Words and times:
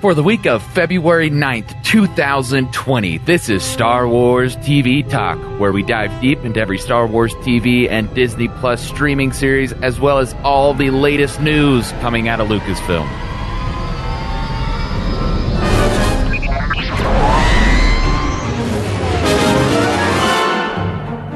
For 0.00 0.14
the 0.14 0.22
week 0.22 0.46
of 0.46 0.62
February 0.62 1.28
9th, 1.28 1.84
2020, 1.84 3.18
this 3.18 3.50
is 3.50 3.62
Star 3.62 4.08
Wars 4.08 4.56
TV 4.56 5.06
Talk, 5.06 5.38
where 5.60 5.72
we 5.72 5.82
dive 5.82 6.22
deep 6.22 6.42
into 6.42 6.58
every 6.58 6.78
Star 6.78 7.06
Wars 7.06 7.34
TV 7.34 7.86
and 7.86 8.12
Disney 8.14 8.48
Plus 8.48 8.80
streaming 8.80 9.30
series, 9.30 9.74
as 9.74 10.00
well 10.00 10.16
as 10.16 10.32
all 10.42 10.72
the 10.72 10.88
latest 10.88 11.42
news 11.42 11.92
coming 12.00 12.28
out 12.28 12.40
of 12.40 12.48
Lucasfilm. 12.48 13.29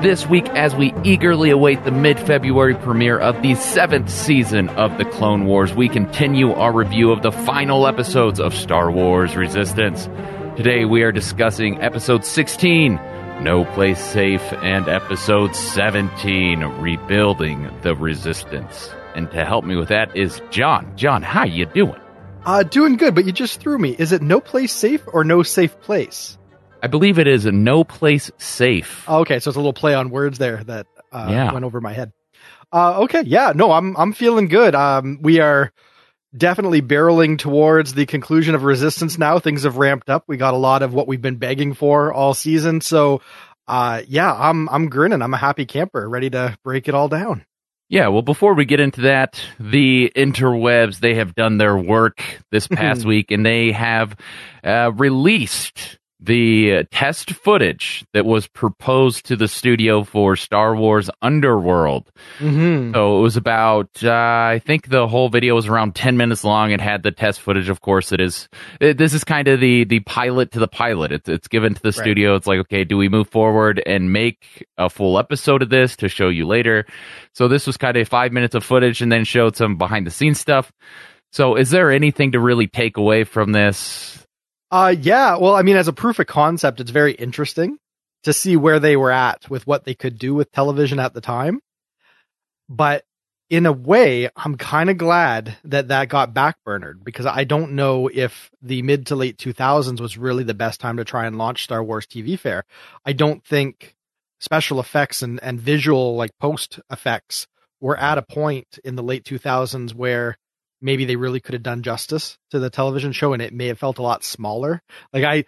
This 0.05 0.27
week 0.27 0.46
as 0.50 0.77
we 0.77 0.93
eagerly 1.02 1.48
await 1.48 1.82
the 1.84 1.91
mid 1.91 2.21
February 2.21 2.75
premiere 2.75 3.18
of 3.18 3.41
the 3.41 3.54
seventh 3.54 4.11
season 4.11 4.68
of 4.68 4.98
The 4.98 5.07
Clone 5.07 5.46
Wars. 5.46 5.73
We 5.73 5.89
continue 5.89 6.53
our 6.53 6.75
review 6.75 7.11
of 7.11 7.23
the 7.23 7.32
final 7.32 7.86
episodes 7.86 8.39
of 8.39 8.54
Star 8.54 8.90
Wars 8.90 9.35
Resistance. 9.35 10.04
Today 10.59 10.85
we 10.85 11.03
are 11.04 11.11
discussing 11.11 11.81
episode 11.81 12.26
16, 12.26 12.96
No 13.40 13.64
Place 13.64 13.98
Safe, 13.98 14.43
and 14.62 14.86
episode 14.89 15.57
17, 15.57 16.61
Rebuilding 16.61 17.71
the 17.81 17.96
Resistance. 17.96 18.90
And 19.14 19.31
to 19.31 19.43
help 19.46 19.64
me 19.64 19.75
with 19.75 19.89
that 19.89 20.14
is 20.14 20.43
John. 20.50 20.95
John, 20.96 21.23
how 21.23 21.46
you 21.46 21.64
doing? 21.64 21.98
Uh, 22.45 22.62
doing 22.62 22.98
good, 22.98 23.14
but 23.14 23.25
you 23.25 23.32
just 23.32 23.59
threw 23.59 23.79
me. 23.79 23.96
Is 23.98 24.12
it 24.12 24.21
no 24.21 24.39
place 24.39 24.75
safe 24.75 25.03
or 25.07 25.25
no 25.25 25.43
safe 25.43 25.81
place? 25.81 26.36
I 26.84 26.86
believe 26.86 27.18
it 27.18 27.26
is 27.26 27.46
no 27.46 27.82
place 27.82 28.30
safe. 28.36 29.06
Oh, 29.08 29.20
okay, 29.20 29.38
so 29.40 29.48
it's 29.48 29.56
a 29.56 29.58
little 29.58 29.72
play 29.72 29.94
on 29.94 30.11
words 30.11 30.36
there 30.36 30.62
that 30.64 30.86
uh, 31.11 31.29
yeah. 31.30 31.50
went 31.50 31.64
over 31.64 31.80
my 31.80 31.94
head. 31.94 32.12
Uh, 32.70 33.00
okay, 33.05 33.22
yeah, 33.25 33.55
no, 33.55 33.72
I'm 33.72 33.97
I'm 33.97 34.12
feeling 34.12 34.48
good. 34.48 34.75
Um, 34.75 35.19
we 35.22 35.41
are 35.41 35.72
definitely 36.36 36.83
barreling 36.83 37.39
towards 37.39 37.94
the 37.94 38.05
conclusion 38.05 38.55
of 38.55 38.64
Resistance 38.64 39.16
now. 39.16 39.39
Things 39.39 39.62
have 39.62 39.78
ramped 39.78 40.11
up. 40.11 40.25
We 40.27 40.36
got 40.36 40.53
a 40.53 40.59
lot 40.59 40.83
of 40.83 40.92
what 40.92 41.09
we've 41.09 41.22
been 41.22 41.36
begging 41.36 41.72
for 41.72 42.12
all 42.12 42.34
season. 42.34 42.83
So, 42.83 43.22
uh, 43.66 44.03
yeah, 44.06 44.31
I'm 44.31 44.69
I'm 44.69 44.91
grinning. 44.91 45.22
I'm 45.22 45.33
a 45.33 45.39
happy 45.39 45.64
camper, 45.64 46.06
ready 46.06 46.28
to 46.28 46.55
break 46.64 46.87
it 46.87 46.94
all 46.94 47.09
down. 47.09 47.47
Yeah, 47.89 48.09
well, 48.09 48.20
before 48.20 48.53
we 48.53 48.66
get 48.66 48.81
into 48.81 49.03
that, 49.03 49.41
the 49.59 50.12
interwebs, 50.14 51.00
they 51.00 51.14
have 51.14 51.34
done 51.34 51.56
their 51.56 51.78
work 51.78 52.22
this 52.50 52.69
past 52.70 53.06
week 53.06 53.31
and 53.31 53.47
they 53.47 53.72
have 53.72 54.16
uh, 54.62 54.92
released 54.94 55.98
the 56.25 56.84
test 56.91 57.33
footage 57.33 58.05
that 58.14 58.25
was 58.25 58.47
proposed 58.47 59.27
to 59.27 59.36
the 59.36 59.47
studio 59.47 60.05
for 60.05 60.36
Star 60.36 60.75
Wars 60.75 61.11
Underworld. 61.20 62.11
Mm-hmm. 62.39 62.94
So 62.94 63.19
it 63.19 63.20
was 63.20 63.36
about, 63.36 63.91
uh, 64.03 64.11
I 64.11 64.62
think 64.64 64.89
the 64.89 65.06
whole 65.06 65.28
video 65.28 65.55
was 65.55 65.66
around 65.66 65.94
10 65.94 66.16
minutes 66.16 66.42
long. 66.42 66.70
It 66.70 66.81
had 66.81 67.03
the 67.03 67.11
test 67.11 67.41
footage. 67.41 67.69
Of 67.69 67.81
course, 67.83 68.11
it 68.11 68.20
is, 68.20 68.48
it, 68.81 68.97
this 68.97 69.12
is 69.12 69.22
kind 69.22 69.48
of 69.48 69.61
the, 69.61 69.84
the 69.84 70.00
pilot 70.00 70.53
to 70.53 70.58
the 70.58 70.69
pilot. 70.69 71.12
It's, 71.12 71.28
it's 71.28 71.48
given 71.48 71.75
to 71.75 71.83
the 71.83 71.89
right. 71.89 71.94
studio. 71.94 72.36
It's 72.36 72.47
like, 72.47 72.61
okay, 72.61 72.84
do 72.84 72.97
we 72.97 73.09
move 73.09 73.28
forward 73.28 73.83
and 73.84 74.12
make 74.12 74.66
a 74.78 74.88
full 74.88 75.19
episode 75.19 75.62
of 75.62 75.69
this 75.69 75.97
to 75.97 76.09
show 76.09 76.28
you 76.28 76.47
later? 76.47 76.86
So 77.34 77.48
this 77.48 77.66
was 77.66 77.77
kind 77.77 77.97
of 77.97 78.09
five 78.09 78.33
minutes 78.33 78.55
of 78.55 78.64
footage 78.64 79.03
and 79.03 79.12
then 79.12 79.25
showed 79.25 79.56
some 79.56 79.77
behind 79.77 80.06
the 80.06 80.11
scenes 80.11 80.41
stuff. 80.41 80.72
So 81.33 81.56
is 81.56 81.70
there 81.70 81.91
anything 81.91 82.33
to 82.33 82.41
really 82.41 82.69
take 82.69 82.97
away 82.97 83.25
from 83.25 83.53
this? 83.53 84.23
Uh, 84.75 84.89
yeah. 84.89 85.36
Well, 85.36 85.55
I 85.55 85.62
mean, 85.62 85.77
as 85.77 85.86
a 85.86 85.92
proof 85.92 86.19
of 86.19 86.27
concept, 86.27 86.80
it's 86.80 86.91
very 86.91 87.12
interesting 87.12 87.78
to 88.25 88.33
see 88.33 88.56
where 88.56 88.81
they 88.81 88.97
were 88.97 89.12
at 89.12 89.48
with 89.48 89.69
what 89.69 89.84
they 89.84 89.94
could 89.94 90.19
do 90.19 90.34
with 90.34 90.50
television 90.50 90.98
at 90.98 91.14
the 91.14 91.20
time. 91.20 91.61
But 92.69 93.05
in 93.48 93.66
a 93.66 93.72
way, 93.72 94.31
I'm 94.34 94.56
kind 94.56 94.91
of 94.91 94.98
glad 94.98 95.56
that 95.62 95.86
that 95.89 96.08
got 96.08 96.34
backburnered 96.34 97.05
because 97.05 97.25
I 97.25 97.44
don't 97.44 97.75
know 97.75 98.11
if 98.12 98.50
the 98.62 98.83
mid 98.83 99.06
to 99.06 99.14
late 99.14 99.36
2000s 99.36 100.00
was 100.00 100.19
really 100.19 100.42
the 100.42 100.55
best 100.55 100.81
time 100.81 100.97
to 100.97 101.05
try 101.05 101.27
and 101.27 101.38
launch 101.38 101.62
Star 101.62 101.84
Wars 101.84 102.05
TV 102.05 102.36
fare. 102.36 102.64
I 103.06 103.12
don't 103.12 103.44
think 103.44 103.94
special 104.41 104.81
effects 104.81 105.22
and, 105.22 105.41
and 105.41 105.60
visual 105.60 106.16
like 106.16 106.32
post 106.41 106.81
effects 106.91 107.47
were 107.81 107.97
at 107.97 108.19
a 108.19 108.22
point 108.22 108.81
in 108.82 108.97
the 108.97 109.04
late 109.04 109.22
2000s 109.22 109.94
where 109.94 110.37
maybe 110.84 111.06
they 111.06 111.17
really 111.17 111.41
could 111.41 111.55
have 111.55 111.62
done 111.62 111.83
justice 111.83 112.39
to 112.50 112.61
the 112.61 112.71
television 112.71 113.11
show 113.11 113.33
and 113.33 113.43
it 113.43 113.53
may 113.53 113.69
have 113.69 113.78
felt 113.78 113.99
a 113.99 114.03
lot 114.03 114.22
smaller. 114.22 114.83
Like 115.12 115.25
I 115.25 115.45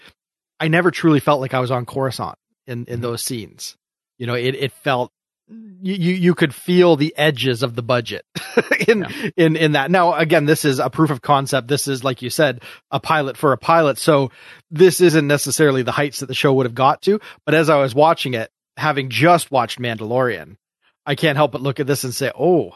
I 0.58 0.68
never 0.68 0.90
truly 0.90 1.20
felt 1.20 1.40
like 1.40 1.54
I 1.54 1.60
was 1.60 1.70
on 1.70 1.84
Coruscant 1.86 2.36
in 2.66 2.78
in 2.78 2.84
mm-hmm. 2.84 3.02
those 3.02 3.22
scenes. 3.22 3.76
You 4.18 4.26
know, 4.26 4.34
it 4.34 4.54
it 4.54 4.72
felt 4.72 5.12
you 5.48 6.14
you 6.14 6.34
could 6.34 6.54
feel 6.54 6.96
the 6.96 7.14
edges 7.16 7.62
of 7.62 7.76
the 7.76 7.82
budget 7.82 8.24
in 8.88 9.00
yeah. 9.00 9.30
in 9.36 9.56
in 9.56 9.72
that. 9.72 9.90
Now 9.90 10.14
again, 10.14 10.46
this 10.46 10.64
is 10.64 10.78
a 10.78 10.90
proof 10.90 11.10
of 11.10 11.20
concept. 11.20 11.68
This 11.68 11.86
is 11.86 12.02
like 12.02 12.22
you 12.22 12.30
said, 12.30 12.62
a 12.90 12.98
pilot 12.98 13.36
for 13.36 13.52
a 13.52 13.58
pilot. 13.58 13.98
So 13.98 14.32
this 14.70 15.02
isn't 15.02 15.26
necessarily 15.26 15.82
the 15.82 15.92
heights 15.92 16.20
that 16.20 16.26
the 16.26 16.34
show 16.34 16.54
would 16.54 16.66
have 16.66 16.74
got 16.74 17.02
to, 17.02 17.20
but 17.44 17.54
as 17.54 17.68
I 17.68 17.76
was 17.76 17.94
watching 17.94 18.34
it, 18.34 18.50
having 18.78 19.10
just 19.10 19.50
watched 19.50 19.78
Mandalorian, 19.78 20.56
I 21.04 21.14
can't 21.14 21.36
help 21.36 21.52
but 21.52 21.60
look 21.60 21.78
at 21.78 21.86
this 21.86 22.04
and 22.04 22.14
say, 22.14 22.32
"Oh, 22.36 22.74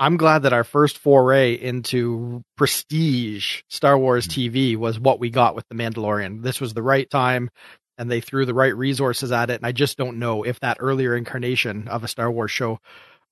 I'm 0.00 0.16
glad 0.16 0.42
that 0.42 0.52
our 0.52 0.64
first 0.64 0.98
foray 0.98 1.54
into 1.54 2.44
prestige 2.56 3.62
Star 3.68 3.98
Wars 3.98 4.28
mm. 4.28 4.50
TV 4.50 4.76
was 4.76 4.98
what 4.98 5.18
we 5.18 5.30
got 5.30 5.54
with 5.54 5.66
The 5.68 5.74
Mandalorian. 5.74 6.42
This 6.42 6.60
was 6.60 6.74
the 6.74 6.82
right 6.82 7.08
time 7.08 7.50
and 7.98 8.10
they 8.10 8.20
threw 8.20 8.46
the 8.46 8.54
right 8.54 8.74
resources 8.76 9.32
at 9.32 9.50
it. 9.50 9.56
And 9.56 9.66
I 9.66 9.72
just 9.72 9.98
don't 9.98 10.18
know 10.18 10.44
if 10.44 10.60
that 10.60 10.78
earlier 10.80 11.16
incarnation 11.16 11.88
of 11.88 12.04
a 12.04 12.08
Star 12.08 12.30
Wars 12.30 12.52
show 12.52 12.78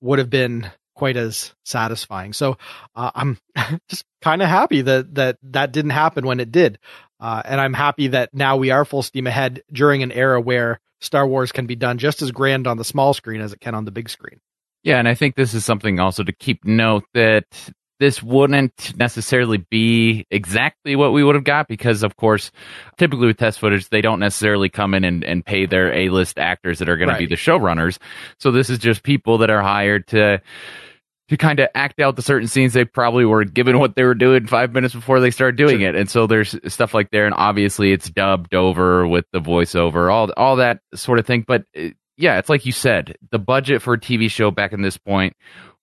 would 0.01 0.19
have 0.19 0.29
been 0.29 0.69
quite 0.93 1.15
as 1.15 1.53
satisfying. 1.63 2.33
So 2.33 2.57
uh, 2.95 3.11
I'm 3.15 3.37
just 3.87 4.03
kind 4.21 4.41
of 4.41 4.49
happy 4.49 4.81
that 4.81 5.15
that 5.15 5.37
that 5.43 5.71
didn't 5.71 5.91
happen 5.91 6.25
when 6.25 6.39
it 6.39 6.51
did, 6.51 6.79
uh, 7.19 7.41
and 7.45 7.61
I'm 7.61 7.73
happy 7.73 8.09
that 8.09 8.33
now 8.33 8.57
we 8.57 8.71
are 8.71 8.83
full 8.83 9.03
steam 9.03 9.27
ahead 9.27 9.63
during 9.71 10.03
an 10.03 10.11
era 10.11 10.41
where 10.41 10.79
Star 10.99 11.25
Wars 11.25 11.51
can 11.51 11.67
be 11.67 11.75
done 11.75 11.99
just 11.99 12.21
as 12.21 12.31
grand 12.31 12.67
on 12.67 12.77
the 12.77 12.83
small 12.83 13.13
screen 13.13 13.41
as 13.41 13.53
it 13.53 13.61
can 13.61 13.75
on 13.75 13.85
the 13.85 13.91
big 13.91 14.09
screen. 14.09 14.39
Yeah, 14.83 14.99
and 14.99 15.07
I 15.07 15.15
think 15.15 15.35
this 15.35 15.53
is 15.53 15.65
something 15.65 15.99
also 15.99 16.23
to 16.23 16.31
keep 16.31 16.63
note 16.63 17.03
that 17.13 17.45
this 17.99 18.21
wouldn't 18.21 18.95
necessarily 18.97 19.57
be 19.57 20.25
exactly 20.29 20.95
what 20.95 21.13
we 21.13 21.23
would 21.23 21.35
have 21.35 21.43
got 21.43 21.67
because 21.67 22.03
of 22.03 22.15
course 22.15 22.51
typically 22.97 23.27
with 23.27 23.37
test 23.37 23.59
footage 23.59 23.89
they 23.89 24.01
don't 24.01 24.19
necessarily 24.19 24.69
come 24.69 24.93
in 24.93 25.03
and, 25.03 25.23
and 25.23 25.45
pay 25.45 25.65
their 25.65 25.93
a-list 25.93 26.37
actors 26.37 26.79
that 26.79 26.89
are 26.89 26.97
going 26.97 27.09
right. 27.09 27.19
to 27.19 27.27
be 27.27 27.27
the 27.27 27.35
showrunners 27.35 27.97
so 28.39 28.51
this 28.51 28.69
is 28.69 28.79
just 28.79 29.03
people 29.03 29.39
that 29.39 29.49
are 29.49 29.61
hired 29.61 30.07
to 30.07 30.41
to 31.29 31.35
kind 31.35 31.59
of 31.59 31.67
act 31.75 31.99
out 31.99 32.15
the 32.15 32.21
certain 32.21 32.47
scenes 32.47 32.73
they 32.73 32.85
probably 32.85 33.25
were 33.25 33.43
given 33.43 33.79
what 33.79 33.95
they 33.95 34.03
were 34.03 34.15
doing 34.15 34.47
five 34.47 34.71
minutes 34.73 34.93
before 34.93 35.19
they 35.19 35.31
started 35.31 35.57
doing 35.57 35.79
sure. 35.79 35.89
it 35.89 35.95
and 35.95 36.09
so 36.09 36.27
there's 36.27 36.55
stuff 36.67 36.93
like 36.93 37.09
there 37.11 37.25
and 37.25 37.35
obviously 37.35 37.91
it's 37.91 38.09
dubbed 38.09 38.53
over 38.53 39.07
with 39.07 39.25
the 39.33 39.39
voiceover 39.39 40.11
all 40.11 40.31
all 40.37 40.57
that 40.57 40.79
sort 40.93 41.19
of 41.19 41.25
thing 41.25 41.43
but 41.45 41.63
eh, 41.75 41.91
yeah, 42.17 42.39
it's 42.39 42.49
like 42.49 42.65
you 42.65 42.71
said, 42.71 43.15
the 43.31 43.39
budget 43.39 43.81
for 43.81 43.93
a 43.93 43.99
TV 43.99 44.29
show 44.29 44.51
back 44.51 44.73
in 44.73 44.81
this 44.81 44.97
point 44.97 45.35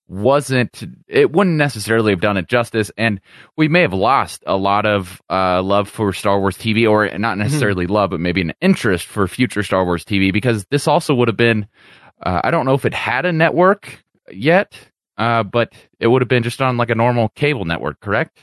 wasn't 0.07 0.83
it 1.07 1.31
wouldn't 1.31 1.55
necessarily 1.55 2.11
have 2.11 2.21
done 2.21 2.37
it 2.37 2.47
justice 2.47 2.91
and 2.95 3.19
we 3.57 3.67
may 3.67 3.81
have 3.81 3.93
lost 3.93 4.43
a 4.45 4.55
lot 4.55 4.85
of 4.85 5.19
uh, 5.31 5.63
love 5.63 5.89
for 5.89 6.13
Star 6.13 6.39
Wars 6.39 6.55
TV 6.55 6.87
or 6.87 7.05
not 7.17 7.31
mm-hmm. 7.31 7.39
necessarily 7.39 7.85
mm-hmm. 7.85 7.93
love 7.93 8.09
but 8.11 8.19
maybe 8.19 8.41
an 8.41 8.53
interest 8.61 9.07
for 9.07 9.27
future 9.27 9.63
Star 9.63 9.83
Wars 9.83 10.05
TV 10.05 10.31
because 10.31 10.65
this 10.65 10.87
also 10.87 11.15
would 11.15 11.27
have 11.27 11.37
been 11.37 11.67
uh, 12.23 12.39
I 12.43 12.51
don't 12.51 12.67
know 12.67 12.75
if 12.75 12.85
it 12.85 12.93
had 12.93 13.25
a 13.25 13.33
network 13.33 14.03
yet 14.31 14.77
uh, 15.17 15.41
but 15.41 15.73
it 15.99 16.05
would 16.05 16.21
have 16.21 16.29
been 16.29 16.43
just 16.43 16.61
on 16.61 16.77
like 16.77 16.91
a 16.91 16.95
normal 16.95 17.29
cable 17.29 17.65
network 17.65 17.99
correct 17.99 18.39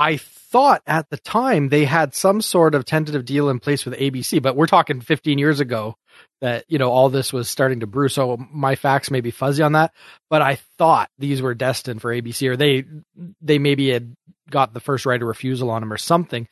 I 0.00 0.16
thought 0.16 0.82
at 0.86 1.10
the 1.10 1.18
time 1.18 1.68
they 1.68 1.84
had 1.84 2.14
some 2.14 2.40
sort 2.40 2.74
of 2.74 2.84
tentative 2.84 3.24
deal 3.24 3.50
in 3.50 3.60
place 3.60 3.84
with 3.84 3.94
ABC 3.98 4.42
but 4.42 4.56
we're 4.56 4.66
talking 4.66 5.00
15 5.00 5.38
years 5.38 5.60
ago 5.60 5.96
that 6.40 6.64
you 6.68 6.78
know 6.78 6.90
all 6.90 7.08
this 7.08 7.32
was 7.32 7.48
starting 7.48 7.80
to 7.80 7.86
brew. 7.86 8.08
So 8.08 8.36
my 8.50 8.74
facts 8.74 9.10
may 9.10 9.20
be 9.20 9.30
fuzzy 9.30 9.62
on 9.62 9.72
that, 9.72 9.92
but 10.28 10.42
I 10.42 10.56
thought 10.78 11.10
these 11.18 11.42
were 11.42 11.54
destined 11.54 12.00
for 12.00 12.10
ABC, 12.14 12.48
or 12.48 12.56
they 12.56 12.84
they 13.40 13.58
maybe 13.58 13.90
had 13.90 14.14
got 14.48 14.72
the 14.72 14.80
first 14.80 15.06
right 15.06 15.20
of 15.20 15.28
refusal 15.28 15.70
on 15.70 15.82
them 15.82 15.92
or 15.92 15.98
something. 15.98 16.48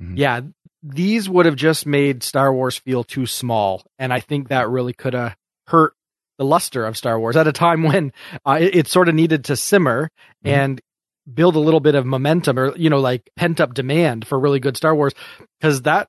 Mm-hmm. 0.00 0.16
Yeah, 0.16 0.40
these 0.82 1.28
would 1.28 1.46
have 1.46 1.56
just 1.56 1.86
made 1.86 2.22
Star 2.22 2.52
Wars 2.52 2.78
feel 2.78 3.04
too 3.04 3.26
small, 3.26 3.84
and 3.98 4.12
I 4.12 4.20
think 4.20 4.48
that 4.48 4.68
really 4.68 4.92
could 4.92 5.14
have 5.14 5.36
hurt 5.66 5.94
the 6.38 6.44
luster 6.44 6.86
of 6.86 6.96
Star 6.96 7.18
Wars 7.18 7.36
at 7.36 7.46
a 7.46 7.52
time 7.52 7.82
when 7.82 8.12
uh, 8.46 8.58
it, 8.60 8.74
it, 8.74 8.88
sort 8.88 9.08
of 9.08 9.14
needed 9.14 9.44
to 9.44 9.56
simmer 9.56 10.10
mm-hmm. 10.44 10.48
and 10.48 10.80
build 11.32 11.56
a 11.56 11.60
little 11.60 11.80
bit 11.80 11.94
of 11.94 12.04
momentum 12.06 12.58
or 12.58 12.76
you 12.76 12.90
know 12.90 13.00
like 13.00 13.30
pent 13.36 13.60
up 13.60 13.74
demand 13.74 14.26
for 14.26 14.38
really 14.38 14.60
good 14.60 14.76
Star 14.76 14.94
Wars 14.94 15.12
because 15.60 15.82
that 15.82 16.08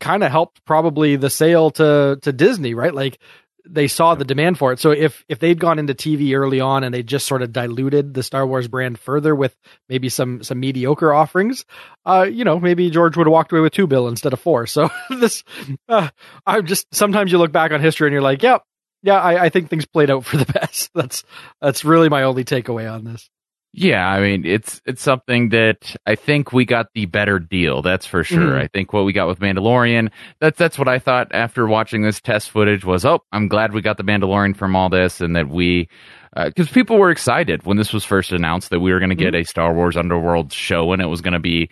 kind 0.00 0.24
of 0.24 0.30
helped 0.30 0.64
probably 0.64 1.16
the 1.16 1.30
sale 1.30 1.70
to 1.72 2.18
to 2.22 2.32
Disney, 2.32 2.74
right? 2.74 2.94
Like 2.94 3.18
they 3.66 3.88
saw 3.88 4.14
the 4.14 4.24
demand 4.24 4.58
for 4.58 4.72
it. 4.72 4.78
So 4.78 4.90
if 4.90 5.24
if 5.28 5.38
they'd 5.38 5.58
gone 5.58 5.78
into 5.78 5.94
TV 5.94 6.36
early 6.36 6.60
on 6.60 6.84
and 6.84 6.94
they 6.94 7.02
just 7.02 7.26
sort 7.26 7.42
of 7.42 7.52
diluted 7.52 8.12
the 8.12 8.22
Star 8.22 8.46
Wars 8.46 8.68
brand 8.68 8.98
further 8.98 9.34
with 9.34 9.56
maybe 9.88 10.08
some 10.08 10.42
some 10.42 10.60
mediocre 10.60 11.12
offerings, 11.12 11.64
uh, 12.04 12.26
you 12.30 12.44
know, 12.44 12.60
maybe 12.60 12.90
George 12.90 13.16
would 13.16 13.26
have 13.26 13.32
walked 13.32 13.52
away 13.52 13.60
with 13.60 13.72
two 13.72 13.86
bill 13.86 14.08
instead 14.08 14.32
of 14.32 14.40
four. 14.40 14.66
So 14.66 14.90
this, 15.10 15.44
uh, 15.88 16.08
I 16.46 16.60
just 16.60 16.94
sometimes 16.94 17.32
you 17.32 17.38
look 17.38 17.52
back 17.52 17.72
on 17.72 17.80
history 17.80 18.08
and 18.08 18.12
you're 18.12 18.22
like, 18.22 18.42
yep, 18.42 18.62
yeah, 19.02 19.20
I, 19.20 19.44
I 19.44 19.48
think 19.48 19.70
things 19.70 19.86
played 19.86 20.10
out 20.10 20.24
for 20.24 20.36
the 20.36 20.52
best. 20.60 20.90
That's 20.94 21.24
that's 21.60 21.84
really 21.84 22.08
my 22.08 22.24
only 22.24 22.44
takeaway 22.44 22.92
on 22.92 23.04
this. 23.04 23.30
Yeah, 23.76 24.06
I 24.08 24.20
mean 24.20 24.46
it's 24.46 24.80
it's 24.86 25.02
something 25.02 25.48
that 25.48 25.96
I 26.06 26.14
think 26.14 26.52
we 26.52 26.64
got 26.64 26.86
the 26.94 27.06
better 27.06 27.40
deal. 27.40 27.82
That's 27.82 28.06
for 28.06 28.22
sure. 28.22 28.52
Mhm. 28.52 28.60
I 28.62 28.68
think 28.68 28.92
what 28.92 29.04
we 29.04 29.12
got 29.12 29.26
with 29.26 29.40
Mandalorian, 29.40 30.12
that's 30.38 30.56
that's 30.56 30.78
what 30.78 30.86
I 30.86 31.00
thought 31.00 31.34
after 31.34 31.66
watching 31.66 32.02
this 32.02 32.20
test 32.20 32.50
footage 32.50 32.84
was, 32.84 33.04
oh, 33.04 33.24
I'm 33.32 33.48
glad 33.48 33.72
we 33.72 33.82
got 33.82 33.96
the 33.96 34.04
Mandalorian 34.04 34.56
from 34.56 34.76
all 34.76 34.88
this, 34.90 35.20
and 35.20 35.34
that 35.34 35.48
we, 35.48 35.88
because 36.36 36.68
people 36.70 36.98
were 36.98 37.10
excited 37.10 37.66
when 37.66 37.76
this 37.76 37.92
was 37.92 38.04
first 38.04 38.30
announced 38.30 38.70
that 38.70 38.78
we 38.78 38.92
were 38.92 39.00
going 39.00 39.10
to 39.10 39.16
get 39.16 39.34
a 39.34 39.42
Star 39.42 39.74
Wars 39.74 39.96
Underworld 39.96 40.52
show, 40.52 40.92
and 40.92 41.02
it 41.02 41.06
was 41.06 41.20
going 41.20 41.34
to 41.34 41.40
be. 41.40 41.68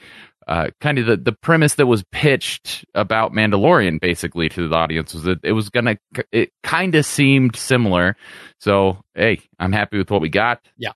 Uh, 0.49 0.71
kind 0.81 0.99
of 0.99 1.07
the, 1.07 1.17
the 1.17 1.31
premise 1.31 1.77
that 1.77 1.87
was 1.87 2.03
pitched 2.11 2.85
about 2.97 3.33
Mandalorian 3.33 4.01
basically 4.01 4.49
to 4.49 4.69
the 4.69 4.75
audience 4.75 5.15
was 5.15 5.23
that 5.23 5.39
it 5.45 5.53
was 5.53 5.69
gonna 5.71 5.97
it 6.33 6.51
kind 6.65 6.97
of 6.97 7.07
seemed 7.07 7.55
similar. 7.55 8.17
So 8.59 8.99
hey, 9.15 9.39
I'm 9.61 9.71
happy 9.71 9.99
with 9.99 10.11
what 10.11 10.21
we 10.21 10.29
got. 10.29 10.61
Yeah, 10.77 10.91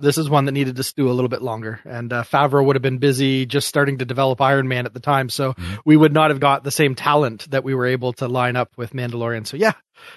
this 0.00 0.18
is 0.18 0.28
one 0.30 0.44
that 0.46 0.52
needed 0.52 0.76
to 0.76 0.82
stew 0.82 1.10
a 1.10 1.12
little 1.12 1.28
bit 1.28 1.42
longer, 1.42 1.80
and 1.84 2.12
uh, 2.12 2.22
Favreau 2.24 2.64
would 2.64 2.76
have 2.76 2.82
been 2.82 2.98
busy 2.98 3.46
just 3.46 3.68
starting 3.68 3.98
to 3.98 4.04
develop 4.04 4.40
Iron 4.40 4.66
Man 4.68 4.86
at 4.86 4.94
the 4.94 5.00
time, 5.00 5.28
so 5.28 5.52
Mhm. 5.54 5.78
we 5.84 5.96
would 5.96 6.12
not 6.12 6.30
have 6.30 6.40
got 6.40 6.64
the 6.64 6.70
same 6.70 6.94
talent 6.94 7.50
that 7.50 7.64
we 7.64 7.74
were 7.74 7.86
able 7.86 8.12
to 8.14 8.26
line 8.28 8.56
up 8.56 8.70
with 8.76 8.92
Mandalorian. 8.92 9.46
So 9.46 9.56
yeah, 9.56 9.72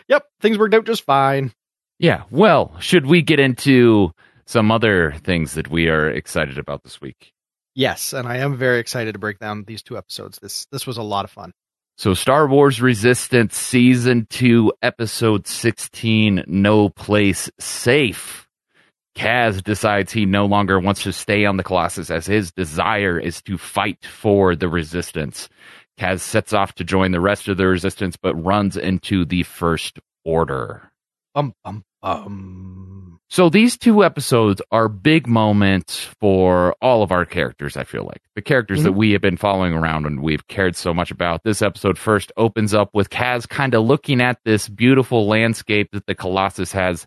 yep, 0.07 0.25
things 0.41 0.57
worked 0.57 0.73
out 0.73 0.85
just 0.85 1.03
fine. 1.03 1.51
Yeah. 1.99 2.23
Well, 2.31 2.75
should 2.79 3.05
we 3.05 3.21
get 3.21 3.39
into 3.39 4.11
some 4.45 4.71
other 4.71 5.13
things 5.23 5.55
that 5.55 5.67
we 5.69 5.89
are 5.89 6.09
excited 6.09 6.57
about 6.57 6.83
this 6.83 7.01
week? 7.01 7.33
Yes, 7.75 8.13
and 8.13 8.27
I 8.27 8.37
am 8.37 8.57
very 8.57 8.79
excited 8.79 9.13
to 9.13 9.19
break 9.19 9.37
down 9.39 9.63
these 9.67 9.83
two 9.83 9.97
episodes. 9.97 10.39
This 10.41 10.65
this 10.71 10.87
was 10.87 10.97
a 10.97 11.03
lot 11.03 11.25
of 11.25 11.31
fun. 11.31 11.51
So, 11.99 12.13
Star 12.13 12.47
Wars 12.47 12.79
Resistance 12.79 13.57
Season 13.57 14.27
2, 14.29 14.71
Episode 14.83 15.47
16, 15.47 16.43
No 16.47 16.89
Place 16.89 17.49
Safe. 17.59 18.46
Kaz 19.17 19.63
decides 19.63 20.11
he 20.11 20.25
no 20.27 20.45
longer 20.45 20.79
wants 20.79 21.01
to 21.03 21.11
stay 21.11 21.45
on 21.45 21.57
the 21.57 21.63
Colossus 21.63 22.11
as 22.11 22.27
his 22.27 22.51
desire 22.51 23.19
is 23.19 23.41
to 23.43 23.57
fight 23.57 24.05
for 24.05 24.55
the 24.55 24.69
Resistance. 24.69 25.49
Kaz 25.99 26.19
sets 26.19 26.53
off 26.53 26.73
to 26.75 26.83
join 26.83 27.11
the 27.11 27.19
rest 27.19 27.47
of 27.47 27.57
the 27.57 27.65
Resistance, 27.65 28.15
but 28.15 28.35
runs 28.35 28.77
into 28.77 29.25
the 29.25 29.41
First 29.41 29.99
Order. 30.23 30.91
Bum 31.33 31.53
bum 31.63 31.83
bum. 32.01 33.19
So 33.29 33.49
these 33.49 33.77
two 33.77 34.05
episodes 34.05 34.61
are 34.71 34.87
big 34.87 35.27
moments 35.27 36.07
for 36.21 36.75
all 36.81 37.03
of 37.03 37.11
our 37.11 37.25
characters, 37.25 37.75
I 37.75 37.83
feel 37.83 38.03
like. 38.05 38.21
The 38.35 38.41
characters 38.41 38.83
that 38.83 38.91
mm-hmm. 38.91 38.99
we 38.99 39.11
have 39.11 39.21
been 39.21 39.35
following 39.35 39.73
around 39.73 40.05
and 40.05 40.21
we've 40.21 40.47
cared 40.47 40.77
so 40.77 40.93
much 40.93 41.11
about. 41.11 41.43
This 41.43 41.61
episode 41.61 41.97
first 41.97 42.31
opens 42.37 42.73
up 42.73 42.91
with 42.93 43.09
Kaz 43.09 43.47
kind 43.49 43.73
of 43.73 43.83
looking 43.83 44.21
at 44.21 44.39
this 44.45 44.69
beautiful 44.69 45.27
landscape 45.27 45.89
that 45.91 46.05
the 46.05 46.15
Colossus 46.15 46.71
has 46.71 47.05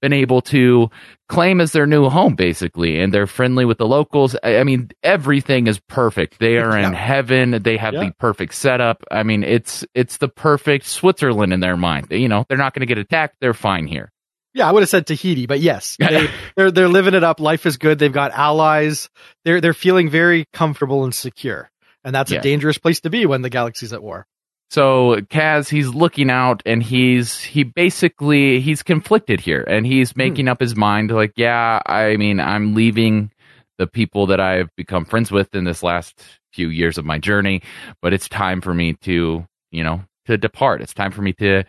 been 0.00 0.12
able 0.12 0.40
to 0.42 0.90
claim 1.28 1.60
as 1.60 1.72
their 1.72 1.86
new 1.86 2.08
home, 2.08 2.34
basically. 2.34 3.00
And 3.00 3.12
they're 3.12 3.26
friendly 3.26 3.64
with 3.64 3.78
the 3.78 3.86
locals. 3.86 4.36
I 4.42 4.58
I 4.58 4.64
mean, 4.64 4.90
everything 5.02 5.66
is 5.66 5.78
perfect. 5.80 6.38
They 6.38 6.58
are 6.58 6.76
in 6.76 6.92
heaven. 6.92 7.62
They 7.62 7.76
have 7.76 7.94
Yeah. 7.94 8.06
the 8.06 8.12
perfect 8.18 8.54
setup. 8.54 9.02
I 9.10 9.22
mean, 9.22 9.42
it's, 9.44 9.84
it's 9.94 10.18
the 10.18 10.28
perfect 10.28 10.86
Switzerland 10.86 11.52
in 11.52 11.60
their 11.60 11.76
mind. 11.76 12.08
You 12.10 12.28
know, 12.28 12.44
they're 12.48 12.58
not 12.58 12.74
going 12.74 12.80
to 12.80 12.86
get 12.86 12.98
attacked. 12.98 13.36
They're 13.40 13.54
fine 13.54 13.86
here. 13.86 14.10
Yeah, 14.54 14.68
I 14.68 14.72
would 14.72 14.82
have 14.82 14.90
said 14.90 15.06
Tahiti, 15.06 15.46
but 15.46 15.60
yes, 15.60 15.96
they, 16.00 16.28
they're 16.56 16.70
they're 16.70 16.88
living 16.88 17.14
it 17.14 17.24
up. 17.24 17.40
Life 17.40 17.64
is 17.64 17.78
good. 17.78 17.98
They've 17.98 18.12
got 18.12 18.32
allies. 18.32 19.08
They're 19.46 19.62
they're 19.62 19.72
feeling 19.72 20.10
very 20.10 20.44
comfortable 20.52 21.04
and 21.04 21.14
secure, 21.14 21.70
and 22.04 22.14
that's 22.14 22.30
Yeah. 22.30 22.40
a 22.40 22.42
dangerous 22.42 22.76
place 22.76 23.00
to 23.00 23.08
be 23.10 23.24
when 23.24 23.40
the 23.40 23.48
galaxy's 23.48 23.94
at 23.94 24.02
war. 24.02 24.26
So 24.72 25.16
Kaz, 25.28 25.68
he's 25.68 25.88
looking 25.88 26.30
out 26.30 26.62
and 26.64 26.82
he's 26.82 27.38
he 27.38 27.62
basically 27.62 28.58
he's 28.62 28.82
conflicted 28.82 29.38
here 29.38 29.62
and 29.68 29.84
he's 29.84 30.12
hmm. 30.12 30.18
making 30.20 30.48
up 30.48 30.62
his 30.62 30.74
mind 30.74 31.10
like, 31.10 31.34
yeah, 31.36 31.82
I 31.84 32.16
mean, 32.16 32.40
I'm 32.40 32.74
leaving 32.74 33.30
the 33.76 33.86
people 33.86 34.28
that 34.28 34.40
I've 34.40 34.74
become 34.74 35.04
friends 35.04 35.30
with 35.30 35.54
in 35.54 35.64
this 35.64 35.82
last 35.82 36.22
few 36.54 36.70
years 36.70 36.96
of 36.96 37.04
my 37.04 37.18
journey, 37.18 37.60
but 38.00 38.14
it's 38.14 38.30
time 38.30 38.62
for 38.62 38.72
me 38.72 38.94
to, 39.02 39.46
you 39.72 39.84
know, 39.84 40.04
to 40.24 40.38
depart. 40.38 40.80
It's 40.80 40.94
time 40.94 41.12
for 41.12 41.20
me 41.20 41.34
to 41.34 41.64
to 41.64 41.66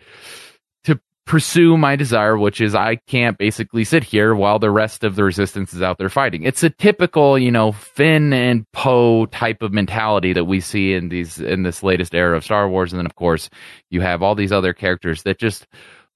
pursue 1.26 1.76
my 1.76 1.96
desire, 1.96 2.36
which 2.36 2.60
is 2.60 2.74
I 2.74 2.96
can't 2.96 3.38
basically 3.38 3.84
sit 3.84 4.04
here 4.04 4.34
while 4.34 4.58
the 4.58 4.70
rest 4.70 5.04
of 5.04 5.16
the 5.16 5.24
resistance 5.24 5.72
is 5.72 5.82
out 5.82 5.98
there 5.98 6.08
fighting. 6.08 6.42
It's 6.44 6.62
a 6.62 6.70
typical, 6.70 7.38
you 7.38 7.50
know, 7.50 7.72
Finn 7.72 8.32
and 8.32 8.70
Poe 8.72 9.26
type 9.26 9.62
of 9.62 9.72
mentality 9.72 10.32
that 10.34 10.44
we 10.44 10.60
see 10.60 10.92
in 10.92 11.08
these 11.08 11.40
in 11.40 11.62
this 11.62 11.82
latest 11.82 12.14
era 12.14 12.36
of 12.36 12.44
Star 12.44 12.68
Wars. 12.68 12.92
And 12.92 12.98
then 12.98 13.06
of 13.06 13.14
course 13.14 13.48
you 13.90 14.00
have 14.00 14.22
all 14.22 14.34
these 14.34 14.52
other 14.52 14.74
characters 14.74 15.22
that 15.22 15.38
just 15.38 15.66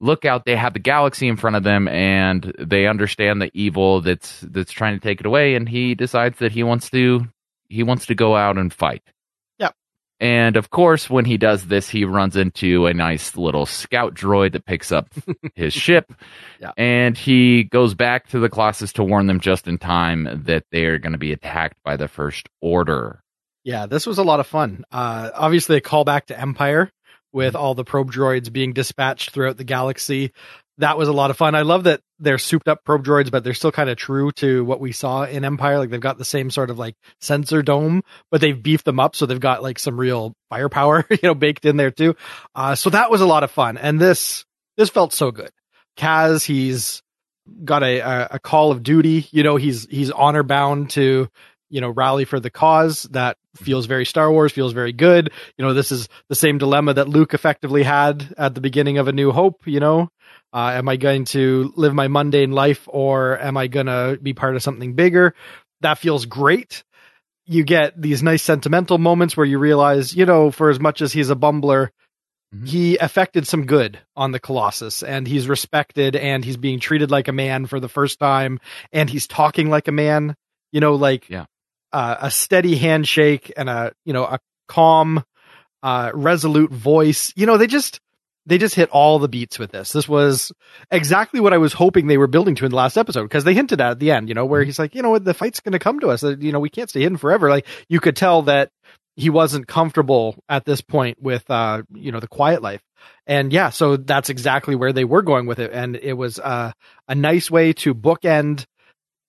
look 0.00 0.24
out, 0.24 0.44
they 0.44 0.56
have 0.56 0.74
the 0.74 0.78
galaxy 0.78 1.26
in 1.26 1.36
front 1.36 1.56
of 1.56 1.64
them 1.64 1.88
and 1.88 2.52
they 2.58 2.86
understand 2.86 3.40
the 3.40 3.50
evil 3.54 4.00
that's 4.00 4.40
that's 4.42 4.72
trying 4.72 4.94
to 4.94 5.00
take 5.00 5.20
it 5.20 5.26
away, 5.26 5.54
and 5.54 5.68
he 5.68 5.94
decides 5.94 6.38
that 6.38 6.52
he 6.52 6.62
wants 6.62 6.90
to 6.90 7.26
he 7.68 7.82
wants 7.82 8.06
to 8.06 8.14
go 8.14 8.36
out 8.36 8.58
and 8.58 8.72
fight. 8.72 9.02
And 10.20 10.56
of 10.56 10.70
course, 10.70 11.08
when 11.08 11.24
he 11.24 11.36
does 11.36 11.66
this, 11.66 11.88
he 11.88 12.04
runs 12.04 12.36
into 12.36 12.86
a 12.86 12.94
nice 12.94 13.36
little 13.36 13.66
scout 13.66 14.14
droid 14.14 14.52
that 14.52 14.64
picks 14.66 14.90
up 14.90 15.08
his 15.54 15.72
ship. 15.72 16.12
Yeah. 16.60 16.72
And 16.76 17.16
he 17.16 17.64
goes 17.64 17.94
back 17.94 18.28
to 18.28 18.40
the 18.40 18.48
Colossus 18.48 18.92
to 18.94 19.04
warn 19.04 19.26
them 19.26 19.40
just 19.40 19.68
in 19.68 19.78
time 19.78 20.42
that 20.46 20.64
they 20.72 20.86
are 20.86 20.98
going 20.98 21.12
to 21.12 21.18
be 21.18 21.32
attacked 21.32 21.76
by 21.84 21.96
the 21.96 22.08
First 22.08 22.48
Order. 22.60 23.22
Yeah, 23.64 23.86
this 23.86 24.06
was 24.06 24.18
a 24.18 24.24
lot 24.24 24.40
of 24.40 24.46
fun. 24.46 24.84
Uh, 24.90 25.30
obviously, 25.34 25.76
a 25.76 25.80
callback 25.80 26.26
to 26.26 26.40
Empire 26.40 26.90
with 27.32 27.54
all 27.54 27.74
the 27.74 27.84
probe 27.84 28.10
droids 28.10 28.52
being 28.52 28.72
dispatched 28.72 29.30
throughout 29.30 29.56
the 29.56 29.64
galaxy. 29.64 30.32
That 30.78 30.96
was 30.96 31.08
a 31.08 31.12
lot 31.12 31.30
of 31.30 31.36
fun. 31.36 31.54
I 31.54 31.62
love 31.62 31.84
that 31.84 32.00
they're 32.18 32.38
souped 32.38 32.68
up 32.68 32.84
probe 32.84 33.04
droids, 33.04 33.30
but 33.30 33.44
they're 33.44 33.54
still 33.54 33.72
kind 33.72 33.90
of 33.90 33.96
true 33.96 34.30
to 34.36 34.64
what 34.64 34.80
we 34.80 34.92
saw 34.92 35.24
in 35.24 35.44
Empire. 35.44 35.78
Like 35.78 35.90
they've 35.90 36.00
got 36.00 36.18
the 36.18 36.24
same 36.24 36.50
sort 36.50 36.70
of 36.70 36.78
like 36.78 36.94
sensor 37.20 37.62
dome, 37.62 38.02
but 38.30 38.40
they've 38.40 38.60
beefed 38.60 38.84
them 38.84 39.00
up 39.00 39.16
so 39.16 39.26
they've 39.26 39.40
got 39.40 39.62
like 39.62 39.78
some 39.78 39.98
real 39.98 40.34
firepower, 40.50 41.04
you 41.10 41.18
know, 41.22 41.34
baked 41.34 41.64
in 41.64 41.76
there 41.76 41.90
too. 41.90 42.16
Uh, 42.54 42.74
so 42.74 42.90
that 42.90 43.10
was 43.10 43.20
a 43.20 43.26
lot 43.26 43.44
of 43.44 43.50
fun, 43.50 43.76
and 43.76 44.00
this 44.00 44.44
this 44.76 44.90
felt 44.90 45.12
so 45.12 45.30
good. 45.30 45.50
Kaz, 45.96 46.44
he's 46.44 47.02
got 47.64 47.82
a, 47.82 48.34
a 48.34 48.38
call 48.38 48.70
of 48.70 48.82
duty. 48.82 49.26
You 49.30 49.42
know, 49.42 49.56
he's 49.56 49.86
he's 49.90 50.10
honor 50.10 50.42
bound 50.42 50.90
to 50.90 51.28
you 51.70 51.80
know 51.80 51.90
rally 51.90 52.24
for 52.24 52.40
the 52.40 52.50
cause. 52.50 53.04
That 53.10 53.36
feels 53.56 53.86
very 53.86 54.04
Star 54.04 54.30
Wars. 54.30 54.52
Feels 54.52 54.72
very 54.72 54.92
good. 54.92 55.30
You 55.56 55.64
know, 55.64 55.74
this 55.74 55.92
is 55.92 56.08
the 56.28 56.34
same 56.34 56.58
dilemma 56.58 56.94
that 56.94 57.08
Luke 57.08 57.34
effectively 57.34 57.82
had 57.82 58.34
at 58.38 58.54
the 58.54 58.60
beginning 58.60 58.98
of 58.98 59.08
A 59.08 59.12
New 59.12 59.32
Hope. 59.32 59.66
You 59.66 59.80
know, 59.80 60.08
uh, 60.52 60.72
am 60.74 60.88
I 60.88 60.96
going 60.96 61.24
to 61.26 61.72
live 61.76 61.94
my 61.94 62.08
mundane 62.08 62.52
life 62.52 62.88
or 62.90 63.38
am 63.38 63.56
I 63.56 63.66
going 63.66 63.86
to 63.86 64.18
be 64.22 64.32
part 64.32 64.56
of 64.56 64.62
something 64.62 64.94
bigger? 64.94 65.34
That 65.80 65.98
feels 65.98 66.26
great. 66.26 66.84
You 67.46 67.64
get 67.64 68.00
these 68.00 68.22
nice 68.22 68.42
sentimental 68.42 68.98
moments 68.98 69.36
where 69.36 69.46
you 69.46 69.58
realize, 69.58 70.14
you 70.14 70.26
know, 70.26 70.50
for 70.50 70.70
as 70.70 70.80
much 70.80 71.00
as 71.02 71.12
he's 71.12 71.30
a 71.30 71.36
bumbler, 71.36 71.90
Mhm. 72.54 72.66
he 72.66 72.96
affected 72.96 73.46
some 73.46 73.66
good 73.66 73.98
on 74.16 74.32
the 74.32 74.40
Colossus 74.40 75.02
and 75.02 75.28
he's 75.28 75.48
respected 75.48 76.16
and 76.16 76.42
he's 76.42 76.56
being 76.56 76.80
treated 76.80 77.10
like 77.10 77.28
a 77.28 77.32
man 77.32 77.66
for 77.66 77.78
the 77.78 77.90
first 77.90 78.18
time 78.18 78.58
and 78.90 79.10
he's 79.10 79.26
talking 79.26 79.68
like 79.68 79.86
a 79.86 79.92
man, 79.92 80.34
you 80.72 80.80
know, 80.80 80.94
like 80.94 81.28
Yeah. 81.28 81.44
uh, 81.92 82.16
a 82.22 82.30
steady 82.30 82.76
handshake 82.76 83.52
and 83.54 83.68
a, 83.68 83.92
you 84.06 84.14
know, 84.14 84.24
a 84.24 84.38
calm, 84.66 85.24
uh, 85.82 86.10
resolute 86.14 86.70
voice. 86.72 87.34
You 87.36 87.44
know, 87.44 87.58
they 87.58 87.66
just, 87.66 88.00
they 88.48 88.58
just 88.58 88.74
hit 88.74 88.88
all 88.90 89.18
the 89.18 89.28
beats 89.28 89.58
with 89.58 89.70
this. 89.70 89.92
This 89.92 90.08
was 90.08 90.50
exactly 90.90 91.38
what 91.40 91.52
I 91.52 91.58
was 91.58 91.72
hoping 91.72 92.06
they 92.06 92.18
were 92.18 92.26
building 92.26 92.54
to 92.56 92.64
in 92.64 92.70
the 92.70 92.76
last 92.76 92.96
episode 92.96 93.22
because 93.24 93.44
they 93.44 93.54
hinted 93.54 93.80
at 93.80 93.92
at 93.92 93.98
the 93.98 94.10
end, 94.10 94.28
you 94.28 94.34
know, 94.34 94.46
where 94.46 94.64
he's 94.64 94.78
like, 94.78 94.94
you 94.94 95.02
know 95.02 95.10
what, 95.10 95.24
the 95.24 95.34
fight's 95.34 95.60
going 95.60 95.72
to 95.72 95.78
come 95.78 96.00
to 96.00 96.08
us. 96.08 96.24
Uh, 96.24 96.36
You 96.38 96.52
know, 96.52 96.60
we 96.60 96.70
can't 96.70 96.90
stay 96.90 97.02
hidden 97.02 97.18
forever. 97.18 97.50
Like 97.50 97.66
you 97.88 98.00
could 98.00 98.16
tell 98.16 98.42
that 98.42 98.70
he 99.16 99.30
wasn't 99.30 99.66
comfortable 99.66 100.36
at 100.48 100.64
this 100.64 100.80
point 100.80 101.20
with, 101.20 101.48
uh, 101.50 101.82
you 101.94 102.10
know, 102.12 102.20
the 102.20 102.28
quiet 102.28 102.62
life. 102.62 102.82
And 103.26 103.52
yeah, 103.52 103.70
so 103.70 103.96
that's 103.96 104.30
exactly 104.30 104.74
where 104.74 104.92
they 104.92 105.04
were 105.04 105.22
going 105.22 105.46
with 105.46 105.58
it. 105.58 105.72
And 105.72 105.96
it 105.96 106.14
was, 106.14 106.38
uh, 106.38 106.72
a 107.08 107.14
nice 107.14 107.50
way 107.50 107.72
to 107.74 107.94
bookend 107.94 108.64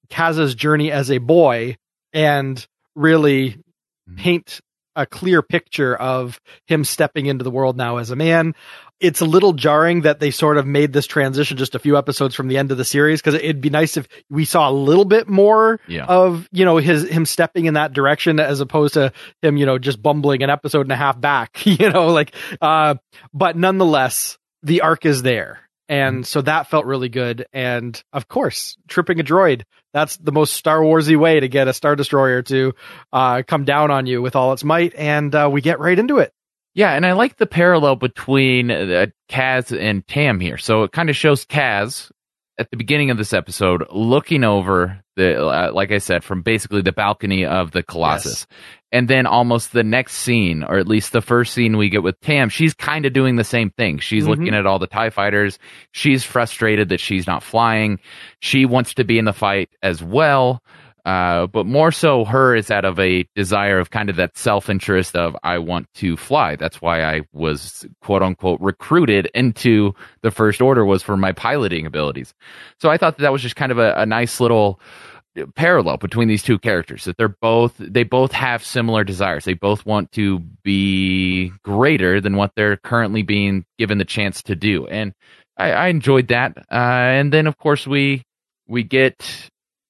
Kaz's 0.10 0.56
journey 0.56 0.92
as 0.92 1.12
a 1.12 1.18
boy 1.18 1.76
and 2.14 2.66
really 2.96 3.58
Mhm. 4.10 4.18
paint 4.18 4.60
a 4.96 5.06
clear 5.06 5.42
picture 5.42 5.96
of 5.96 6.40
him 6.68 6.84
stepping 6.84 7.28
into 7.28 7.44
the 7.44 7.52
world 7.52 7.78
now 7.78 7.98
as 7.98 8.12
a 8.12 8.16
man. 8.16 8.54
It's 9.00 9.22
a 9.22 9.26
little 9.26 9.54
jarring 9.54 10.02
that 10.02 10.20
they 10.20 10.32
sort 10.32 10.58
of 10.58 10.68
made 10.68 10.92
this 10.94 11.08
transition 11.08 11.58
just 11.58 11.74
a 11.76 11.80
few 11.80 11.98
episodes 11.98 12.36
from 12.36 12.48
the 12.50 12.58
end 12.58 12.72
of 12.72 12.78
the 12.78 12.84
series 12.86 13.22
because 13.22 13.36
it'd 13.36 13.62
be 13.62 13.70
nice 13.70 13.96
if 13.98 14.08
we 14.30 14.44
saw 14.46 14.70
a 14.70 14.74
little 14.74 15.06
bit 15.06 15.28
more 15.30 15.80
Yeah. 15.88 16.06
of 16.06 16.48
you 16.52 16.66
know 16.66 16.78
his 16.78 17.08
him 17.08 17.26
stepping 17.26 17.66
in 17.66 17.76
that 17.76 17.94
direction 17.94 18.40
as 18.40 18.60
opposed 18.60 18.96
to 18.96 19.14
him 19.42 19.56
you 19.58 19.66
know 19.66 19.78
just 19.78 20.02
bumbling 20.02 20.44
an 20.44 20.50
episode 20.50 20.82
and 20.82 20.92
a 20.92 20.96
half 20.98 21.20
back 21.20 21.66
you 21.66 21.90
know 21.90 22.08
like 22.08 22.34
uh 22.62 22.96
but 23.34 23.56
nonetheless 23.56 24.38
the 24.64 24.82
arc 24.82 25.06
is 25.06 25.22
there. 25.22 25.60
And 25.88 26.24
so 26.28 26.42
that 26.42 26.68
felt 26.68 26.86
really 26.86 27.10
good. 27.10 27.48
And 27.54 28.02
of 28.14 28.28
course 28.28 28.78
tripping 28.88 29.20
a 29.20 29.24
droid 29.24 29.64
that's 29.94 30.18
the 30.18 30.32
most 30.32 30.54
star 30.54 30.80
warsy 30.82 31.18
way 31.18 31.40
to 31.40 31.48
get 31.48 31.68
a 31.68 31.74
star 31.74 31.96
destroyer 31.96 32.42
to 32.44 32.74
uh 33.14 33.42
come 33.48 33.64
down 33.64 33.90
on 33.92 34.06
you 34.06 34.22
with 34.22 34.36
all 34.36 34.54
its 34.54 34.64
might. 34.64 34.94
And 34.96 35.34
uh, 35.34 35.50
we 35.52 35.62
get 35.62 35.80
right 35.80 35.98
into 35.98 36.18
it 36.20 36.32
Yeah, 36.76 36.94
and 36.94 37.06
I 37.06 37.14
like 37.14 37.38
the 37.38 37.48
parallel 37.48 37.96
between 37.96 38.72
uh, 38.72 39.08
Kaz 39.30 39.78
and 39.78 40.08
Tam 40.08 40.40
here. 40.40 40.58
So 40.58 40.84
it 40.84 40.92
kind 40.92 41.10
of 41.10 41.16
shows 41.16 41.46
Kaz 41.46 42.12
at 42.60 42.70
the 42.72 42.78
beginning 42.78 43.10
of 43.10 43.18
this 43.18 43.32
episode, 43.34 43.86
looking 43.90 44.44
over 44.44 45.02
the, 45.16 45.42
uh, 45.42 45.72
like 45.74 45.92
I 45.92 45.98
said, 45.98 46.26
from 46.26 46.42
basically 46.42 46.82
the 46.82 46.92
balcony 46.92 47.46
of 47.46 47.72
the 47.72 47.82
Colossus. 47.82 48.46
Yes. 48.50 48.58
And 48.92 49.08
then 49.08 49.26
almost 49.26 49.72
the 49.72 49.84
next 49.84 50.16
scene, 50.16 50.64
or 50.64 50.78
at 50.78 50.88
least 50.88 51.14
the 51.14 51.22
first 51.22 51.54
scene 51.54 51.78
we 51.78 51.90
get 51.90 52.04
with 52.04 52.20
Tam, 52.20 52.50
she's 52.50 52.74
kind 52.74 53.06
of 53.06 53.14
doing 53.14 53.38
the 53.38 53.44
same 53.46 53.70
thing. 53.70 54.00
She's 54.00 54.24
mm-hmm. 54.24 54.32
looking 54.32 54.54
at 54.54 54.66
all 54.66 54.78
the 54.78 54.88
TIE 54.88 55.10
fighters. 55.10 55.58
She's 55.92 56.24
frustrated 56.24 56.90
that 56.90 57.00
she's 57.00 57.26
not 57.26 57.44
flying. 57.44 58.00
She 58.42 58.66
wants 58.66 58.96
to 58.96 59.06
be 59.06 59.18
in 59.18 59.26
the 59.26 59.34
fight 59.34 59.70
as 59.82 60.04
well. 60.04 60.62
Uh, 61.10 61.48
but 61.48 61.66
more 61.66 61.92
so, 61.92 62.24
her 62.24 62.56
is 62.56 62.70
out 62.70 62.86
of 62.86 63.00
a 63.00 63.26
desire 63.36 63.80
of 63.80 63.90
kind 63.90 64.12
of 64.12 64.16
that 64.18 64.38
self 64.38 64.70
interest 64.70 65.16
of 65.16 65.36
I 65.44 65.58
want 65.58 65.92
to 65.96 66.16
fly. 66.16 66.56
That's 66.56 66.84
why 66.84 67.04
I 67.04 67.22
was 67.34 67.84
quote 68.00 68.22
unquote 68.22 68.62
recruited 68.62 69.26
into 69.34 69.94
the 70.22 70.30
First 70.30 70.62
Order 70.62 70.86
was 70.86 71.02
for 71.02 71.18
my 71.18 71.32
piloting 71.32 71.88
abilities. 71.88 72.36
So 72.80 72.92
I 72.92 72.98
thought 72.98 73.18
that, 73.18 73.24
that 73.24 73.32
was 73.32 73.42
just 73.42 73.56
kind 73.56 73.72
of 73.72 73.80
a, 73.80 73.96
a 73.96 74.06
nice 74.06 74.40
little 74.40 74.80
parallel 75.56 75.98
between 75.98 76.28
these 76.28 76.44
two 76.44 76.60
characters 76.60 77.06
that 77.06 77.18
they're 77.18 77.36
both 77.42 77.74
they 77.80 78.04
both 78.04 78.32
have 78.32 78.64
similar 78.64 79.04
desires 79.04 79.46
they 79.46 79.54
both 79.54 79.86
want 79.86 80.12
to 80.12 80.40
be 80.64 81.52
greater 81.64 82.20
than 82.20 82.36
what 82.36 82.52
they're 82.56 82.78
currently 82.78 83.22
being 83.22 83.64
given 83.78 84.00
the 84.00 84.06
chance 84.06 84.44
to 84.44 84.56
do 84.56 84.86
and 84.88 85.14
i, 85.56 85.72
I 85.72 85.88
enjoyed 85.88 86.28
that 86.30 86.58
uh, 86.70 86.74
and 86.74 87.32
then 87.32 87.48
of 87.48 87.58
course 87.58 87.88
we 87.88 88.24
we 88.68 88.84
get 88.84 89.50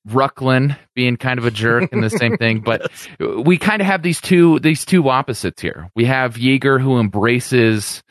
Rucklin 0.09 0.77
being 0.95 1.17
kind 1.17 1.39
of 1.39 1.45
a 1.45 1.51
jerk 1.51 1.91
and 1.91 2.03
the 2.03 2.09
same 2.09 2.37
thing, 2.37 2.59
but 2.61 2.81
yes. 3.19 3.29
we 3.45 3.57
kind 3.57 3.81
of 3.81 3.87
have 3.87 4.03
these 4.03 4.21
two 4.21 4.59
these 4.59 4.85
two 4.85 5.09
opposites 5.09 5.61
here. 5.61 5.89
We 5.95 6.05
have 6.05 6.35
Yeager 6.35 6.81
who 6.81 6.99
embraces 6.99 8.03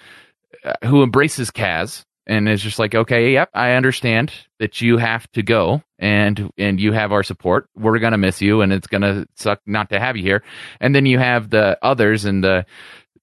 uh, 0.64 0.74
who 0.84 1.02
embraces 1.02 1.50
Kaz 1.50 2.04
and 2.26 2.48
is 2.48 2.62
just 2.62 2.78
like, 2.78 2.94
okay, 2.94 3.32
yep, 3.32 3.48
I 3.54 3.72
understand 3.72 4.32
that 4.58 4.82
you 4.82 4.98
have 4.98 5.30
to 5.32 5.42
go 5.42 5.82
and 5.98 6.50
and 6.58 6.78
you 6.78 6.92
have 6.92 7.10
our 7.10 7.22
support. 7.22 7.68
We're 7.74 7.98
gonna 7.98 8.18
miss 8.18 8.40
you, 8.42 8.60
and 8.60 8.72
it's 8.72 8.86
gonna 8.86 9.26
suck 9.34 9.60
not 9.66 9.90
to 9.90 9.98
have 9.98 10.16
you 10.16 10.22
here. 10.22 10.42
And 10.80 10.94
then 10.94 11.06
you 11.06 11.18
have 11.18 11.50
the 11.50 11.78
others 11.82 12.24
and 12.24 12.44
the 12.44 12.66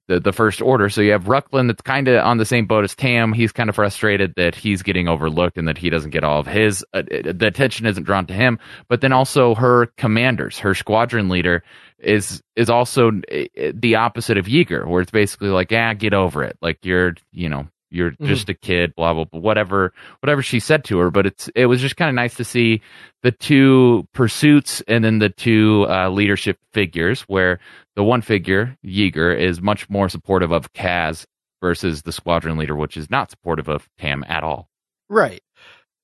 the, 0.07 0.19
the 0.19 0.31
first 0.31 0.62
order. 0.62 0.89
So 0.89 1.01
you 1.01 1.12
have 1.12 1.25
Rucklin 1.25 1.67
that's 1.67 1.81
kind 1.81 2.07
of 2.07 2.24
on 2.24 2.38
the 2.38 2.45
same 2.45 2.65
boat 2.65 2.83
as 2.83 2.95
Tam. 2.95 3.33
He's 3.33 3.51
kind 3.51 3.69
of 3.69 3.75
frustrated 3.75 4.33
that 4.35 4.55
he's 4.55 4.83
getting 4.83 5.07
overlooked 5.07 5.57
and 5.57 5.67
that 5.67 5.77
he 5.77 5.89
doesn't 5.89 6.12
get 6.12 6.24
all 6.24 6.39
of 6.39 6.47
his, 6.47 6.85
uh, 6.93 7.00
uh, 7.00 7.33
the 7.33 7.47
attention 7.47 7.85
isn't 7.85 8.03
drawn 8.03 8.25
to 8.27 8.33
him. 8.33 8.59
But 8.88 9.01
then 9.01 9.12
also 9.12 9.55
her 9.55 9.88
commanders, 9.97 10.59
her 10.59 10.75
squadron 10.75 11.29
leader 11.29 11.63
is, 12.00 12.41
is 12.55 12.69
also 12.69 13.09
uh, 13.09 13.71
the 13.74 13.95
opposite 13.95 14.38
of 14.38 14.45
Yeager, 14.45 14.85
where 14.88 15.01
it's 15.01 15.12
basically 15.12 15.50
like, 15.50 15.71
yeah, 15.71 15.93
get 15.93 16.13
over 16.13 16.43
it. 16.43 16.57
Like 16.62 16.79
you're, 16.83 17.15
you 17.31 17.50
know, 17.50 17.67
you're 17.89 18.12
mm-hmm. 18.12 18.27
just 18.27 18.50
a 18.50 18.53
kid, 18.53 18.93
blah, 18.95 19.13
blah, 19.13 19.24
blah, 19.24 19.39
whatever, 19.39 19.93
whatever 20.19 20.41
she 20.41 20.59
said 20.59 20.83
to 20.85 20.97
her. 21.00 21.09
But 21.09 21.27
it's, 21.27 21.50
it 21.55 21.65
was 21.65 21.81
just 21.81 21.95
kind 21.95 22.09
of 22.09 22.15
nice 22.15 22.35
to 22.35 22.43
see 22.43 22.81
the 23.24 23.31
two 23.31 24.07
pursuits 24.13 24.83
and 24.88 25.03
then 25.03 25.19
the 25.19 25.29
two 25.29 25.88
uh, 25.89 26.09
leadership 26.09 26.59
figures 26.74 27.21
where 27.21 27.59
the 27.96 28.04
one 28.04 28.22
figure, 28.22 28.78
Yeager, 28.86 29.38
is 29.38 29.62
much 29.62 29.90
more 29.90 30.10
supportive 30.10 30.52
of 30.52 30.74
Kaz 30.74 31.25
versus 31.62 32.02
the 32.02 32.12
squadron 32.12 32.58
leader, 32.58 32.75
which 32.75 32.98
is 32.98 33.10
not 33.10 33.32
supportive 33.32 33.70
of 33.70 33.88
Tam 33.98 34.24
at 34.28 34.44
all. 34.44 34.70
Right. 35.10 35.42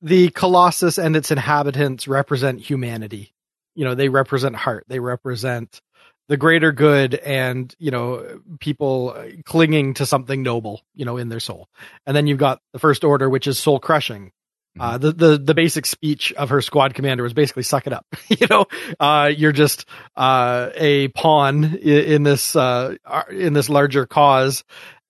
The 0.02 0.30
Colossus 0.30 0.98
and 0.98 1.16
its 1.16 1.32
inhabitants 1.32 2.08
represent 2.08 2.62
humanity. 2.62 3.34
You 3.76 3.86
know, 3.86 3.96
they 3.96 4.10
represent 4.10 4.56
heart. 4.56 4.86
They 4.88 5.00
represent 5.00 5.82
the 6.28 6.38
greater 6.38 6.72
good 6.72 7.16
and, 7.16 7.76
you 7.78 7.92
know, 7.92 8.40
people 8.60 9.16
clinging 9.46 9.96
to 9.96 10.06
something 10.06 10.42
noble, 10.42 10.82
you 10.96 11.06
know, 11.06 11.18
in 11.18 11.30
their 11.30 11.40
soul. 11.40 11.68
And 12.06 12.16
then 12.16 12.26
you've 12.26 12.38
got 12.38 12.62
the 12.74 12.80
first 12.80 13.04
order, 13.04 13.30
which 13.30 13.48
is 13.48 13.60
soul 13.60 13.80
crushing. 13.80 14.32
Uh, 14.80 14.98
mm-hmm. 14.98 15.02
the, 15.02 15.12
the, 15.12 15.38
the 15.38 15.54
basic 15.54 15.86
speech 15.86 16.32
of 16.34 16.50
her 16.50 16.62
squad 16.62 16.94
commander 16.94 17.24
was 17.24 17.34
basically 17.34 17.64
suck 17.64 17.88
it 17.88 17.94
up. 17.94 18.06
you 18.30 18.48
know, 18.50 18.66
uh, 19.00 19.30
you're 19.36 19.52
just, 19.52 19.86
uh, 20.16 20.70
a 20.76 21.10
pawn 21.10 21.64
in, 21.64 22.04
in 22.04 22.24
this, 22.24 22.56
uh, 22.56 22.96
in 23.30 23.54
this 23.54 23.70
larger 23.70 24.06
cause. 24.06 24.64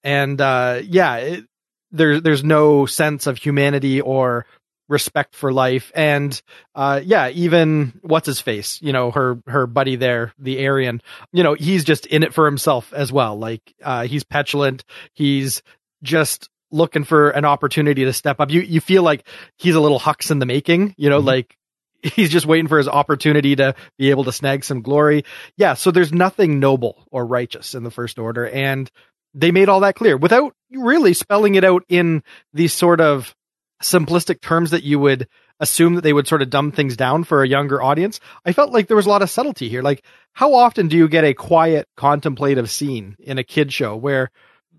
And, 0.03 0.41
uh, 0.41 0.81
yeah, 0.83 1.17
it, 1.17 1.45
there, 1.91 2.19
there's 2.19 2.43
no 2.43 2.85
sense 2.87 3.27
of 3.27 3.37
humanity 3.37 4.01
or 4.01 4.47
respect 4.89 5.35
for 5.35 5.53
life. 5.53 5.91
And, 5.93 6.39
uh, 6.73 7.01
yeah, 7.03 7.29
even 7.29 7.99
what's 8.01 8.25
his 8.25 8.41
face, 8.41 8.81
you 8.81 8.91
know, 8.91 9.11
her, 9.11 9.39
her 9.45 9.67
buddy 9.67 9.95
there, 9.95 10.33
the 10.39 10.65
Aryan, 10.67 11.01
you 11.31 11.43
know, 11.43 11.53
he's 11.53 11.83
just 11.83 12.07
in 12.07 12.23
it 12.23 12.33
for 12.33 12.45
himself 12.45 12.91
as 12.93 13.11
well. 13.11 13.37
Like, 13.37 13.61
uh, 13.83 14.07
he's 14.07 14.23
petulant. 14.23 14.83
He's 15.13 15.61
just 16.03 16.49
looking 16.71 17.03
for 17.03 17.29
an 17.31 17.45
opportunity 17.45 18.05
to 18.05 18.13
step 18.13 18.39
up. 18.39 18.51
You 18.51 18.61
you 18.61 18.81
feel 18.81 19.03
like 19.03 19.27
he's 19.57 19.75
a 19.75 19.81
little 19.81 19.99
Hux 19.99 20.31
in 20.31 20.39
the 20.39 20.45
making, 20.45 20.95
you 20.97 21.09
know, 21.09 21.19
mm-hmm. 21.19 21.27
like 21.27 21.57
he's 22.01 22.29
just 22.29 22.45
waiting 22.45 22.67
for 22.67 22.77
his 22.77 22.87
opportunity 22.87 23.55
to 23.55 23.75
be 23.97 24.09
able 24.09 24.23
to 24.25 24.31
snag 24.31 24.63
some 24.63 24.81
glory. 24.81 25.23
Yeah, 25.57 25.75
so 25.75 25.91
there's 25.91 26.13
nothing 26.13 26.59
noble 26.59 27.05
or 27.11 27.25
righteous 27.25 27.75
in 27.75 27.83
the 27.83 27.91
first 27.91 28.19
order 28.19 28.47
and 28.47 28.89
they 29.33 29.51
made 29.51 29.69
all 29.69 29.79
that 29.81 29.95
clear 29.95 30.17
without 30.17 30.53
really 30.71 31.13
spelling 31.13 31.55
it 31.55 31.63
out 31.63 31.83
in 31.87 32.21
these 32.53 32.73
sort 32.73 32.99
of 32.99 33.33
simplistic 33.81 34.41
terms 34.41 34.71
that 34.71 34.83
you 34.83 34.99
would 34.99 35.27
assume 35.59 35.95
that 35.95 36.01
they 36.01 36.13
would 36.13 36.27
sort 36.27 36.41
of 36.41 36.49
dumb 36.49 36.71
things 36.71 36.97
down 36.97 37.23
for 37.23 37.43
a 37.43 37.47
younger 37.47 37.81
audience. 37.81 38.19
I 38.45 38.51
felt 38.51 38.71
like 38.71 38.87
there 38.87 38.97
was 38.97 39.05
a 39.05 39.09
lot 39.09 39.21
of 39.21 39.29
subtlety 39.29 39.69
here. 39.69 39.81
Like 39.81 40.03
how 40.33 40.53
often 40.53 40.87
do 40.87 40.97
you 40.97 41.07
get 41.07 41.23
a 41.23 41.33
quiet 41.33 41.87
contemplative 41.95 42.69
scene 42.69 43.15
in 43.19 43.37
a 43.37 43.43
kid 43.43 43.71
show 43.71 43.95
where 43.95 44.31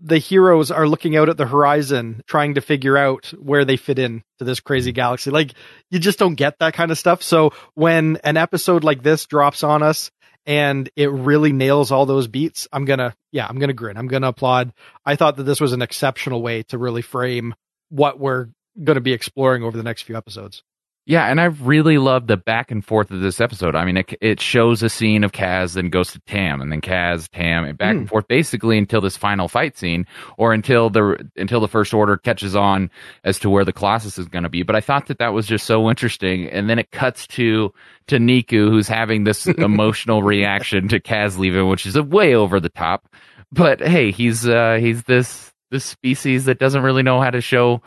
the 0.03 0.19
heroes 0.19 0.71
are 0.71 0.89
looking 0.89 1.17
out 1.17 1.29
at 1.29 1.37
the 1.37 1.47
horizon 1.47 2.23
trying 2.27 2.55
to 2.55 2.61
figure 2.61 2.97
out 2.97 3.33
where 3.39 3.65
they 3.65 3.77
fit 3.77 3.99
in 3.99 4.23
to 4.39 4.45
this 4.45 4.61
crazy 4.61 4.91
mm-hmm. 4.91 4.97
galaxy. 4.97 5.31
Like 5.31 5.55
you 5.91 5.99
just 5.99 6.19
don't 6.19 6.35
get 6.35 6.59
that 6.59 6.75
kind 6.75 6.91
of 6.91 6.99
stuff. 6.99 7.23
So 7.23 7.53
when 7.75 8.19
an 8.25 8.37
episode 8.37 8.85
like 8.85 9.03
this 9.03 9.27
drops 9.27 9.63
on 9.63 9.83
us 9.83 10.11
and 10.45 10.91
it 10.97 11.11
really 11.11 11.53
nails 11.53 11.93
all 11.93 12.05
those 12.05 12.27
beats, 12.27 12.67
I'm 12.73 12.85
gonna, 12.85 13.15
yeah, 13.31 13.47
I'm 13.47 13.59
gonna 13.59 13.73
grin. 13.73 13.97
I'm 13.97 14.09
gonna 14.09 14.29
applaud. 14.29 14.73
I 15.07 15.15
thought 15.15 15.37
that 15.37 15.45
this 15.45 15.61
was 15.61 15.73
an 15.73 15.83
exceptional 15.83 16.43
way 16.43 16.65
to 16.65 16.79
really 16.79 17.03
frame 17.03 17.55
what 17.89 18.19
we're 18.19 18.49
going 18.83 18.97
to 18.97 19.03
be 19.03 19.13
exploring 19.13 19.63
over 19.63 19.77
the 19.77 19.83
next 19.83 20.03
few 20.03 20.17
episodes. 20.17 20.63
Yeah, 21.05 21.27
and 21.27 21.41
I 21.41 21.47
really 21.47 21.99
love 21.99 22.29
the 22.29 22.37
back 22.37 22.71
and 22.71 22.85
forth 22.85 23.11
of 23.11 23.21
this 23.21 23.41
episode. 23.41 23.75
I 23.75 23.85
mean, 23.85 23.97
it, 23.97 24.15
it 24.21 24.41
shows 24.41 24.85
a 24.85 24.89
scene 24.89 25.25
of 25.25 25.33
Kaz, 25.33 25.75
then 25.75 25.89
goes 25.89 26.13
to 26.13 26.21
Tam, 26.21 26.61
and 26.61 26.71
then 26.71 26.81
Kaz, 26.81 27.29
Tam, 27.29 27.65
and 27.65 27.77
back 27.77 27.97
mm. 27.97 28.01
and 28.01 28.09
forth, 28.09 28.29
basically 28.29 28.79
until 28.79 29.01
this 29.01 29.17
final 29.17 29.49
fight 29.49 29.77
scene, 29.77 30.07
or 30.37 30.53
until 30.53 30.91
the 30.91 31.29
until 31.37 31.59
the 31.59 31.67
First 31.67 31.93
Order 31.93 32.17
catches 32.17 32.55
on 32.55 32.89
as 33.25 33.41
to 33.41 33.51
where 33.51 33.65
the 33.65 33.73
Colossus 33.73 34.17
is 34.17 34.29
going 34.29 34.45
to 34.45 34.49
be. 34.49 34.63
But 34.63 34.77
I 34.77 34.81
thought 34.81 35.07
that 35.07 35.19
that 35.19 35.33
was 35.33 35.47
just 35.49 35.67
so 35.67 35.91
interesting, 35.91 36.49
and 36.49 36.71
then 36.71 36.79
it 36.79 36.93
cuts 36.93 37.27
to 37.29 37.75
to 38.07 38.19
Neeku, 38.19 38.71
who's 38.71 38.87
having 38.87 39.25
this 39.25 39.47
emotional 39.59 40.23
reaction 40.23 40.87
to 40.89 41.01
Kaz 41.01 41.37
leaving, 41.37 41.69
which 41.69 41.85
is 41.85 42.01
way 42.01 42.37
over 42.37 42.61
the 42.61 42.69
top. 42.69 43.09
But 43.51 43.81
hey, 43.81 44.13
he's 44.13 44.47
uh, 44.47 44.79
he's 44.81 45.03
this 45.03 45.53
this 45.73 45.85
species 45.85 46.45
that 46.45 46.61
doesn't 46.61 46.83
really 46.83 47.03
know 47.03 47.21
how 47.21 47.31
to 47.31 47.41
show 47.41 47.83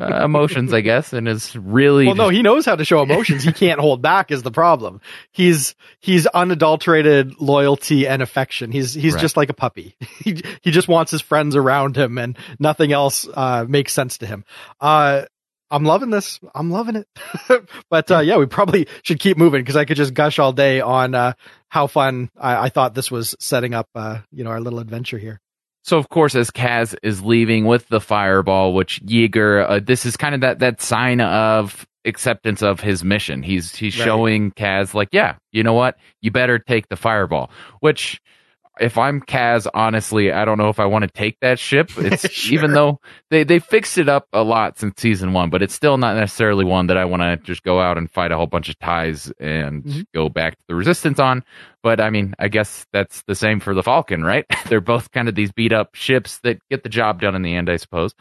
uh, 0.00 0.24
emotions, 0.24 0.72
I 0.72 0.80
guess, 0.80 1.12
and 1.12 1.28
is 1.28 1.56
really 1.56 2.06
well. 2.06 2.14
No, 2.14 2.28
he 2.28 2.42
knows 2.42 2.64
how 2.64 2.76
to 2.76 2.84
show 2.84 3.02
emotions. 3.02 3.42
he 3.42 3.52
can't 3.52 3.80
hold 3.80 4.02
back. 4.02 4.30
Is 4.30 4.42
the 4.42 4.50
problem? 4.50 5.00
He's 5.32 5.74
he's 6.00 6.26
unadulterated 6.26 7.40
loyalty 7.40 8.06
and 8.06 8.22
affection. 8.22 8.70
He's 8.72 8.94
he's 8.94 9.14
right. 9.14 9.20
just 9.20 9.36
like 9.36 9.50
a 9.50 9.54
puppy. 9.54 9.96
he 10.24 10.42
he 10.62 10.70
just 10.70 10.88
wants 10.88 11.10
his 11.10 11.20
friends 11.20 11.56
around 11.56 11.96
him, 11.96 12.18
and 12.18 12.38
nothing 12.58 12.92
else 12.92 13.26
uh, 13.32 13.64
makes 13.68 13.92
sense 13.92 14.18
to 14.18 14.26
him. 14.26 14.44
Uh, 14.80 15.22
I'm 15.70 15.84
loving 15.84 16.10
this. 16.10 16.40
I'm 16.54 16.70
loving 16.70 16.96
it. 16.96 17.08
but 17.90 18.10
uh, 18.10 18.20
yeah, 18.20 18.36
we 18.36 18.46
probably 18.46 18.88
should 19.02 19.20
keep 19.20 19.36
moving 19.36 19.60
because 19.60 19.76
I 19.76 19.84
could 19.84 19.96
just 19.96 20.14
gush 20.14 20.38
all 20.38 20.52
day 20.52 20.80
on 20.80 21.14
uh, 21.14 21.34
how 21.68 21.86
fun 21.86 22.30
I, 22.38 22.66
I, 22.66 22.68
thought 22.70 22.94
this 22.94 23.10
was 23.10 23.34
setting 23.38 23.74
up. 23.74 23.88
Uh, 23.94 24.20
you 24.32 24.44
know, 24.44 24.50
our 24.50 24.60
little 24.60 24.78
adventure 24.78 25.18
here. 25.18 25.40
So 25.88 25.96
of 25.96 26.10
course, 26.10 26.34
as 26.34 26.50
Kaz 26.50 26.94
is 27.02 27.22
leaving 27.22 27.64
with 27.64 27.88
the 27.88 27.98
fireball, 27.98 28.74
which 28.74 29.02
Yeager, 29.06 29.64
uh, 29.66 29.80
this 29.82 30.04
is 30.04 30.18
kind 30.18 30.34
of 30.34 30.42
that 30.42 30.58
that 30.58 30.82
sign 30.82 31.22
of 31.22 31.86
acceptance 32.04 32.62
of 32.62 32.78
his 32.78 33.02
mission. 33.02 33.42
He's 33.42 33.74
he's 33.74 33.98
right. 33.98 34.04
showing 34.04 34.50
Kaz 34.50 34.92
like, 34.92 35.08
yeah, 35.12 35.36
you 35.50 35.62
know 35.62 35.72
what, 35.72 35.96
you 36.20 36.30
better 36.30 36.58
take 36.58 36.90
the 36.90 36.96
fireball. 36.96 37.50
Which 37.80 38.20
if 38.80 38.98
I'm 38.98 39.20
Kaz, 39.20 39.66
honestly, 39.72 40.32
I 40.32 40.44
don't 40.44 40.58
know 40.58 40.68
if 40.68 40.80
I 40.80 40.86
want 40.86 41.02
to 41.02 41.10
take 41.10 41.38
that 41.40 41.58
ship. 41.58 41.90
It's 41.98 42.30
sure. 42.30 42.54
even 42.54 42.72
though 42.72 43.00
they 43.30 43.44
they 43.44 43.58
fixed 43.58 43.98
it 43.98 44.08
up 44.08 44.26
a 44.32 44.42
lot 44.42 44.78
since 44.78 45.00
season 45.00 45.32
one, 45.32 45.50
but 45.50 45.62
it's 45.62 45.74
still 45.74 45.98
not 45.98 46.16
necessarily 46.16 46.64
one 46.64 46.86
that 46.86 46.96
I 46.96 47.04
want 47.04 47.22
to 47.22 47.36
just 47.36 47.62
go 47.62 47.80
out 47.80 47.98
and 47.98 48.10
fight 48.10 48.32
a 48.32 48.36
whole 48.36 48.46
bunch 48.46 48.68
of 48.68 48.78
ties 48.78 49.30
and 49.38 49.84
mm-hmm. 49.84 50.00
go 50.14 50.28
back 50.28 50.56
to 50.56 50.64
the 50.68 50.74
resistance 50.74 51.18
on. 51.18 51.44
But 51.82 52.00
I 52.00 52.10
mean, 52.10 52.34
I 52.38 52.48
guess 52.48 52.86
that's 52.92 53.22
the 53.26 53.34
same 53.34 53.60
for 53.60 53.74
the 53.74 53.82
Falcon, 53.82 54.22
right? 54.22 54.46
They're 54.68 54.80
both 54.80 55.10
kind 55.10 55.28
of 55.28 55.34
these 55.34 55.52
beat 55.52 55.72
up 55.72 55.94
ships 55.94 56.38
that 56.40 56.58
get 56.70 56.82
the 56.82 56.88
job 56.88 57.20
done 57.20 57.34
in 57.34 57.42
the 57.42 57.54
end, 57.54 57.68
I 57.68 57.76
suppose. 57.76 58.14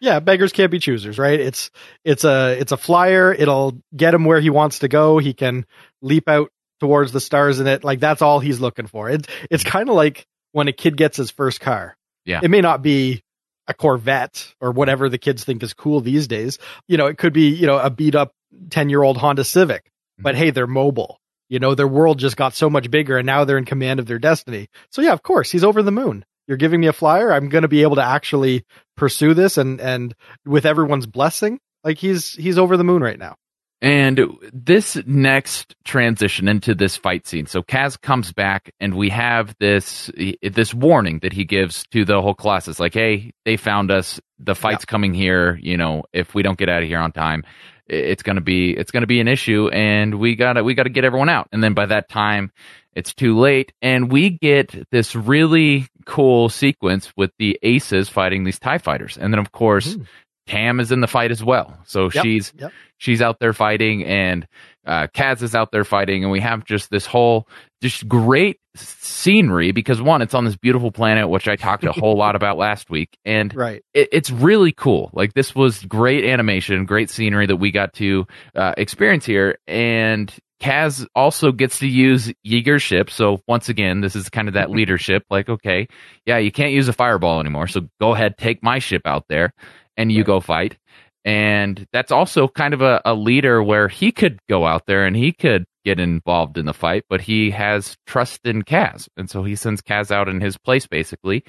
Yeah, 0.00 0.20
beggars 0.20 0.52
can't 0.52 0.70
be 0.70 0.78
choosers, 0.78 1.18
right? 1.18 1.40
It's 1.40 1.70
it's 2.04 2.24
a 2.24 2.56
it's 2.58 2.72
a 2.72 2.76
flyer. 2.76 3.32
It'll 3.32 3.78
get 3.96 4.14
him 4.14 4.24
where 4.24 4.40
he 4.40 4.50
wants 4.50 4.80
to 4.80 4.88
go. 4.88 5.18
He 5.18 5.34
can 5.34 5.66
leap 6.02 6.28
out 6.28 6.50
towards 6.84 7.12
the 7.12 7.20
stars 7.20 7.60
in 7.60 7.66
it. 7.66 7.82
Like 7.82 7.98
that's 7.98 8.20
all 8.20 8.40
he's 8.40 8.60
looking 8.60 8.86
for. 8.86 9.08
It's 9.08 9.26
it's 9.50 9.64
kind 9.64 9.88
of 9.88 9.94
like 9.94 10.26
when 10.52 10.68
a 10.68 10.72
kid 10.72 10.98
gets 10.98 11.16
his 11.16 11.30
first 11.30 11.58
car. 11.58 11.96
Yeah. 12.26 12.40
It 12.42 12.50
may 12.50 12.60
not 12.60 12.82
be 12.82 13.22
a 13.66 13.72
Corvette 13.72 14.52
or 14.60 14.70
whatever 14.70 15.08
the 15.08 15.16
kids 15.16 15.44
think 15.44 15.62
is 15.62 15.72
cool 15.72 16.02
these 16.02 16.28
days. 16.28 16.58
You 16.86 16.98
know, 16.98 17.06
it 17.06 17.16
could 17.16 17.32
be, 17.32 17.48
you 17.48 17.66
know, 17.66 17.78
a 17.78 17.88
beat 17.88 18.14
up 18.14 18.32
10 18.68 18.90
year 18.90 19.02
old 19.02 19.16
Honda 19.16 19.44
Civic, 19.44 19.90
but 20.18 20.34
mm-hmm. 20.34 20.44
hey, 20.44 20.50
they're 20.50 20.66
mobile. 20.66 21.18
You 21.48 21.58
know, 21.58 21.74
their 21.74 21.88
world 21.88 22.18
just 22.18 22.36
got 22.36 22.52
so 22.52 22.68
much 22.68 22.90
bigger 22.90 23.16
and 23.16 23.24
now 23.24 23.44
they're 23.44 23.56
in 23.56 23.64
command 23.64 23.98
of 23.98 24.04
their 24.04 24.18
destiny. 24.18 24.68
So 24.90 25.00
yeah, 25.00 25.12
of 25.12 25.22
course, 25.22 25.50
he's 25.50 25.64
over 25.64 25.82
the 25.82 25.90
moon. 25.90 26.26
You're 26.46 26.58
giving 26.58 26.80
me 26.82 26.88
a 26.88 26.92
flyer. 26.92 27.32
I'm 27.32 27.48
going 27.48 27.62
to 27.62 27.68
be 27.68 27.80
able 27.80 27.96
to 27.96 28.04
actually 28.04 28.66
pursue 28.94 29.32
this 29.32 29.56
and, 29.56 29.80
and 29.80 30.14
with 30.44 30.66
everyone's 30.66 31.06
blessing, 31.06 31.60
like 31.82 31.96
he's, 31.96 32.34
he's 32.34 32.58
over 32.58 32.76
the 32.76 32.84
moon 32.84 33.02
right 33.02 33.18
now. 33.18 33.36
And 33.84 34.38
this 34.50 34.96
next 35.04 35.76
transition 35.84 36.48
into 36.48 36.74
this 36.74 36.96
fight 36.96 37.26
scene. 37.26 37.44
So 37.44 37.62
Kaz 37.62 38.00
comes 38.00 38.32
back 38.32 38.72
and 38.80 38.94
we 38.94 39.10
have 39.10 39.54
this 39.60 40.10
this 40.42 40.72
warning 40.72 41.18
that 41.18 41.34
he 41.34 41.44
gives 41.44 41.86
to 41.88 42.06
the 42.06 42.22
whole 42.22 42.34
class. 42.34 42.66
It's 42.66 42.80
like, 42.80 42.94
hey, 42.94 43.32
they 43.44 43.58
found 43.58 43.90
us. 43.90 44.18
The 44.38 44.54
fight's 44.54 44.84
yeah. 44.88 44.90
coming 44.90 45.12
here. 45.12 45.58
You 45.62 45.76
know, 45.76 46.04
if 46.14 46.34
we 46.34 46.42
don't 46.42 46.56
get 46.56 46.70
out 46.70 46.82
of 46.82 46.88
here 46.88 46.98
on 46.98 47.12
time, 47.12 47.44
it's 47.86 48.22
gonna 48.22 48.40
be 48.40 48.70
it's 48.70 48.90
gonna 48.90 49.06
be 49.06 49.20
an 49.20 49.28
issue, 49.28 49.68
and 49.68 50.14
we 50.14 50.34
gotta 50.34 50.64
we 50.64 50.72
gotta 50.72 50.88
get 50.88 51.04
everyone 51.04 51.28
out. 51.28 51.48
And 51.52 51.62
then 51.62 51.74
by 51.74 51.84
that 51.84 52.08
time, 52.08 52.52
it's 52.94 53.12
too 53.12 53.38
late, 53.38 53.74
and 53.82 54.10
we 54.10 54.30
get 54.30 54.88
this 54.92 55.14
really 55.14 55.88
cool 56.06 56.48
sequence 56.48 57.12
with 57.18 57.32
the 57.38 57.58
aces 57.62 58.08
fighting 58.08 58.44
these 58.44 58.58
Tie 58.58 58.78
fighters, 58.78 59.18
and 59.18 59.30
then 59.30 59.40
of 59.40 59.52
course. 59.52 59.94
Mm-hmm. 59.94 60.04
Tam 60.46 60.80
is 60.80 60.92
in 60.92 61.00
the 61.00 61.06
fight 61.06 61.30
as 61.30 61.42
well. 61.42 61.78
So 61.86 62.10
yep, 62.12 62.24
she's 62.24 62.52
yep. 62.56 62.72
she's 62.98 63.22
out 63.22 63.38
there 63.40 63.52
fighting 63.52 64.04
and 64.04 64.46
uh, 64.86 65.06
Kaz 65.14 65.42
is 65.42 65.54
out 65.54 65.72
there 65.72 65.84
fighting 65.84 66.22
and 66.22 66.30
we 66.30 66.40
have 66.40 66.64
just 66.64 66.90
this 66.90 67.06
whole 67.06 67.48
just 67.80 68.06
great 68.06 68.58
scenery 68.76 69.72
because 69.72 70.02
one, 70.02 70.20
it's 70.20 70.34
on 70.34 70.44
this 70.44 70.56
beautiful 70.56 70.90
planet, 70.90 71.28
which 71.28 71.48
I 71.48 71.56
talked 71.56 71.84
a 71.84 71.92
whole 71.92 72.16
lot 72.16 72.36
about 72.36 72.58
last 72.58 72.90
week. 72.90 73.16
And 73.24 73.54
right. 73.56 73.82
It, 73.94 74.08
it's 74.12 74.30
really 74.30 74.72
cool. 74.72 75.10
Like 75.12 75.32
this 75.32 75.54
was 75.54 75.82
great 75.84 76.24
animation, 76.24 76.84
great 76.84 77.08
scenery 77.08 77.46
that 77.46 77.56
we 77.56 77.70
got 77.70 77.94
to 77.94 78.26
uh, 78.54 78.74
experience 78.76 79.24
here. 79.24 79.58
And 79.66 80.32
Kaz 80.60 81.06
also 81.14 81.52
gets 81.52 81.80
to 81.80 81.86
use 81.86 82.32
Yeager's 82.46 82.82
ship. 82.82 83.10
So 83.10 83.42
once 83.46 83.68
again, 83.68 84.00
this 84.00 84.16
is 84.16 84.28
kind 84.28 84.48
of 84.48 84.54
that 84.54 84.70
leadership. 84.70 85.24
Like, 85.30 85.48
okay, 85.48 85.88
yeah, 86.26 86.38
you 86.38 86.52
can't 86.52 86.72
use 86.72 86.88
a 86.88 86.92
fireball 86.92 87.40
anymore. 87.40 87.66
So 87.66 87.88
go 88.00 88.14
ahead, 88.14 88.38
take 88.38 88.62
my 88.62 88.78
ship 88.78 89.02
out 89.04 89.24
there 89.28 89.52
and 89.96 90.10
you 90.12 90.20
right. 90.20 90.26
go 90.26 90.40
fight. 90.40 90.76
And 91.24 91.86
that's 91.92 92.12
also 92.12 92.48
kind 92.48 92.74
of 92.74 92.82
a, 92.82 93.00
a 93.04 93.14
leader 93.14 93.62
where 93.62 93.88
he 93.88 94.12
could 94.12 94.38
go 94.48 94.66
out 94.66 94.86
there 94.86 95.06
and 95.06 95.16
he 95.16 95.32
could 95.32 95.64
get 95.84 95.98
involved 95.98 96.58
in 96.58 96.66
the 96.66 96.74
fight, 96.74 97.04
but 97.08 97.22
he 97.22 97.50
has 97.50 97.96
trust 98.06 98.40
in 98.44 98.62
Kaz. 98.62 99.08
And 99.16 99.30
so 99.30 99.42
he 99.42 99.56
sends 99.56 99.80
Kaz 99.80 100.10
out 100.10 100.28
in 100.28 100.40
his 100.40 100.58
place 100.58 100.86
basically. 100.86 101.44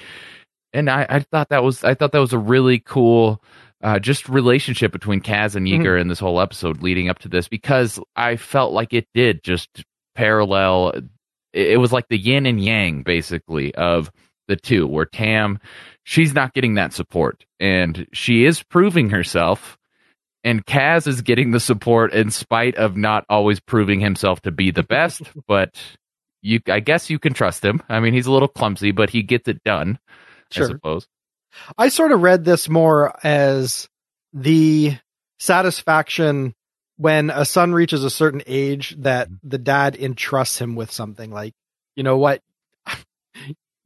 And 0.73 0.89
I, 0.89 1.05
I 1.09 1.19
thought 1.19 1.49
that 1.49 1.63
was 1.63 1.83
I 1.83 1.93
thought 1.93 2.11
that 2.13 2.19
was 2.19 2.33
a 2.33 2.39
really 2.39 2.79
cool 2.79 3.41
uh, 3.83 3.99
just 3.99 4.29
relationship 4.29 4.91
between 4.91 5.21
Kaz 5.21 5.55
and 5.55 5.67
Yeager 5.67 5.83
mm-hmm. 5.83 6.01
in 6.01 6.07
this 6.07 6.19
whole 6.19 6.41
episode 6.41 6.81
leading 6.81 7.09
up 7.09 7.19
to 7.19 7.29
this 7.29 7.47
because 7.47 7.99
I 8.15 8.35
felt 8.37 8.73
like 8.73 8.93
it 8.93 9.07
did 9.13 9.43
just 9.43 9.83
parallel 10.15 10.89
it, 11.53 11.71
it 11.71 11.77
was 11.77 11.91
like 11.91 12.07
the 12.09 12.17
yin 12.17 12.45
and 12.45 12.63
yang 12.63 13.03
basically 13.03 13.75
of 13.75 14.11
the 14.47 14.55
two 14.55 14.87
where 14.87 15.05
Tam 15.05 15.59
she's 16.05 16.33
not 16.33 16.53
getting 16.53 16.75
that 16.75 16.93
support. 16.93 17.43
And 17.59 18.07
she 18.13 18.45
is 18.45 18.63
proving 18.63 19.09
herself. 19.09 19.77
And 20.43 20.65
Kaz 20.65 21.07
is 21.07 21.21
getting 21.21 21.51
the 21.51 21.59
support 21.59 22.13
in 22.13 22.29
spite 22.29 22.75
of 22.75 22.95
not 22.95 23.25
always 23.27 23.59
proving 23.59 23.99
himself 23.99 24.41
to 24.41 24.51
be 24.51 24.71
the 24.71 24.83
best. 24.83 25.23
but 25.47 25.75
you, 26.41 26.61
I 26.67 26.79
guess 26.79 27.09
you 27.09 27.19
can 27.19 27.33
trust 27.33 27.65
him. 27.65 27.81
I 27.89 27.99
mean, 27.99 28.13
he's 28.13 28.27
a 28.27 28.31
little 28.31 28.47
clumsy, 28.47 28.91
but 28.91 29.09
he 29.09 29.23
gets 29.23 29.49
it 29.49 29.63
done. 29.63 29.99
Sure. 30.51 30.65
I 30.65 30.67
suppose. 30.67 31.07
I 31.77 31.89
sort 31.89 32.11
of 32.11 32.21
read 32.21 32.45
this 32.45 32.69
more 32.69 33.17
as 33.25 33.89
the 34.31 34.97
satisfaction 35.39 36.53
when 36.97 37.29
a 37.29 37.45
son 37.45 37.73
reaches 37.73 38.03
a 38.03 38.09
certain 38.09 38.43
age 38.45 38.95
that 38.99 39.27
mm-hmm. 39.27 39.49
the 39.49 39.57
dad 39.57 39.95
entrusts 39.95 40.61
him 40.61 40.75
with 40.75 40.91
something 40.91 41.31
like, 41.31 41.53
you 41.95 42.03
know 42.03 42.17
what, 42.17 42.41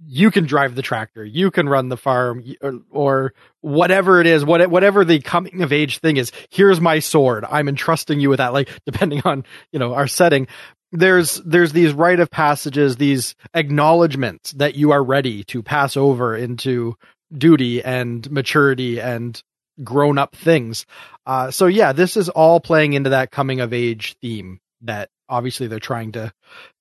you 0.06 0.32
can 0.32 0.46
drive 0.46 0.76
the 0.76 0.82
tractor, 0.82 1.24
you 1.24 1.52
can 1.52 1.68
run 1.68 1.90
the 1.90 1.98
farm, 1.98 2.44
or, 2.62 2.80
or, 2.90 3.34
whatever 3.62 4.22
it 4.22 4.28
is, 4.28 4.46
what, 4.46 4.70
whatever 4.70 5.04
the 5.04 5.20
coming 5.20 5.62
of 5.62 5.74
age 5.74 5.98
thing 6.00 6.16
is. 6.16 6.32
Here's 6.50 6.80
my 6.80 7.00
sword. 7.00 7.46
I'm 7.50 7.68
entrusting 7.68 8.22
you 8.22 8.30
with 8.30 8.38
that. 8.38 8.54
Like 8.54 8.70
depending 8.86 9.22
on 9.26 9.44
you 9.72 9.80
know 9.80 9.94
our 9.94 10.08
setting, 10.08 10.48
there's 10.92 11.36
there's 11.46 11.74
these 11.74 11.94
rite 11.94 12.20
of 12.20 12.32
passages, 12.32 12.96
these 12.96 13.36
acknowledgments 13.54 14.54
that 14.54 14.76
you 14.76 14.92
are 14.92 15.04
ready 15.04 15.44
to 15.46 15.62
pass 15.62 15.98
over 15.98 16.36
into 16.36 16.96
duty 17.38 17.84
and 17.84 18.30
maturity 18.32 19.00
and 19.00 19.42
grown 19.84 20.18
up 20.18 20.36
things. 20.36 20.86
Uh, 21.26 21.52
so 21.52 21.68
yeah, 21.68 21.94
this 21.94 22.18
is 22.18 22.30
all 22.30 22.60
playing 22.60 22.94
into 22.94 23.12
that 23.12 23.32
coming 23.32 23.60
of 23.60 23.74
age 23.74 24.16
theme 24.22 24.60
that 24.82 25.10
obviously 25.30 25.68
they're 25.68 25.80
trying 25.80 26.12
to 26.14 26.34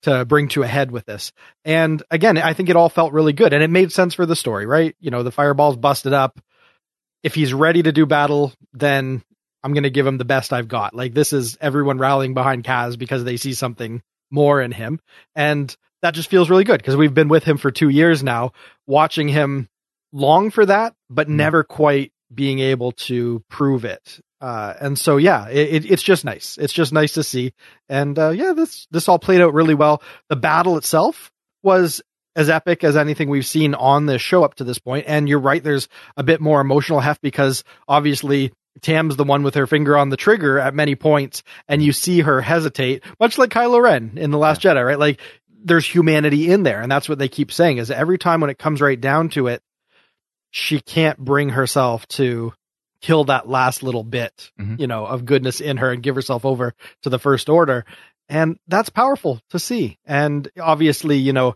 to 0.03 0.25
bring 0.25 0.47
to 0.49 0.63
a 0.63 0.67
head 0.67 0.91
with 0.91 1.05
this. 1.05 1.31
And 1.63 2.01
again, 2.11 2.37
I 2.37 2.53
think 2.53 2.69
it 2.69 2.75
all 2.75 2.89
felt 2.89 3.13
really 3.13 3.33
good 3.33 3.53
and 3.53 3.63
it 3.63 3.69
made 3.69 3.91
sense 3.91 4.13
for 4.13 4.25
the 4.25 4.35
story, 4.35 4.65
right? 4.65 4.95
You 4.99 5.11
know, 5.11 5.23
the 5.23 5.31
fireball's 5.31 5.77
busted 5.77 6.13
up. 6.13 6.39
If 7.23 7.35
he's 7.35 7.53
ready 7.53 7.83
to 7.83 7.91
do 7.91 8.05
battle, 8.05 8.53
then 8.73 9.23
I'm 9.63 9.73
going 9.73 9.83
to 9.83 9.89
give 9.89 10.07
him 10.07 10.17
the 10.17 10.25
best 10.25 10.53
I've 10.53 10.67
got. 10.67 10.93
Like 10.93 11.13
this 11.13 11.33
is 11.33 11.57
everyone 11.61 11.97
rallying 11.97 12.33
behind 12.33 12.63
Kaz 12.63 12.97
because 12.97 13.23
they 13.23 13.37
see 13.37 13.53
something 13.53 14.01
more 14.31 14.61
in 14.61 14.71
him. 14.71 14.99
And 15.35 15.75
that 16.01 16.13
just 16.13 16.29
feels 16.29 16.49
really 16.49 16.63
good 16.63 16.77
because 16.79 16.95
we've 16.95 17.13
been 17.13 17.27
with 17.27 17.43
him 17.43 17.57
for 17.57 17.71
2 17.71 17.89
years 17.89 18.23
now, 18.23 18.53
watching 18.87 19.27
him 19.27 19.67
long 20.13 20.49
for 20.49 20.65
that, 20.65 20.93
but 21.09 21.27
mm. 21.27 21.31
never 21.31 21.63
quite 21.63 22.11
being 22.33 22.59
able 22.59 22.91
to 22.93 23.43
prove 23.49 23.85
it. 23.85 24.19
Uh, 24.41 24.73
and 24.79 24.97
so, 24.97 25.17
yeah, 25.17 25.47
it, 25.49 25.89
it's 25.89 26.03
just 26.03 26.23
nice. 26.23 26.57
It's 26.57 26.73
just 26.73 26.93
nice 26.93 27.13
to 27.13 27.23
see. 27.23 27.53
And, 27.89 28.17
uh, 28.17 28.29
yeah, 28.29 28.53
this, 28.53 28.87
this 28.91 29.09
all 29.09 29.19
played 29.19 29.41
out 29.41 29.53
really 29.53 29.75
well. 29.75 30.01
The 30.29 30.35
battle 30.35 30.77
itself 30.77 31.31
was 31.61 32.01
as 32.35 32.49
epic 32.49 32.83
as 32.83 32.95
anything 32.95 33.29
we've 33.29 33.45
seen 33.45 33.73
on 33.73 34.05
this 34.05 34.21
show 34.21 34.43
up 34.43 34.55
to 34.55 34.63
this 34.63 34.79
point. 34.79 35.05
And 35.07 35.27
you're 35.27 35.39
right. 35.39 35.63
There's 35.63 35.89
a 36.15 36.23
bit 36.23 36.39
more 36.39 36.61
emotional 36.61 37.01
heft 37.01 37.21
because 37.21 37.63
obviously 37.87 38.53
Tam's 38.81 39.17
the 39.17 39.23
one 39.23 39.43
with 39.43 39.55
her 39.55 39.67
finger 39.67 39.97
on 39.97 40.09
the 40.09 40.17
trigger 40.17 40.57
at 40.59 40.73
many 40.73 40.95
points 40.95 41.43
and 41.67 41.83
you 41.83 41.91
see 41.91 42.21
her 42.21 42.39
hesitate, 42.39 43.03
much 43.19 43.37
like 43.37 43.49
Kylo 43.49 43.81
Ren 43.81 44.13
in 44.15 44.31
The 44.31 44.37
Last 44.37 44.63
yeah. 44.63 44.73
Jedi, 44.73 44.85
right? 44.85 44.99
Like 44.99 45.19
there's 45.61 45.85
humanity 45.85 46.49
in 46.49 46.63
there. 46.63 46.81
And 46.81 46.91
that's 46.91 47.09
what 47.09 47.19
they 47.19 47.27
keep 47.27 47.51
saying 47.51 47.77
is 47.77 47.91
every 47.91 48.17
time 48.17 48.41
when 48.41 48.49
it 48.49 48.57
comes 48.57 48.79
right 48.79 48.99
down 48.99 49.29
to 49.29 49.47
it, 49.47 49.61
she 50.51 50.79
can't 50.79 51.17
bring 51.17 51.49
herself 51.49 52.07
to 52.07 52.53
kill 53.01 53.25
that 53.25 53.47
last 53.47 53.83
little 53.83 54.03
bit, 54.03 54.51
mm-hmm. 54.59 54.75
you 54.79 54.87
know, 54.87 55.05
of 55.05 55.25
goodness 55.25 55.61
in 55.61 55.77
her 55.77 55.91
and 55.91 56.03
give 56.03 56.15
herself 56.15 56.45
over 56.45 56.73
to 57.03 57.09
the 57.09 57.19
first 57.19 57.49
order. 57.49 57.85
And 58.27 58.59
that's 58.67 58.89
powerful 58.89 59.41
to 59.49 59.59
see. 59.59 59.97
And 60.05 60.49
obviously, 60.59 61.17
you 61.17 61.33
know, 61.33 61.55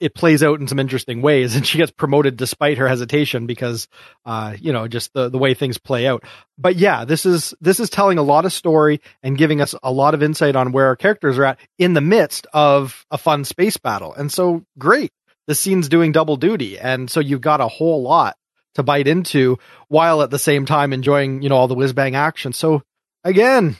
it 0.00 0.14
plays 0.14 0.42
out 0.42 0.60
in 0.60 0.66
some 0.66 0.78
interesting 0.78 1.22
ways 1.22 1.54
and 1.56 1.66
she 1.66 1.78
gets 1.78 1.92
promoted 1.92 2.36
despite 2.36 2.78
her 2.78 2.88
hesitation 2.88 3.46
because 3.46 3.86
uh 4.24 4.56
you 4.58 4.72
know 4.72 4.88
just 4.88 5.12
the 5.12 5.28
the 5.28 5.38
way 5.38 5.54
things 5.54 5.78
play 5.78 6.06
out 6.06 6.24
but 6.58 6.76
yeah 6.76 7.04
this 7.04 7.26
is 7.26 7.54
this 7.60 7.78
is 7.78 7.90
telling 7.90 8.18
a 8.18 8.22
lot 8.22 8.44
of 8.44 8.52
story 8.52 9.00
and 9.22 9.38
giving 9.38 9.60
us 9.60 9.74
a 9.82 9.92
lot 9.92 10.14
of 10.14 10.22
insight 10.22 10.56
on 10.56 10.72
where 10.72 10.86
our 10.86 10.96
characters 10.96 11.38
are 11.38 11.44
at 11.44 11.58
in 11.78 11.92
the 11.92 12.00
midst 12.00 12.46
of 12.52 13.04
a 13.10 13.18
fun 13.18 13.44
space 13.44 13.76
battle 13.76 14.14
and 14.14 14.32
so 14.32 14.64
great 14.78 15.12
the 15.46 15.54
scene's 15.54 15.88
doing 15.88 16.12
double 16.12 16.36
duty 16.36 16.78
and 16.78 17.10
so 17.10 17.20
you've 17.20 17.40
got 17.40 17.60
a 17.60 17.68
whole 17.68 18.02
lot 18.02 18.36
to 18.74 18.82
bite 18.82 19.08
into 19.08 19.58
while 19.88 20.22
at 20.22 20.30
the 20.30 20.38
same 20.38 20.66
time 20.66 20.92
enjoying, 20.92 21.42
you 21.42 21.48
know, 21.48 21.56
all 21.56 21.68
the 21.68 21.74
whiz 21.74 21.92
bang 21.92 22.14
action. 22.14 22.52
So 22.52 22.82
again, 23.24 23.76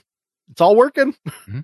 it's 0.51 0.61
all 0.61 0.77
working. 0.77 1.15
mm-hmm. 1.29 1.61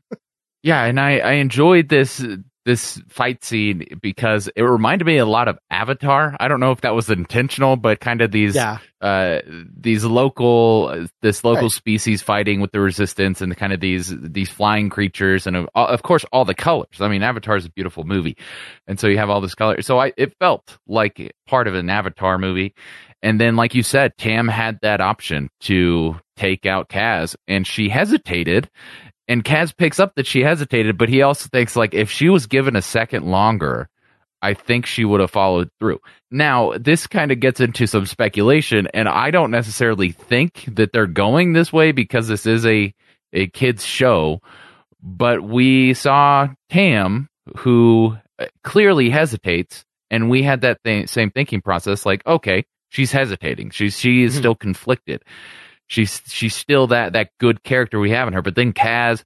Yeah, 0.62 0.84
and 0.84 0.98
I 0.98 1.18
I 1.18 1.32
enjoyed 1.34 1.88
this 1.88 2.24
this 2.66 3.00
fight 3.08 3.44
scene 3.44 3.86
because 4.02 4.50
it 4.56 4.62
reminded 4.62 5.06
me 5.06 5.18
a 5.18 5.24
lot 5.24 5.46
of 5.46 5.56
Avatar. 5.70 6.36
I 6.40 6.48
don't 6.48 6.58
know 6.58 6.72
if 6.72 6.80
that 6.80 6.94
was 6.94 7.08
intentional, 7.08 7.76
but 7.76 8.00
kind 8.00 8.20
of 8.20 8.32
these 8.32 8.56
yeah. 8.56 8.78
uh, 9.00 9.40
these 9.46 10.04
local 10.04 11.06
this 11.22 11.44
local 11.44 11.62
right. 11.62 11.70
species 11.70 12.22
fighting 12.22 12.60
with 12.60 12.72
the 12.72 12.80
resistance 12.80 13.40
and 13.40 13.52
the, 13.52 13.56
kind 13.56 13.72
of 13.72 13.78
these 13.78 14.12
these 14.20 14.50
flying 14.50 14.90
creatures 14.90 15.46
and 15.46 15.56
of, 15.56 15.68
of 15.74 16.02
course 16.02 16.24
all 16.32 16.44
the 16.44 16.54
colors. 16.54 17.00
I 17.00 17.06
mean, 17.06 17.22
Avatar 17.22 17.56
is 17.56 17.64
a 17.64 17.70
beautiful 17.70 18.02
movie, 18.02 18.36
and 18.88 18.98
so 18.98 19.06
you 19.06 19.16
have 19.16 19.30
all 19.30 19.40
this 19.40 19.54
color. 19.54 19.80
So 19.80 19.98
I 20.00 20.12
it 20.16 20.36
felt 20.40 20.76
like 20.88 21.32
part 21.46 21.68
of 21.68 21.76
an 21.76 21.88
Avatar 21.88 22.36
movie, 22.36 22.74
and 23.22 23.40
then, 23.40 23.56
like 23.56 23.74
you 23.74 23.82
said, 23.82 24.16
Tam 24.18 24.48
had 24.48 24.78
that 24.82 25.00
option 25.00 25.50
to 25.62 26.16
take 26.36 26.66
out 26.66 26.88
Kaz, 26.88 27.34
and 27.48 27.66
she 27.66 27.88
hesitated. 27.88 28.68
And 29.28 29.44
Kaz 29.44 29.76
picks 29.76 29.98
up 29.98 30.14
that 30.14 30.26
she 30.26 30.42
hesitated, 30.42 30.96
but 30.96 31.08
he 31.08 31.22
also 31.22 31.48
thinks 31.52 31.74
like 31.76 31.94
if 31.94 32.10
she 32.10 32.28
was 32.28 32.46
given 32.46 32.76
a 32.76 32.82
second 32.82 33.26
longer, 33.26 33.88
I 34.42 34.54
think 34.54 34.86
she 34.86 35.04
would 35.04 35.20
have 35.20 35.30
followed 35.30 35.70
through. 35.80 35.98
Now, 36.30 36.72
this 36.78 37.06
kind 37.06 37.32
of 37.32 37.40
gets 37.40 37.58
into 37.60 37.86
some 37.86 38.06
speculation, 38.06 38.86
and 38.94 39.08
I 39.08 39.30
don't 39.32 39.50
necessarily 39.50 40.12
think 40.12 40.64
that 40.68 40.92
they're 40.92 41.06
going 41.08 41.52
this 41.54 41.72
way 41.72 41.90
because 41.92 42.28
this 42.28 42.46
is 42.46 42.64
a 42.66 42.94
a 43.32 43.48
kids 43.48 43.84
show. 43.84 44.40
But 45.02 45.42
we 45.42 45.94
saw 45.94 46.48
Tam, 46.70 47.28
who 47.56 48.16
uh, 48.38 48.46
clearly 48.62 49.10
hesitates, 49.10 49.84
and 50.10 50.30
we 50.30 50.42
had 50.42 50.60
that 50.60 50.78
th- 50.84 51.08
same 51.08 51.30
thinking 51.30 51.60
process. 51.60 52.06
Like, 52.06 52.24
okay, 52.26 52.64
she's 52.90 53.10
hesitating. 53.12 53.70
She's 53.70 53.98
she 53.98 54.22
is 54.22 54.34
Mhm. 54.34 54.38
still 54.38 54.54
conflicted. 54.54 55.22
She's 55.88 56.20
she's 56.26 56.54
still 56.54 56.88
that 56.88 57.12
that 57.12 57.30
good 57.38 57.62
character 57.62 57.98
we 58.00 58.10
have 58.10 58.26
in 58.28 58.34
her. 58.34 58.42
But 58.42 58.54
then 58.56 58.72
Kaz 58.72 59.22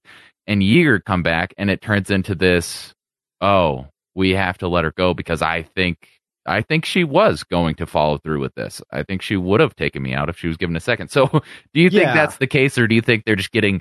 and 0.46 0.62
Yeager 0.62 1.02
come 1.04 1.22
back, 1.22 1.54
and 1.58 1.70
it 1.70 1.80
turns 1.80 2.10
into 2.10 2.34
this. 2.34 2.94
Oh, 3.40 3.86
we 4.14 4.30
have 4.30 4.58
to 4.58 4.68
let 4.68 4.84
her 4.84 4.92
go 4.96 5.14
because 5.14 5.40
I 5.42 5.62
think 5.62 6.06
I 6.46 6.62
think 6.62 6.84
she 6.84 7.04
was 7.04 7.44
going 7.44 7.76
to 7.76 7.86
follow 7.86 8.18
through 8.18 8.40
with 8.40 8.54
this. 8.54 8.82
I 8.90 9.02
think 9.02 9.22
she 9.22 9.36
would 9.36 9.60
have 9.60 9.76
taken 9.76 10.02
me 10.02 10.14
out 10.14 10.28
if 10.28 10.38
she 10.38 10.48
was 10.48 10.56
given 10.56 10.76
a 10.76 10.80
second. 10.80 11.08
So, 11.10 11.26
do 11.74 11.80
you 11.80 11.90
think 11.90 12.02
Yeah. 12.02 12.14
that's 12.14 12.36
the 12.38 12.46
case, 12.46 12.76
or 12.78 12.86
do 12.86 12.94
you 12.94 13.00
think 13.02 13.24
they're 13.24 13.36
just 13.36 13.52
getting 13.52 13.80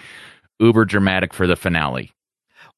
uber 0.59 0.85
dramatic 0.85 1.33
for 1.33 1.47
the 1.47 1.55
finale? 1.55 2.11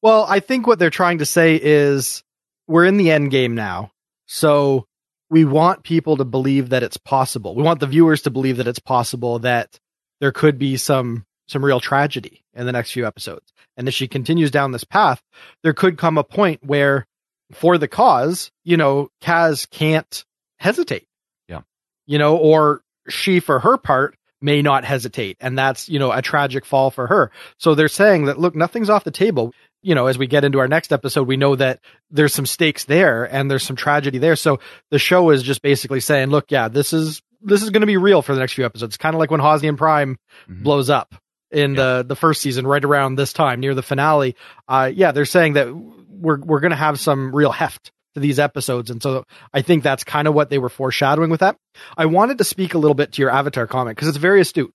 Well, 0.00 0.24
I 0.28 0.40
think 0.40 0.66
what 0.66 0.78
they're 0.78 0.90
trying 0.90 1.18
to 1.18 1.26
say 1.26 1.56
is 1.62 2.24
we're 2.66 2.84
in 2.86 2.96
the 2.96 3.10
end 3.10 3.30
game 3.30 3.54
now. 3.54 3.92
So 4.26 4.86
we 5.30 5.44
want 5.44 5.82
people 5.84 6.16
to 6.16 6.24
believe 6.24 6.70
that 6.70 6.82
it's 6.82 6.96
possible. 6.96 7.54
We 7.54 7.62
want 7.62 7.80
the 7.80 7.86
viewers 7.86 8.22
to 8.22 8.30
believe 8.30 8.56
that 8.58 8.66
it's 8.68 8.78
possible 8.80 9.38
that 9.40 9.78
there 10.22 10.32
could 10.32 10.56
be 10.56 10.76
some 10.76 11.26
some 11.48 11.64
real 11.64 11.80
tragedy 11.80 12.44
in 12.54 12.64
the 12.64 12.72
next 12.72 12.92
few 12.92 13.04
episodes. 13.04 13.52
And 13.76 13.88
if 13.88 13.94
she 13.94 14.06
continues 14.06 14.52
down 14.52 14.70
this 14.70 14.84
path, 14.84 15.20
there 15.64 15.74
could 15.74 15.98
come 15.98 16.16
a 16.16 16.22
point 16.22 16.60
where 16.62 17.06
for 17.52 17.76
the 17.76 17.88
cause, 17.88 18.52
you 18.64 18.76
know, 18.76 19.10
Kaz 19.20 19.68
can't 19.68 20.24
hesitate. 20.58 21.08
Yeah. 21.48 21.62
You 22.06 22.18
know, 22.18 22.36
or 22.36 22.82
she 23.08 23.40
for 23.40 23.58
her 23.58 23.76
part 23.76 24.16
may 24.40 24.62
not 24.62 24.84
hesitate 24.84 25.38
and 25.40 25.58
that's, 25.58 25.88
you 25.88 25.98
know, 25.98 26.12
a 26.12 26.22
tragic 26.22 26.64
fall 26.64 26.92
for 26.92 27.08
her. 27.08 27.32
So 27.58 27.74
they're 27.74 27.88
saying 27.88 28.26
that 28.26 28.38
look, 28.38 28.54
nothing's 28.54 28.90
off 28.90 29.02
the 29.02 29.10
table. 29.10 29.52
You 29.82 29.96
know, 29.96 30.06
as 30.06 30.18
we 30.18 30.28
get 30.28 30.44
into 30.44 30.60
our 30.60 30.68
next 30.68 30.92
episode, 30.92 31.26
we 31.26 31.36
know 31.36 31.56
that 31.56 31.80
there's 32.12 32.32
some 32.32 32.46
stakes 32.46 32.84
there 32.84 33.24
and 33.24 33.50
there's 33.50 33.64
some 33.64 33.74
tragedy 33.74 34.18
there. 34.18 34.36
So 34.36 34.60
the 34.92 35.00
show 35.00 35.30
is 35.30 35.42
just 35.42 35.62
basically 35.62 35.98
saying, 35.98 36.28
look, 36.28 36.52
yeah, 36.52 36.68
this 36.68 36.92
is 36.92 37.20
this 37.44 37.62
is 37.62 37.70
going 37.70 37.80
to 37.82 37.86
be 37.86 37.96
real 37.96 38.22
for 38.22 38.34
the 38.34 38.40
next 38.40 38.54
few 38.54 38.64
episodes. 38.64 38.96
Kind 38.96 39.14
of 39.14 39.18
like 39.20 39.30
when 39.30 39.40
Hosnian 39.40 39.76
Prime 39.76 40.18
Mhm. 40.50 40.62
blows 40.62 40.90
up 40.90 41.14
in 41.50 41.74
the 41.74 42.04
the 42.06 42.16
first 42.16 42.40
season, 42.40 42.66
right 42.66 42.84
around 42.84 43.16
this 43.16 43.32
time 43.32 43.60
near 43.60 43.74
the 43.74 43.82
finale. 43.82 44.36
Uh, 44.68 44.90
yeah, 44.94 45.12
they're 45.12 45.24
saying 45.24 45.54
that 45.54 45.68
we're 45.74 46.38
we're 46.40 46.60
going 46.60 46.70
to 46.70 46.76
have 46.76 46.98
some 47.00 47.34
real 47.34 47.52
heft 47.52 47.90
to 48.14 48.20
these 48.20 48.38
episodes, 48.38 48.90
and 48.90 49.02
so 49.02 49.24
I 49.52 49.62
think 49.62 49.82
that's 49.82 50.04
kind 50.04 50.28
of 50.28 50.34
what 50.34 50.50
they 50.50 50.58
were 50.58 50.68
foreshadowing 50.68 51.30
with 51.30 51.40
that. 51.40 51.56
I 51.96 52.06
wanted 52.06 52.38
to 52.38 52.44
speak 52.44 52.74
a 52.74 52.78
little 52.78 52.94
bit 52.94 53.12
to 53.12 53.22
your 53.22 53.30
Avatar 53.30 53.66
comment 53.66 53.96
because 53.96 54.08
it's 54.08 54.18
very 54.18 54.40
astute, 54.40 54.72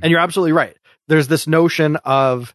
and 0.00 0.10
you're 0.10 0.20
absolutely 0.20 0.52
right. 0.52 0.76
There's 1.08 1.28
this 1.28 1.46
notion 1.46 1.96
of 2.04 2.54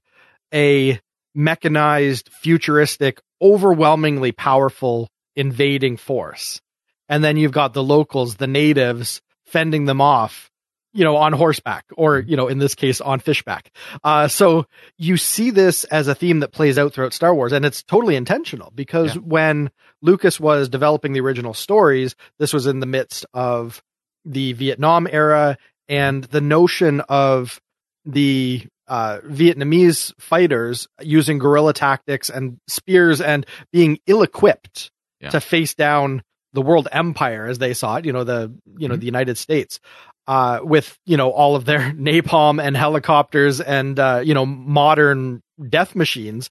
a 0.53 0.99
mechanized, 1.35 2.29
futuristic, 2.31 3.19
overwhelmingly 3.41 4.31
powerful 4.31 5.09
invading 5.35 5.97
force. 5.97 6.61
And 7.09 7.23
then 7.23 7.35
you've 7.37 7.51
got 7.51 7.73
the 7.73 7.83
locals, 7.83 8.35
the 8.35 8.47
natives 8.47 9.21
fending 9.51 9.85
them 9.85 10.01
off, 10.01 10.49
you 10.93 11.03
know, 11.03 11.17
on 11.17 11.33
horseback 11.33 11.85
or, 11.95 12.19
you 12.19 12.35
know, 12.37 12.47
in 12.47 12.57
this 12.57 12.75
case 12.75 12.99
on 13.01 13.19
fishback. 13.19 13.71
Uh, 14.03 14.27
so 14.27 14.65
you 14.97 15.17
see 15.17 15.51
this 15.51 15.83
as 15.85 16.07
a 16.07 16.15
theme 16.15 16.39
that 16.39 16.51
plays 16.51 16.77
out 16.77 16.93
throughout 16.93 17.13
Star 17.13 17.33
Wars 17.35 17.51
and 17.53 17.65
it's 17.65 17.83
totally 17.83 18.15
intentional 18.15 18.71
because 18.75 19.15
Yeah. 19.15 19.21
when 19.21 19.69
Lucas 20.01 20.39
was 20.39 20.69
developing 20.69 21.13
the 21.13 21.21
original 21.21 21.53
stories, 21.53 22.15
this 22.39 22.53
was 22.53 22.65
in 22.67 22.79
the 22.79 22.85
midst 22.85 23.25
of 23.33 23.81
the 24.25 24.53
Vietnam 24.53 25.07
era 25.09 25.57
and 25.87 26.23
the 26.25 26.41
notion 26.41 27.01
of 27.01 27.59
the 28.05 28.65
uh, 28.87 29.19
Vietnamese 29.25 30.13
fighters 30.19 30.87
using 31.01 31.37
guerrilla 31.39 31.73
tactics 31.73 32.29
and 32.29 32.57
spears 32.67 33.21
and 33.21 33.45
being 33.71 33.99
ill-equipped 34.07 34.91
Yeah. 35.21 35.29
to 35.29 35.39
face 35.39 35.73
down 35.75 36.23
the 36.53 36.61
world 36.61 36.87
empire 36.91 37.45
as 37.47 37.57
they 37.59 37.73
saw 37.73 37.97
it. 37.97 38.05
You 38.05 38.13
know 38.13 38.23
the 38.23 38.53
you 38.77 38.87
know 38.87 38.95
Mhm. 38.95 38.99
the 38.99 39.05
United 39.05 39.37
States 39.37 39.79
uh, 40.27 40.59
with 40.61 40.97
you 41.05 41.17
know 41.17 41.31
all 41.31 41.55
of 41.55 41.65
their 41.65 41.79
napalm 41.95 42.61
and 42.61 42.75
helicopters 42.77 43.61
and 43.61 43.99
uh, 43.99 44.21
you 44.23 44.33
know 44.33 44.45
modern 44.45 45.41
death 45.69 45.95
machines. 45.95 46.49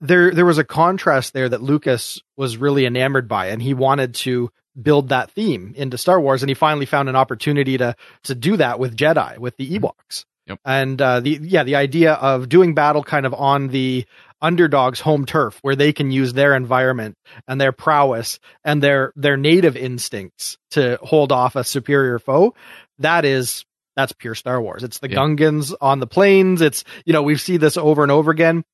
There 0.00 0.30
there 0.32 0.44
was 0.44 0.58
a 0.58 0.64
contrast 0.64 1.32
there 1.32 1.48
that 1.48 1.62
Lucas 1.62 2.20
was 2.36 2.58
really 2.58 2.84
enamored 2.84 3.28
by, 3.28 3.46
and 3.48 3.62
he 3.62 3.72
wanted 3.72 4.14
to 4.16 4.50
build 4.80 5.08
that 5.08 5.30
theme 5.30 5.72
into 5.74 5.96
Star 5.96 6.20
Wars, 6.20 6.42
and 6.42 6.50
he 6.50 6.54
finally 6.54 6.84
found 6.84 7.08
an 7.08 7.16
opportunity 7.16 7.78
to 7.78 7.96
to 8.24 8.34
do 8.34 8.58
that 8.58 8.78
with 8.78 8.94
Jedi 8.96 9.38
with 9.38 9.56
the 9.56 9.78
Ewoks. 9.78 10.26
Yep. 10.46 10.60
And 10.66 11.00
uh, 11.00 11.20
the 11.20 11.40
yeah, 11.42 11.64
the 11.64 11.76
idea 11.76 12.12
of 12.12 12.48
doing 12.50 12.74
battle 12.74 13.02
kind 13.02 13.24
of 13.24 13.32
on 13.32 13.68
the 13.68 14.04
underdog's 14.42 15.00
home 15.00 15.24
turf, 15.26 15.58
where 15.62 15.76
they 15.76 15.92
can 15.92 16.10
use 16.10 16.32
their 16.32 16.54
environment 16.54 17.16
and 17.48 17.60
their 17.60 17.72
prowess 17.72 18.38
and 18.64 18.82
their 18.82 19.12
their 19.16 19.36
native 19.36 19.76
instincts 19.76 20.58
to 20.72 20.98
hold 21.02 21.32
off 21.32 21.56
a 21.56 21.64
superior 21.64 22.18
foe. 22.18 22.54
That 22.98 23.24
is 23.24 23.64
that's 23.96 24.12
pure 24.12 24.34
Star 24.34 24.60
Wars. 24.60 24.82
It's 24.84 24.98
the 24.98 25.10
Yeah. 25.10 25.16
Gungans 25.18 25.74
on 25.80 26.00
the 26.00 26.06
plains. 26.06 26.60
It's 26.60 26.84
you 27.04 27.12
know 27.12 27.22
we 27.22 27.36
see 27.36 27.56
this 27.56 27.76
over 27.76 28.02
and 28.02 28.12
over 28.12 28.30
again. 28.30 28.64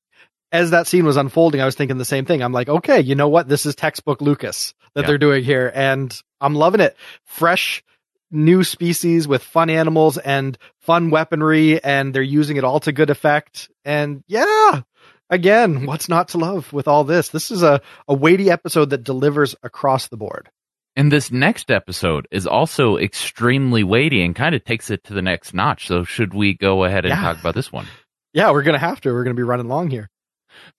As 0.51 0.69
that 0.71 0.85
scene 0.85 1.05
was 1.05 1.17
unfolding, 1.17 1.61
I 1.61 1.65
was 1.65 1.75
thinking 1.75 1.97
the 1.97 2.05
same 2.05 2.25
thing. 2.25 2.43
I'm 2.43 2.53
like, 2.53 2.69
okay, 2.69 3.01
you 3.01 3.15
know 3.15 3.27
what? 3.29 3.47
This 3.47 3.65
is 3.65 3.73
textbook 3.73 4.21
Lucas 4.21 4.75
that 4.93 5.01
Yeah. 5.01 5.07
they're 5.07 5.17
doing 5.17 5.43
here, 5.43 5.71
and 5.73 6.15
I'm 6.39 6.53
loving 6.53 6.81
it. 6.81 6.95
Fresh 7.25 7.83
new 8.29 8.63
species 8.63 9.27
with 9.27 9.43
fun 9.43 9.69
animals 9.69 10.17
and 10.17 10.57
fun 10.79 11.11
weaponry 11.11 11.81
and 11.83 12.13
they're 12.15 12.23
using 12.23 12.57
it 12.57 12.63
all 12.63 12.79
to 12.79 12.91
good 12.91 13.11
effect 13.11 13.69
and 13.85 14.23
yeah 14.27 14.81
again 15.29 15.85
what's 15.85 16.09
not 16.09 16.27
to 16.29 16.37
love 16.37 16.71
with 16.73 16.87
all 16.87 17.03
this 17.03 17.29
this 17.29 17.49
is 17.51 17.63
a, 17.63 17.81
a 18.07 18.13
weighty 18.13 18.49
episode 18.51 18.89
that 18.91 19.03
delivers 19.03 19.55
across 19.63 20.07
the 20.07 20.17
board 20.17 20.49
And 20.95 21.11
this 21.11 21.31
next 21.31 21.71
episode 21.71 22.27
is 22.31 22.45
also 22.45 22.97
extremely 22.97 23.83
weighty 23.83 24.23
and 24.23 24.35
kind 24.35 24.53
of 24.53 24.63
takes 24.63 24.91
it 24.91 25.03
to 25.05 25.13
the 25.15 25.23
next 25.23 25.51
notch. 25.53 25.87
So, 25.87 26.03
should 26.03 26.35
we 26.35 26.53
go 26.53 26.83
ahead 26.83 27.05
and 27.05 27.11
Yeah. 27.15 27.21
talk 27.21 27.39
about 27.39 27.55
this 27.55 27.71
one? 27.71 27.87
yeah 28.33 28.51
we're 28.51 28.63
gonna 28.63 28.77
have 28.79 29.01
to 29.01 29.11
we're 29.11 29.23
gonna 29.23 29.33
be 29.33 29.43
running 29.43 29.67
long 29.67 29.89
here 29.89 30.09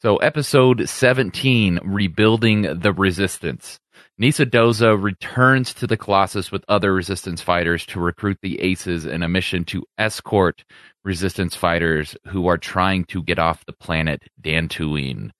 So, 0.00 0.16
episode 0.18 0.88
17 0.88 1.80
Rebuilding 1.82 2.62
the 2.80 2.92
Resistance. 2.92 3.78
Nisa 4.18 4.46
Doza 4.46 5.00
returns 5.00 5.74
to 5.74 5.86
the 5.86 5.96
Colossus 5.96 6.52
with 6.52 6.64
other 6.68 6.92
resistance 6.92 7.40
fighters 7.40 7.84
to 7.86 8.00
recruit 8.00 8.38
the 8.42 8.60
Aces 8.60 9.04
in 9.04 9.22
a 9.22 9.28
mission 9.28 9.64
to 9.66 9.84
escort 9.98 10.64
resistance 11.04 11.56
fighters 11.56 12.16
who 12.28 12.46
are 12.46 12.58
trying 12.58 13.04
to 13.06 13.22
get 13.22 13.38
off 13.38 13.64
the 13.66 13.72
planet 13.72 14.22
Dantooine. 14.40 15.30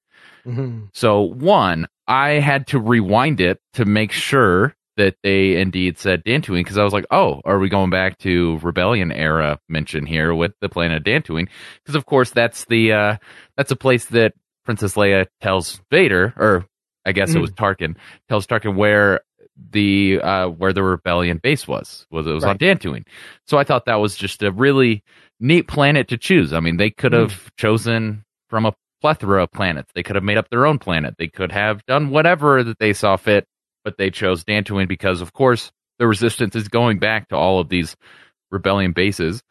Mhm. 0.46 0.88
So, 0.92 1.20
one, 1.20 1.86
I 2.06 2.30
had 2.32 2.66
to 2.68 2.78
rewind 2.78 3.40
it 3.40 3.60
to 3.74 3.84
make 3.84 4.12
sure 4.12 4.74
that 4.96 5.16
they 5.22 5.57
indeed 5.57 5.98
said 5.98 6.24
Dantooine 6.24 6.61
because 6.61 6.78
I 6.78 6.85
was 6.85 6.92
like, 6.92 7.07
oh, 7.11 7.40
are 7.44 7.59
we 7.59 7.68
going 7.68 7.90
back 7.90 8.18
to 8.18 8.59
Rebellion 8.62 9.12
era 9.12 9.59
mention 9.68 10.07
here 10.07 10.35
with 10.35 10.52
the 10.61 10.68
planet 10.68 11.04
Dantooine? 11.04 11.48
Because 11.83 11.94
of 11.94 12.07
course 12.07 12.30
that's 12.30 12.64
the 12.66 12.92
uh, 12.92 13.16
that's 13.57 13.70
a 13.70 13.76
place 13.76 14.07
that 14.07 14.35
Princess 14.64 14.94
Leia 14.94 15.26
tells 15.40 15.80
Vader, 15.90 16.33
or 16.37 16.66
I 17.04 17.12
guess 17.12 17.35
it 17.35 17.40
was 17.40 17.50
Tarkin, 17.52 17.96
tells 18.28 18.46
Tarkin 18.46 18.76
where 18.76 19.20
the 19.70 20.20
uh, 20.20 20.48
where 20.48 20.72
the 20.72 20.83
rebellion 20.83 21.38
base 21.38 21.68
was 21.68 22.07
was 22.11 22.26
it 22.26 22.33
was 22.33 22.44
on 22.44 22.59
Dantooine. 22.59 23.07
So 23.46 23.59
I 23.59 23.64
thought 23.64 23.87
that 23.87 23.96
was 23.96 24.16
just 24.16 24.42
a 24.42 24.50
really 24.50 25.02
neat 25.40 25.68
planet 25.68 26.09
to 26.09 26.16
choose. 26.16 26.52
I 26.52 26.61
mean, 26.61 26.76
they 26.76 26.90
could 26.90 27.12
have 27.12 27.54
chosen 27.57 28.24
from 28.48 28.66
a 28.66 28.74
plethora 29.00 29.42
of 29.42 29.52
planets. 29.52 29.90
They 29.94 30.02
could 30.02 30.16
have 30.16 30.24
made 30.24 30.38
up 30.38 30.48
their 30.48 30.66
own 30.66 30.78
planet. 30.78 31.16
They 31.18 31.28
could 31.28 31.52
have 31.52 31.85
done 31.87 32.11
whatever 32.11 32.64
that 32.64 32.78
they 32.78 32.92
saw 32.92 33.16
fit, 33.16 33.46
but 33.84 33.98
they 33.98 34.10
chose 34.10 34.44
Dantooine 34.44 34.88
because, 34.88 35.20
of 35.20 35.32
course, 35.32 35.70
the 35.98 36.06
resistance 36.08 36.56
is 36.56 36.68
going 36.68 36.98
back 36.98 37.28
to 37.28 37.36
all 37.36 37.60
of 37.60 37.68
these 37.68 37.96
rebellion 38.50 38.92
bases, 38.92 39.42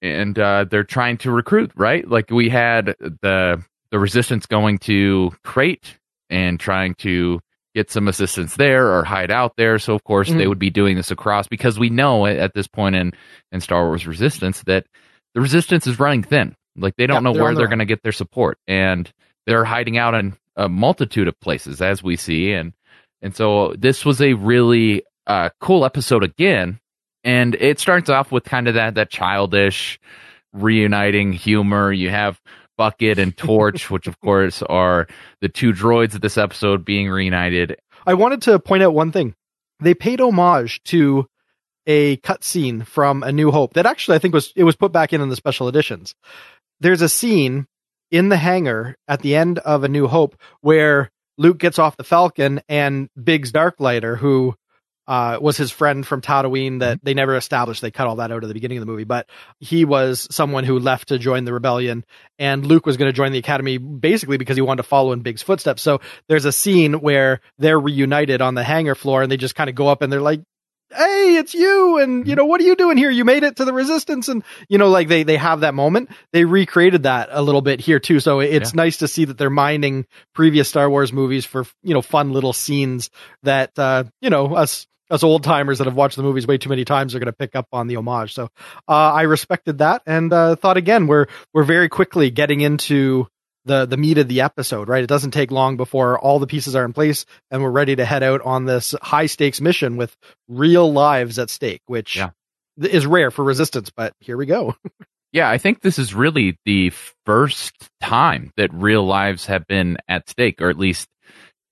and 0.00 0.38
uh, 0.38 0.64
they're 0.70 0.84
trying 0.84 1.18
to 1.18 1.30
recruit. 1.30 1.72
Right, 1.76 2.06
like 2.08 2.30
we 2.30 2.48
had 2.48 2.96
the 3.22 3.62
the 3.90 3.98
resistance 3.98 4.46
going 4.46 4.78
to 4.78 5.32
Crait 5.44 5.98
and 6.30 6.58
trying 6.58 6.94
to 6.96 7.40
get 7.74 7.90
some 7.90 8.08
assistance 8.08 8.56
there 8.56 8.92
or 8.92 9.04
hide 9.04 9.30
out 9.30 9.52
there. 9.56 9.78
So 9.78 9.94
of 9.94 10.02
course 10.04 10.28
they 10.28 10.44
Mhm. 10.44 10.48
would 10.48 10.58
be 10.58 10.70
doing 10.70 10.96
this 10.96 11.10
across 11.10 11.46
because 11.46 11.78
we 11.78 11.90
know 11.90 12.26
at, 12.26 12.54
this 12.54 12.66
point 12.66 12.96
in 12.96 13.12
in 13.52 13.60
Star 13.60 13.86
Wars 13.86 14.06
Resistance 14.06 14.62
that 14.64 14.86
the 15.34 15.40
resistance 15.40 15.86
is 15.86 15.98
running 16.00 16.22
thin. 16.22 16.54
Like 16.76 16.96
they 16.96 17.06
don't 17.06 17.16
Yeah, 17.18 17.20
know 17.22 17.32
they're 17.34 17.42
where 17.42 17.54
they're 17.54 17.68
going 17.68 17.78
to 17.80 17.84
get 17.86 18.02
their 18.02 18.12
support, 18.12 18.58
and 18.66 19.10
they're 19.46 19.64
hiding 19.64 19.98
out 19.98 20.14
in 20.14 20.36
a 20.56 20.68
multitude 20.68 21.28
of 21.28 21.38
places 21.40 21.80
as 21.82 22.02
we 22.02 22.16
see. 22.16 22.52
And 22.52 22.72
and 23.22 23.34
so 23.34 23.74
this 23.78 24.04
was 24.04 24.20
a 24.20 24.34
really 24.34 25.04
uh, 25.26 25.50
cool 25.60 25.84
episode 25.84 26.24
again, 26.24 26.80
and 27.24 27.54
it 27.54 27.78
starts 27.78 28.10
off 28.10 28.32
with 28.32 28.44
kind 28.44 28.68
of 28.68 28.74
that 28.74 28.96
that 28.96 29.10
childish 29.10 29.98
reuniting 30.52 31.32
humor. 31.32 31.92
You 31.92 32.10
have 32.10 32.40
Bucket 32.76 33.18
and 33.18 33.36
Torch, 33.36 33.90
which 33.90 34.06
of 34.06 34.20
course 34.20 34.62
are 34.62 35.06
the 35.40 35.48
two 35.48 35.72
droids 35.72 36.14
of 36.14 36.20
this 36.20 36.36
episode 36.36 36.84
being 36.84 37.08
reunited. 37.08 37.76
i 38.06 38.14
wanted 38.14 38.42
to 38.42 38.58
point 38.58 38.82
out 38.82 38.94
one 38.94 39.12
thing 39.12 39.34
they 39.80 39.94
paid 39.94 40.20
homage 40.20 40.82
to 40.84 41.26
a 41.86 42.16
cutscene 42.18 42.86
from 42.86 43.22
a 43.22 43.32
new 43.32 43.50
hope 43.50 43.74
that 43.74 43.86
actually 43.86 44.16
i 44.16 44.18
think 44.18 44.34
was 44.34 44.52
it 44.56 44.64
was 44.64 44.76
put 44.76 44.92
back 44.92 45.12
in 45.12 45.20
in 45.20 45.28
the 45.28 45.36
special 45.36 45.68
editions 45.68 46.14
there's 46.80 47.02
a 47.02 47.08
scene 47.08 47.66
in 48.10 48.28
the 48.28 48.36
hangar 48.36 48.96
at 49.08 49.20
the 49.20 49.34
end 49.34 49.58
of 49.60 49.84
a 49.84 49.88
new 49.88 50.06
hope 50.06 50.36
where 50.60 51.10
luke 51.38 51.58
gets 51.58 51.78
off 51.78 51.96
the 51.96 52.04
falcon 52.04 52.60
and 52.68 53.08
biggs 53.22 53.52
darklighter 53.52 54.16
who 54.16 54.54
uh, 55.06 55.38
was 55.40 55.56
his 55.56 55.70
friend 55.70 56.06
from 56.06 56.20
Tatooine 56.20 56.78
that 56.78 57.00
they 57.02 57.12
never 57.12 57.36
established. 57.36 57.82
They 57.82 57.90
cut 57.90 58.06
all 58.06 58.16
that 58.16 58.30
out 58.30 58.44
at 58.44 58.48
the 58.48 58.54
beginning 58.54 58.78
of 58.78 58.82
the 58.82 58.90
movie, 58.90 59.04
but 59.04 59.28
he 59.58 59.84
was 59.84 60.28
someone 60.30 60.64
who 60.64 60.78
left 60.78 61.08
to 61.08 61.18
join 61.18 61.44
the 61.44 61.52
rebellion 61.52 62.04
and 62.38 62.64
Luke 62.64 62.86
was 62.86 62.96
going 62.96 63.08
to 63.08 63.12
join 63.12 63.32
the 63.32 63.38
academy 63.38 63.78
basically 63.78 64.38
because 64.38 64.56
he 64.56 64.62
wanted 64.62 64.82
to 64.82 64.88
follow 64.88 65.12
in 65.12 65.20
Biggs's 65.20 65.42
footsteps. 65.42 65.82
So 65.82 66.00
there's 66.28 66.44
a 66.44 66.52
scene 66.52 66.94
where 66.94 67.40
they're 67.58 67.80
reunited 67.80 68.40
on 68.40 68.54
the 68.54 68.62
hangar 68.62 68.94
floor 68.94 69.22
and 69.22 69.30
they 69.30 69.36
just 69.36 69.56
kind 69.56 69.68
of 69.68 69.74
go 69.74 69.88
up 69.88 70.02
and 70.02 70.12
they're 70.12 70.20
like, 70.20 70.40
Hey, 70.94 71.36
it's 71.36 71.54
you. 71.54 71.98
And 71.98 72.26
you 72.26 72.34
know, 72.34 72.44
what 72.44 72.60
are 72.60 72.64
you 72.64 72.76
doing 72.76 72.96
here? 72.96 73.10
You 73.10 73.24
made 73.24 73.42
it 73.42 73.56
to 73.56 73.64
the 73.64 73.72
resistance. 73.72 74.28
And 74.28 74.44
you 74.68 74.78
know, 74.78 74.88
like 74.88 75.08
they, 75.08 75.22
they 75.22 75.36
have 75.36 75.60
that 75.60 75.74
moment. 75.74 76.10
They 76.32 76.44
recreated 76.44 77.04
that 77.04 77.28
a 77.32 77.42
little 77.42 77.62
bit 77.62 77.80
here 77.80 77.98
too. 77.98 78.20
So 78.20 78.40
it's 78.40 78.74
nice 78.74 78.98
to 78.98 79.08
see 79.08 79.24
that 79.24 79.38
they're 79.38 79.50
mining 79.50 80.06
previous 80.34 80.68
Star 80.68 80.88
Wars 80.88 81.12
movies 81.12 81.44
for, 81.44 81.66
you 81.82 81.94
know, 81.94 82.02
fun 82.02 82.32
little 82.32 82.52
scenes 82.52 83.10
that, 83.42 83.78
uh, 83.78 84.04
you 84.20 84.30
know, 84.30 84.54
us, 84.54 84.86
us 85.10 85.22
old 85.22 85.44
timers 85.44 85.78
that 85.78 85.86
have 85.86 85.96
watched 85.96 86.16
the 86.16 86.22
movies 86.22 86.46
way 86.46 86.58
too 86.58 86.70
many 86.70 86.84
times 86.84 87.14
are 87.14 87.18
going 87.18 87.26
to 87.26 87.32
pick 87.32 87.54
up 87.54 87.66
on 87.72 87.86
the 87.86 87.96
homage. 87.96 88.32
So, 88.32 88.44
uh, 88.88 89.12
I 89.12 89.22
respected 89.22 89.78
that 89.78 90.02
and, 90.06 90.32
uh, 90.32 90.56
thought 90.56 90.76
again, 90.76 91.06
we're, 91.06 91.26
we're 91.52 91.64
very 91.64 91.88
quickly 91.88 92.30
getting 92.30 92.60
into 92.60 93.28
the, 93.64 93.86
the 93.86 93.96
meat 93.96 94.18
of 94.18 94.28
the 94.28 94.40
episode, 94.40 94.88
right? 94.88 95.04
It 95.04 95.08
doesn't 95.08 95.30
take 95.32 95.50
long 95.50 95.76
before 95.76 96.18
all 96.18 96.38
the 96.38 96.46
pieces 96.46 96.74
are 96.74 96.84
in 96.84 96.92
place 96.92 97.24
and 97.50 97.62
we're 97.62 97.70
ready 97.70 97.94
to 97.96 98.04
head 98.04 98.22
out 98.22 98.40
on 98.42 98.64
this 98.64 98.94
high 99.02 99.26
stakes 99.26 99.60
mission 99.60 99.96
with 99.96 100.16
real 100.48 100.92
lives 100.92 101.38
at 101.38 101.48
stake, 101.50 101.82
which 101.86 102.16
Yeah. 102.16 102.30
is 102.80 103.06
rare 103.06 103.30
for 103.30 103.44
resistance, 103.44 103.90
but 103.94 104.12
here 104.20 104.36
we 104.36 104.46
go. 104.46 104.74
Yeah, 105.34 105.48
I 105.48 105.56
think 105.56 105.80
this 105.80 105.98
is 105.98 106.12
really 106.14 106.58
the 106.66 106.92
first 107.24 107.72
time 108.02 108.50
that 108.58 108.70
real 108.74 109.06
lives 109.06 109.46
have 109.46 109.66
been 109.66 109.96
at 110.06 110.28
stake, 110.28 110.60
or 110.60 110.68
at 110.68 110.76
least 110.76 111.08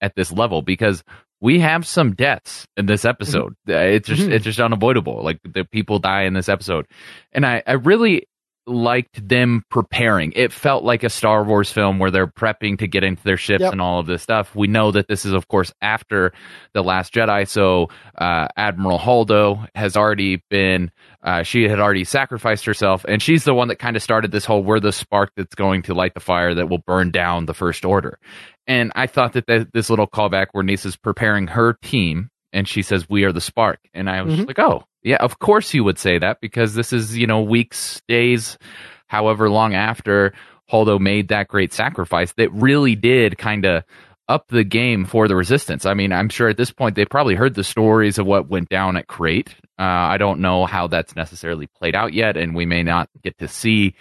at 0.01 0.15
this 0.15 0.33
level, 0.33 0.63
because 0.63 1.05
we 1.43 1.61
have 1.61 1.87
some 1.87 2.15
deaths 2.15 2.67
in 2.79 2.87
this 2.87 3.05
episode. 3.05 3.53
Uh, 3.69 3.75
It's 3.75 4.09
just 4.09 4.23
Mhm. 4.23 4.33
it's 4.33 4.47
just 4.47 4.61
unavoidable. 4.61 5.23
Like 5.23 5.41
the 5.45 5.65
people 5.71 5.99
die 5.99 6.23
in 6.23 6.33
this 6.33 6.49
episode, 6.49 6.87
and 7.33 7.45
I 7.45 7.63
I 7.67 7.73
really 7.73 8.25
liked 8.71 9.29
them 9.29 9.63
preparing. 9.71 10.33
It 10.37 10.53
felt 10.53 10.85
like 10.85 11.03
a 11.03 11.11
Star 11.11 11.45
Wars 11.45 11.71
film 11.71 11.99
where 11.99 12.11
they're 12.11 12.27
prepping 12.27 12.79
to 12.79 12.87
get 12.87 13.05
into 13.05 13.23
their 13.25 13.37
ships 13.37 13.61
Yep. 13.63 13.73
and 13.73 13.81
all 13.83 13.99
of 13.99 14.07
this 14.07 14.23
stuff. 14.23 14.55
We 14.57 14.67
know 14.69 14.91
that 14.93 15.09
this 15.09 15.27
is, 15.27 15.33
of 15.33 15.49
course, 15.49 15.73
after 15.83 16.33
the 16.73 16.83
Last 16.83 17.13
Jedi. 17.13 17.47
So 17.49 17.89
uh, 18.17 18.49
Admiral 18.57 18.99
Holdo 18.99 19.67
has 19.75 19.97
already 19.97 20.43
been. 20.49 20.91
Uh, 21.23 21.43
she 21.43 21.65
had 21.65 21.81
already 21.81 22.05
sacrificed 22.05 22.65
herself, 22.65 23.05
and 23.07 23.21
she's 23.21 23.45
the 23.45 23.53
one 23.55 23.69
that 23.69 23.77
kind 23.79 23.97
of 23.97 24.03
started 24.03 24.31
this 24.31 24.45
whole 24.47 24.63
"we're 24.63 24.81
the 24.81 24.93
spark 24.93 25.33
that's 25.37 25.55
going 25.55 25.83
to 25.83 25.93
light 25.95 26.15
the 26.15 26.21
fire 26.21 26.55
that 26.55 26.69
will 26.71 26.79
burn 26.87 27.11
down 27.11 27.45
the 27.47 27.55
First 27.55 27.85
Order." 27.85 28.19
And 28.67 28.93
I 28.95 29.07
thought 29.07 29.33
that 29.35 29.47
th- 29.47 29.67
this 29.75 29.91
little 29.91 30.07
callback 30.07 30.47
where 30.53 30.63
Nisa's 30.65 30.97
preparing 30.97 31.49
her 31.49 31.75
team, 31.83 32.31
and 32.53 32.67
she 32.69 32.83
says, 32.83 33.09
"We 33.09 33.25
are 33.25 33.33
the 33.33 33.41
spark," 33.41 33.81
and 33.93 34.09
I 34.09 34.23
was 34.23 34.35
Mhm. 34.41 34.47
like, 34.47 34.59
"Oh, 34.59 34.85
yeah, 35.03 35.17
of 35.17 35.39
course 35.39 35.73
you 35.75 35.85
would 35.85 35.99
say 35.99 36.19
that 36.19 36.41
because 36.41 36.75
this 36.75 36.93
is 36.93 37.17
you 37.17 37.27
know 37.27 37.41
weeks, 37.43 38.01
days, 38.09 38.59
however 39.07 39.51
long 39.51 39.75
after 39.75 40.33
Holdo 40.71 41.01
made 41.01 41.29
that 41.29 41.49
great 41.49 41.73
sacrifice 41.73 42.33
that 42.35 42.53
really 42.53 42.95
did 42.97 43.39
kind 43.39 43.65
of." 43.65 43.85
Up 44.29 44.47
the 44.47 44.63
game 44.63 45.07
for 45.07 45.27
the 45.27 45.35
resistance. 45.35 45.85
I 45.85 45.95
mean, 45.95 46.13
I'm 46.13 46.29
sure 46.29 46.49
at 46.49 46.57
this 46.57 46.71
point 46.71 46.95
they 46.95 47.05
probably 47.05 47.35
heard 47.35 47.55
the 47.57 47.65
stories 47.65 48.17
of 48.17 48.27
what 48.27 48.49
went 48.49 48.69
down 48.69 48.97
at 48.97 49.09
Crait. 49.09 49.49
Uh, 49.77 49.83
I 49.83 50.19
don't 50.19 50.39
know 50.39 50.67
how 50.67 50.87
that's 50.87 51.17
necessarily 51.17 51.67
played 51.67 51.97
out 51.97 52.13
yet, 52.13 52.37
and 52.37 52.55
we 52.55 52.65
may 52.65 52.85
not 52.85 53.09
get 53.25 53.37
to 53.39 53.49
see 53.49 53.97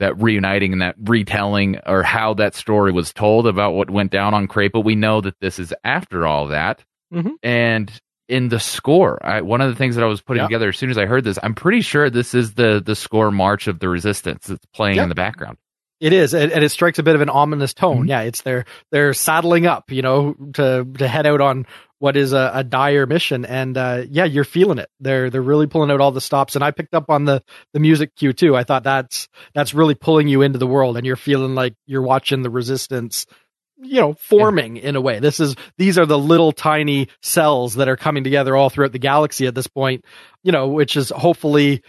that 0.00 0.20
reuniting 0.20 0.72
and 0.72 0.82
that 0.82 0.96
retelling 0.98 1.78
or 1.86 2.02
how 2.02 2.34
that 2.34 2.56
story 2.56 2.90
was 2.90 3.12
told 3.12 3.46
about 3.46 3.74
what 3.74 3.88
went 3.88 4.10
down 4.10 4.34
on 4.34 4.48
Crait, 4.48 4.72
but 4.72 4.80
we 4.80 4.96
know 4.96 5.20
that 5.20 5.38
this 5.40 5.60
is 5.60 5.72
after 5.84 6.26
all 6.26 6.48
that. 6.48 6.84
Mhm. 7.14 7.34
And 7.44 7.92
in 8.28 8.48
the 8.48 8.60
score, 8.60 9.18
I, 9.24 9.40
one 9.40 9.60
of 9.60 9.68
the 9.70 9.74
things 9.76 9.96
that 9.96 10.04
I 10.04 10.06
was 10.06 10.20
putting 10.20 10.42
Yeah. 10.42 10.46
together 10.48 10.68
as 10.68 10.76
soon 10.76 10.90
as 10.90 10.98
I 10.98 11.06
heard 11.06 11.24
this, 11.24 11.38
I'm 11.42 11.54
pretty 11.54 11.80
sure 11.80 12.10
this 12.10 12.34
is 12.34 12.54
the 12.54 12.82
the 12.84 12.94
score 12.94 13.30
March 13.30 13.66
of 13.68 13.78
the 13.78 13.88
Resistance 13.88 14.46
that's 14.46 14.64
playing 14.74 14.96
Yeah. 14.96 15.04
in 15.04 15.08
the 15.08 15.14
background. 15.14 15.56
It 16.00 16.12
is, 16.12 16.32
and 16.32 16.52
and 16.52 16.62
it 16.62 16.68
strikes 16.68 17.00
a 17.00 17.02
bit 17.02 17.16
of 17.16 17.22
an 17.22 17.28
ominous 17.30 17.74
tone. 17.74 18.04
Mhm. 18.04 18.08
Yeah, 18.08 18.20
it's 18.22 18.42
they're 18.42 18.64
they're 18.92 19.12
saddling 19.14 19.66
up, 19.66 19.90
you 19.90 20.02
know, 20.02 20.34
to 20.54 20.86
to 20.98 21.08
head 21.08 21.26
out 21.26 21.40
on 21.40 21.66
what 21.98 22.16
is 22.16 22.32
a, 22.32 22.52
a 22.54 22.62
dire 22.62 23.04
mission, 23.06 23.44
and 23.44 23.76
uh, 23.76 24.04
yeah, 24.08 24.24
you're 24.24 24.44
feeling 24.44 24.78
it. 24.78 24.88
They're 25.00 25.28
they're 25.28 25.42
really 25.42 25.66
pulling 25.66 25.90
out 25.90 26.00
all 26.00 26.12
the 26.12 26.20
stops, 26.20 26.54
and 26.54 26.62
I 26.62 26.70
picked 26.70 26.94
up 26.94 27.10
on 27.10 27.24
the 27.24 27.42
the 27.72 27.80
music 27.80 28.14
cue 28.14 28.32
too. 28.32 28.54
I 28.56 28.62
thought 28.62 28.84
that's 28.84 29.26
that's 29.54 29.74
really 29.74 29.96
pulling 29.96 30.28
you 30.28 30.42
into 30.42 30.60
the 30.60 30.68
world, 30.68 30.96
and 30.96 31.04
you're 31.04 31.16
feeling 31.16 31.56
like 31.56 31.74
you're 31.86 32.02
watching 32.02 32.42
the 32.42 32.50
resistance. 32.50 33.26
You 33.80 34.00
know, 34.00 34.14
forming 34.14 34.76
in 34.76 34.96
a 34.96 35.00
way. 35.00 35.20
This 35.20 35.38
is 35.38 35.54
these 35.76 35.98
are 35.98 36.06
the 36.06 36.18
little 36.18 36.52
tiny 36.52 37.08
cells 37.22 37.74
that 37.74 37.88
are 37.88 37.96
coming 37.96 38.24
together 38.24 38.56
all 38.56 38.70
throughout 38.70 38.92
the 38.92 38.98
galaxy 38.98 39.46
at 39.46 39.54
this 39.54 39.68
point. 39.68 40.04
You 40.42 40.52
know, 40.52 40.68
which 40.68 40.96
is 40.96 41.10
hopefully 41.10 41.82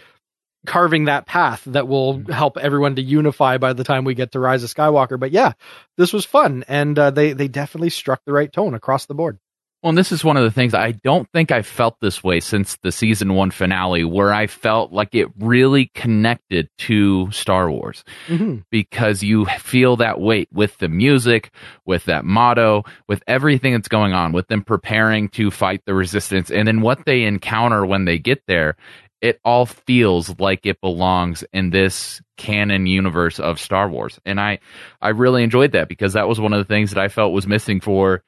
carving 0.66 1.06
that 1.06 1.26
path 1.26 1.62
that 1.66 1.88
will 1.88 2.22
help 2.30 2.58
everyone 2.58 2.96
to 2.96 3.02
unify 3.02 3.58
by 3.58 3.72
the 3.72 3.84
time 3.84 4.04
we 4.04 4.14
get 4.14 4.32
to 4.32 4.40
Rise 4.40 4.62
of 4.62 4.72
Skywalker. 4.72 5.18
But 5.18 5.32
yeah, 5.32 5.52
this 5.96 6.12
was 6.12 6.24
fun, 6.24 6.64
and 6.68 6.98
uh, 6.98 7.10
they 7.10 7.32
they 7.32 7.48
definitely 7.48 7.90
struck 7.90 8.22
the 8.24 8.32
right 8.32 8.52
tone 8.52 8.74
across 8.74 9.06
the 9.06 9.14
board. 9.14 9.38
Well, 9.82 9.88
and 9.88 9.98
this 9.98 10.12
is 10.12 10.22
one 10.22 10.36
of 10.36 10.44
the 10.44 10.50
things 10.50 10.74
I 10.74 10.92
don't 10.92 11.26
think 11.32 11.50
I 11.50 11.62
felt 11.62 11.98
this 12.00 12.22
way 12.22 12.40
since 12.40 12.76
the 12.82 12.92
season 12.92 13.34
one 13.34 13.50
finale, 13.50 14.04
where 14.04 14.32
I 14.32 14.46
felt 14.46 14.92
like 14.92 15.14
it 15.14 15.28
really 15.38 15.90
connected 15.94 16.68
to 16.80 17.30
Star 17.30 17.70
Wars. 17.70 18.04
Mm-hmm. 18.28 18.58
because 18.70 19.22
you 19.22 19.46
feel 19.46 19.96
that 19.96 20.20
weight 20.20 20.48
with 20.52 20.76
the 20.78 20.88
music, 20.88 21.52
with 21.84 22.04
that 22.04 22.24
motto, 22.24 22.84
with 23.08 23.22
everything 23.26 23.72
that's 23.72 23.88
going 23.88 24.12
on, 24.12 24.32
with 24.32 24.48
them 24.48 24.62
preparing 24.62 25.28
to 25.30 25.50
fight 25.50 25.82
the 25.86 25.94
resistance, 25.94 26.50
and 26.50 26.68
then 26.68 26.80
what 26.80 27.04
they 27.06 27.22
encounter 27.22 27.84
when 27.86 28.04
they 28.04 28.18
get 28.18 28.42
there. 28.46 28.76
It 29.20 29.38
all 29.44 29.66
feels 29.66 30.38
like 30.38 30.64
it 30.64 30.80
belongs 30.80 31.44
in 31.52 31.68
this 31.68 32.22
canon 32.38 32.86
universe 32.86 33.38
of 33.38 33.60
Star 33.60 33.88
Wars, 33.90 34.18
and 34.24 34.40
I, 34.40 34.60
I 35.02 35.10
really 35.10 35.42
enjoyed 35.42 35.72
that 35.72 35.88
because 35.88 36.14
that 36.14 36.28
was 36.28 36.40
one 36.40 36.54
of 36.54 36.58
the 36.58 36.72
things 36.72 36.90
that 36.92 37.02
I 37.02 37.08
felt 37.08 37.34
was 37.34 37.46
missing 37.46 37.80
for 37.80 38.22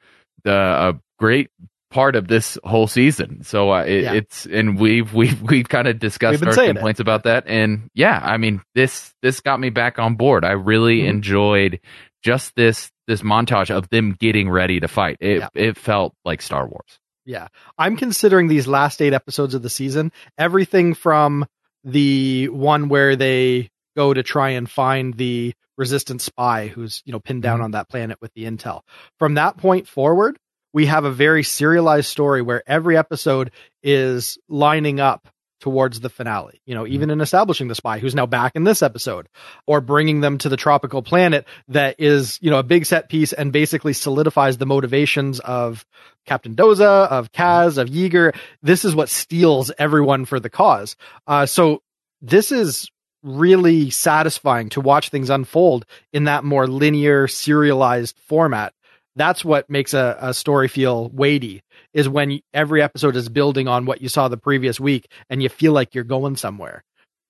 the 0.45 0.53
a 0.55 1.01
great 1.19 1.51
part 1.91 2.17
of 2.17 2.27
this 2.27 2.57
whole 2.65 2.87
season. 2.87 3.43
So 3.45 3.71
uh, 3.73 3.83
it, 3.83 4.03
Yeah. 4.05 4.13
it's 4.15 4.47
and 4.47 4.79
we've 4.79 5.13
we've 5.13 5.41
we've 5.43 5.69
kind 5.69 5.87
of 5.89 5.99
discussed 5.99 6.43
our 6.45 6.53
saying 6.53 6.71
it. 6.71 6.75
complaints 6.75 7.01
about 7.01 7.25
that, 7.25 7.45
and 7.47 7.91
yeah, 7.95 8.19
I 8.23 8.37
mean 8.39 8.63
this 8.75 9.13
this 9.23 9.41
got 9.41 9.61
me 9.61 9.71
back 9.71 9.99
on 9.99 10.15
board. 10.17 10.45
I 10.45 10.53
really 10.53 11.01
Mhm. 11.03 11.09
enjoyed 11.09 11.81
just 12.25 12.55
this 12.57 12.91
this 13.09 13.23
montage 13.23 13.71
of 13.71 13.89
them 13.91 14.17
getting 14.19 14.49
ready 14.49 14.81
to 14.81 14.89
fight. 14.89 15.17
It 15.21 15.41
Yeah. 15.41 15.49
it 15.55 15.77
felt 15.77 16.15
like 16.25 16.41
Star 16.41 16.67
Wars. 16.67 16.99
Yeah. 17.27 17.49
I'm 17.79 17.97
considering 17.97 18.49
these 18.49 18.67
last 18.67 19.01
eight 19.03 19.13
episodes 19.13 19.55
of 19.55 19.63
the 19.63 19.71
season, 19.71 20.13
everything 20.39 20.95
from 20.95 21.47
the 21.85 22.49
one 22.49 22.89
where 22.89 23.17
they 23.17 23.69
go 23.97 24.13
to 24.15 24.23
try 24.23 24.51
and 24.51 24.71
find 24.71 25.15
the 25.15 25.53
resistance 25.79 26.25
spy 26.25 26.69
who's, 26.69 27.03
you 27.05 27.13
know, 27.13 27.21
pinned 27.21 27.43
down 27.43 27.61
Mhm. 27.61 27.65
on 27.65 27.71
that 27.73 27.89
planet 27.89 28.19
with 28.21 28.33
the 28.35 28.45
intel. 28.45 28.81
From 29.19 29.35
that 29.35 29.57
point 29.57 29.89
forward, 29.89 30.39
we 30.73 30.87
have 30.87 31.05
a 31.05 31.11
very 31.11 31.43
serialized 31.43 32.09
story 32.09 32.43
where 32.43 32.63
every 32.67 32.97
episode 32.97 33.51
is 33.83 34.39
lining 34.49 35.01
up 35.01 35.29
towards 35.61 36.01
the 36.01 36.09
finale. 36.09 36.61
You 36.67 36.75
know, 36.75 36.87
even 36.89 37.09
in 37.11 37.21
establishing 37.21 37.69
the 37.69 37.75
spy 37.77 38.01
who's 38.01 38.15
now 38.17 38.27
back 38.27 38.53
in 38.57 38.65
this 38.65 38.83
episode 38.83 39.29
or 39.67 39.81
bringing 39.81 40.21
them 40.21 40.39
to 40.39 40.49
the 40.49 40.57
tropical 40.57 41.03
planet 41.03 41.47
that 41.69 41.95
is, 41.99 42.39
you 42.43 42.51
know, 42.51 42.59
a 42.59 42.63
big 42.65 42.85
set 42.85 43.09
piece 43.09 43.33
and 43.33 43.53
basically 43.53 43.93
solidifies 43.93 44.59
the 44.59 44.67
motivations 44.67 45.39
of 45.41 45.85
Captain 46.27 46.57
Doza, 46.57 47.07
of 47.09 47.31
Kaz, 47.33 47.79
of 47.79 47.89
Yeager. 47.89 48.35
This 48.63 48.85
is 48.85 48.95
what 48.97 49.09
steels 49.09 49.71
everyone 49.79 50.25
for 50.25 50.41
the 50.41 50.51
cause. 50.51 50.97
Uh, 51.29 51.47
so 51.47 51.81
this 52.21 52.51
is 52.51 52.89
really 53.23 53.91
satisfying 53.91 54.69
to 54.71 54.81
watch 54.81 55.09
things 55.09 55.31
unfold 55.31 55.87
in 56.13 56.25
that 56.25 56.45
more 56.45 56.67
linear, 56.67 57.29
serialized 57.29 58.19
format. 58.27 58.73
That's 59.15 59.45
what 59.45 59.69
makes 59.69 59.95
a, 59.95 60.17
a 60.21 60.35
story 60.35 60.69
feel 60.69 61.09
weighty 61.11 61.63
is 61.93 62.09
when 62.09 62.41
every 62.55 62.83
episode 62.83 63.17
is 63.17 63.29
building 63.29 63.69
on 63.69 63.85
what 63.85 64.01
you 64.01 64.09
saw 64.09 64.29
the 64.29 64.37
previous 64.37 64.81
week 64.81 65.11
and 65.29 65.43
you 65.43 65.49
feel 65.49 65.73
like 65.73 65.95
you're 65.95 66.05
going 66.05 66.37
somewhere. 66.37 66.83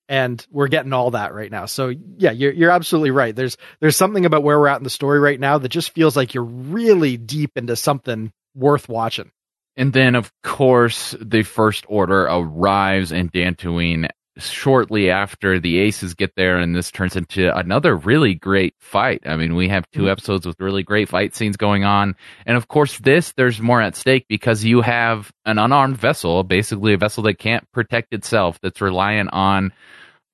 And 0.09 0.45
we're 0.51 0.67
getting 0.67 0.93
all 0.93 1.11
that 1.11 1.33
right 1.33 1.49
now. 1.49 1.65
So 1.65 1.93
yeah, 2.17 2.31
you're 2.31 2.51
you're 2.51 2.71
absolutely 2.71 3.11
right. 3.11 3.33
There's 3.33 3.57
there's 3.79 3.95
something 3.95 4.25
about 4.25 4.43
where 4.43 4.59
we're 4.59 4.67
at 4.67 4.77
in 4.77 4.83
the 4.83 4.89
story 4.89 5.17
right 5.17 5.39
now 5.39 5.57
that 5.57 5.69
just 5.69 5.91
feels 5.91 6.17
like 6.17 6.33
you're 6.33 6.43
really 6.43 7.15
deep 7.15 7.51
into 7.55 7.75
something 7.77 8.31
worth 8.53 8.89
watching. 8.89 9.31
And 9.75 9.91
then, 9.91 10.15
of 10.15 10.31
course, 10.43 11.15
the 11.19 11.43
First 11.43 11.85
Order 11.87 12.23
arrives 12.23 13.11
in 13.11 13.29
Dantooine 13.29 14.09
shortly 14.37 15.09
after 15.09 15.59
the 15.59 15.77
Aces 15.79 16.13
get 16.15 16.35
there, 16.35 16.57
and 16.57 16.75
this 16.75 16.89
turns 16.91 17.15
into 17.15 17.55
another 17.55 17.95
really 17.95 18.33
great 18.33 18.73
fight. 18.79 19.21
I 19.25 19.35
mean, 19.35 19.55
we 19.55 19.67
have 19.69 19.89
2 19.91 20.03
Mhm. 20.03 20.11
episodes 20.11 20.45
with 20.47 20.59
really 20.59 20.81
great 20.83 21.07
fight 21.09 21.35
scenes 21.35 21.55
going 21.57 21.83
on. 21.83 22.15
And 22.45 22.57
of 22.57 22.67
course, 22.67 22.97
this, 22.99 23.31
there's 23.33 23.61
more 23.61 23.81
at 23.81 23.95
stake 23.95 24.25
because 24.27 24.63
you 24.63 24.81
have 24.81 25.31
an 25.45 25.59
unarmed 25.59 25.97
vessel, 25.97 26.43
basically 26.43 26.93
a 26.93 26.97
vessel 26.97 27.23
that 27.23 27.35
can't 27.39 27.69
protect 27.71 28.13
itself, 28.13 28.59
that's 28.61 28.81
reliant 28.81 29.29
on 29.33 29.71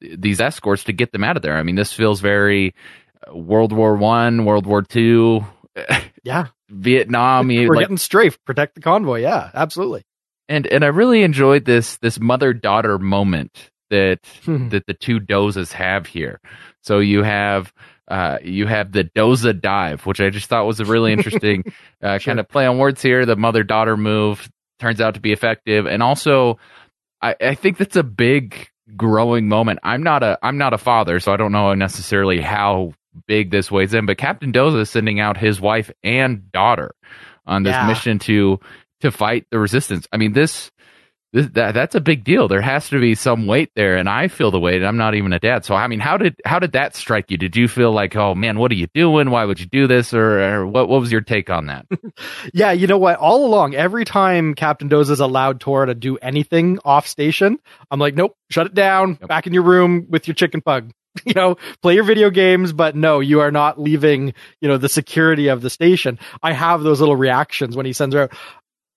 these 0.01 0.39
escorts 0.39 0.85
to 0.85 0.93
get 0.93 1.11
them 1.11 1.23
out 1.25 1.35
of 1.35 1.41
there. 1.43 1.57
I 1.57 1.63
mean, 1.63 1.75
this 1.75 1.91
feels 1.91 2.21
very 2.21 2.73
uh, 3.29 3.35
World 3.35 3.73
War 3.73 3.95
One, 3.95 4.45
World 4.45 4.65
War 4.65 4.81
Two, 4.81 5.45
Yeah. 6.23 6.47
Vietnam. 6.69 7.47
We're 7.47 7.67
like, 7.73 7.79
getting 7.83 7.97
strafed. 7.97 8.43
Protect 8.45 8.75
the 8.75 8.81
convoy. 8.81 9.21
Yeah, 9.21 9.49
absolutely. 9.53 10.03
And 10.47 10.67
and 10.67 10.83
I 10.83 10.87
really 10.87 11.23
enjoyed 11.23 11.65
this 11.65 11.97
this 11.97 12.19
mother 12.19 12.53
daughter 12.53 12.97
moment 12.97 13.69
that 13.89 14.19
Hmm. 14.45 14.69
that 14.69 14.85
the 14.87 14.93
two 14.93 15.19
dozas 15.19 15.71
have 15.73 16.05
here. 16.07 16.39
So 16.83 16.99
you 16.99 17.23
have 17.23 17.73
uh, 18.07 18.37
you 18.43 18.65
have 18.65 18.91
the 18.91 19.03
doza 19.03 19.59
dive, 19.59 20.05
which 20.05 20.19
I 20.19 20.29
just 20.31 20.47
thought 20.47 20.65
was 20.65 20.79
a 20.79 20.85
really 20.85 21.13
interesting 21.13 21.63
uh, 22.03 22.17
Sure. 22.17 22.31
kind 22.31 22.39
of 22.39 22.47
play 22.47 22.65
on 22.65 22.77
words 22.79 23.01
here. 23.01 23.25
The 23.25 23.35
mother 23.35 23.63
daughter 23.63 23.95
move 23.97 24.49
turns 24.79 24.99
out 25.01 25.13
to 25.15 25.19
be 25.19 25.31
effective, 25.31 25.85
and 25.85 26.01
also 26.01 26.57
I, 27.21 27.35
I 27.41 27.55
think 27.55 27.77
that's 27.77 27.95
a 27.97 28.03
big 28.03 28.67
growing 28.95 29.47
moment. 29.47 29.79
I'm 29.83 30.01
not 30.03 30.23
a 30.23 30.39
I'm 30.41 30.57
not 30.57 30.73
a 30.73 30.77
father, 30.77 31.19
so 31.19 31.31
I 31.33 31.37
don't 31.37 31.51
know 31.51 31.73
necessarily 31.75 32.41
how 32.41 32.93
big 33.27 33.51
this 33.51 33.69
weighs 33.69 33.93
in. 33.93 34.05
But 34.05 34.17
Captain 34.17 34.51
Doza 34.53 34.79
is 34.81 34.89
sending 34.89 35.19
out 35.19 35.37
his 35.37 35.59
wife 35.61 35.91
and 36.03 36.51
daughter 36.51 36.95
on 37.45 37.63
this 37.63 37.73
Yeah. 37.73 37.87
mission 37.87 38.19
to 38.19 38.59
to 39.01 39.11
fight 39.11 39.45
the 39.51 39.59
resistance. 39.59 40.07
I 40.11 40.17
mean 40.17 40.33
this. 40.33 40.71
This, 41.31 41.47
that, 41.53 41.73
that's 41.73 41.93
a 41.93 42.01
big 42.01 42.23
deal. 42.23 42.47
There 42.47 42.61
has 42.61 42.89
to 42.89 42.99
be 42.99 43.13
some 43.13 43.45
weight 43.45 43.71
there, 43.75 43.97
and 43.97 44.09
I 44.09 44.29
feel 44.29 44.49
the 44.49 44.59
weight. 44.59 44.77
And 44.77 44.87
I'm 44.87 44.97
not 44.97 45.13
even 45.13 45.31
a 45.31 45.39
dad, 45.39 45.63
so 45.63 45.75
I 45.75 45.87
mean, 45.87 45.99
how 45.99 46.17
did 46.17 46.35
how 46.43 46.57
did 46.57 46.71
that 46.71 46.95
strike 46.95 47.29
you? 47.29 47.37
Did 47.37 47.55
you 47.55 47.67
feel 47.67 47.91
like, 47.91 48.15
oh 48.15 48.33
man, 48.33 48.57
what 48.57 48.71
are 48.71 48.75
you 48.75 48.87
doing? 48.95 49.29
Why 49.29 49.45
would 49.45 49.59
you 49.59 49.67
do 49.67 49.85
this? 49.85 50.11
Or, 50.11 50.39
or 50.39 50.65
what 50.65 50.89
what 50.89 51.01
was 51.01 51.11
your 51.11 51.21
take 51.21 51.49
on 51.49 51.67
that? 51.67 51.85
Yeah, 52.53 52.71
you 52.71 52.87
know 52.87 52.97
what? 52.97 53.17
All 53.17 53.45
along, 53.45 53.75
every 53.75 54.05
time 54.05 54.55
Captain 54.55 54.89
Doza's 54.89 55.19
allowed 55.19 55.59
Torra 55.59 55.87
to 55.87 55.93
do 55.95 56.17
anything 56.17 56.79
off 56.83 57.07
station, 57.07 57.59
I'm 57.91 57.99
like, 57.99 58.15
nope, 58.15 58.35
shut 58.49 58.65
it 58.65 58.73
down. 58.73 59.13
Back 59.13 59.45
in 59.45 59.53
your 59.53 59.63
room 59.63 60.07
with 60.09 60.27
your 60.27 60.35
chicken 60.35 60.61
pug. 60.61 60.91
You 61.25 61.33
know, 61.33 61.57
play 61.81 61.95
your 61.95 62.03
video 62.03 62.29
games, 62.29 62.71
but 62.71 62.95
no, 62.95 63.19
you 63.19 63.41
are 63.41 63.51
not 63.51 63.79
leaving, 63.79 64.33
you 64.61 64.69
know, 64.69 64.77
the 64.77 64.87
security 64.87 65.47
of 65.47 65.61
the 65.61 65.69
station. 65.69 66.19
I 66.41 66.53
have 66.53 66.81
those 66.81 66.99
little 66.99 67.15
reactions 67.15 67.75
when 67.75 67.85
he 67.85 67.93
sends 67.93 68.13
her 68.13 68.23
out. 68.23 68.33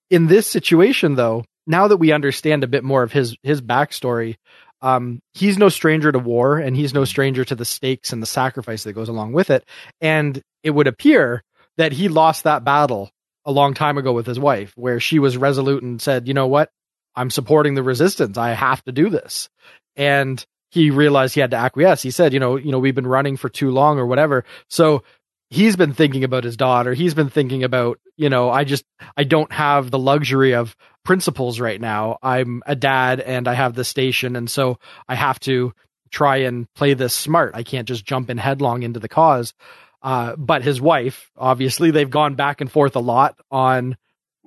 In 0.09 0.27
this 0.27 0.47
situation, 0.47 1.15
though, 1.15 1.43
now 1.67 1.87
that 1.87 1.97
we 1.97 2.11
understand 2.11 2.63
a 2.63 2.67
bit 2.67 2.83
more 2.83 3.03
of 3.03 3.11
his 3.11 3.35
his 3.43 3.61
backstory, 3.61 4.35
um, 4.81 5.19
he's 5.33 5.57
no 5.57 5.69
stranger 5.69 6.11
to 6.11 6.19
war 6.19 6.57
and 6.57 6.75
he's 6.75 6.93
no 6.93 7.05
stranger 7.05 7.45
to 7.45 7.55
the 7.55 7.65
stakes 7.65 8.11
and 8.11 8.21
the 8.21 8.27
sacrifice 8.27 8.83
that 8.83 8.93
goes 8.93 9.09
along 9.09 9.33
with 9.33 9.49
it. 9.49 9.63
And 10.01 10.41
it 10.61 10.71
would 10.71 10.87
appear 10.87 11.41
that 11.77 11.93
he 11.93 12.09
lost 12.09 12.43
that 12.43 12.63
battle 12.63 13.09
a 13.45 13.51
long 13.51 13.73
time 13.73 13.97
ago 13.97 14.13
with 14.13 14.25
his 14.25 14.39
wife, 14.39 14.73
where 14.75 14.99
she 14.99 15.19
was 15.19 15.37
resolute 15.37 15.83
and 15.83 16.01
said, 16.01 16.27
you 16.27 16.33
know 16.33 16.47
what? 16.47 16.69
I'm 17.15 17.29
supporting 17.29 17.75
the 17.75 17.83
resistance. 17.83 18.37
I 18.37 18.51
have 18.51 18.83
to 18.83 18.91
do 18.91 19.09
this. 19.09 19.49
And 19.95 20.43
he 20.71 20.89
realized 20.89 21.35
he 21.35 21.41
had 21.41 21.51
to 21.51 21.57
acquiesce. 21.57 22.01
He 22.01 22.11
said, 22.11 22.33
you 22.33 22.39
know, 22.39 22.55
you 22.55 22.71
know, 22.71 22.79
we've 22.79 22.95
been 22.95 23.07
running 23.07 23.37
for 23.37 23.49
too 23.49 23.69
long 23.69 23.99
or 23.99 24.05
whatever. 24.05 24.43
So 24.69 25.03
he's 25.53 25.75
been 25.75 25.93
thinking 25.93 26.23
about 26.23 26.43
his 26.43 26.57
daughter. 26.57 26.93
He's 26.93 27.13
been 27.13 27.29
thinking 27.29 27.63
about, 27.63 27.99
you 28.17 28.29
know, 28.29 28.49
I 28.49 28.63
just, 28.63 28.83
I 29.15 29.23
don't 29.23 29.51
have 29.51 29.91
the 29.91 29.99
luxury 29.99 30.55
of 30.55 30.75
principles 31.05 31.59
right 31.59 31.79
now. 31.79 32.17
I'm 32.23 32.63
a 32.65 32.75
dad 32.75 33.19
and 33.19 33.47
I 33.47 33.53
have 33.53 33.75
the 33.75 33.83
station. 33.83 34.35
And 34.35 34.49
so 34.49 34.79
I 35.07 35.13
have 35.13 35.39
to 35.41 35.73
try 36.09 36.37
and 36.37 36.65
play 36.73 36.95
this 36.95 37.13
smart. 37.13 37.51
I 37.53 37.61
can't 37.61 37.87
just 37.87 38.03
jump 38.03 38.31
in 38.31 38.37
headlong 38.37 38.81
into 38.81 38.99
the 38.99 39.07
cause. 39.07 39.53
Uh, 40.01 40.35
but 40.35 40.63
his 40.63 40.81
wife, 40.81 41.29
obviously, 41.37 41.91
they've 41.91 42.09
gone 42.09 42.33
back 42.33 42.59
and 42.59 42.71
forth 42.71 42.95
a 42.95 42.99
lot 42.99 43.39
on 43.51 43.95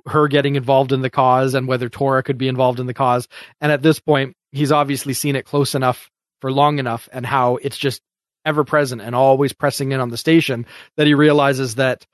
her 0.07 0.27
getting 0.27 0.57
involved 0.57 0.93
in 0.93 1.03
the 1.03 1.11
cause 1.11 1.55
and 1.55 1.69
whether 1.69 1.89
Torra 1.89 2.25
could 2.25 2.37
be 2.37 2.49
involved 2.49 2.81
in 2.81 2.87
the 2.87 2.95
cause. 2.95 3.29
And 3.61 3.71
at 3.71 3.83
this 3.83 4.01
point, 4.01 4.37
he's 4.51 4.73
obviously 4.73 5.15
seen 5.15 5.37
it 5.37 5.45
close 5.45 5.77
enough 5.77 6.11
for 6.41 6.51
long 6.51 6.81
enough 6.81 7.09
and 7.13 7.25
how 7.25 7.57
it's 7.57 7.79
just 7.79 8.03
ever 8.47 8.65
present 8.65 9.03
and 9.03 9.15
always 9.15 9.53
pressing 9.53 9.93
in 9.93 10.01
on 10.01 10.09
the 10.09 10.17
station 10.17 10.65
that 10.97 11.07
he 11.07 11.15
realizes 11.15 11.75
that 11.75 12.07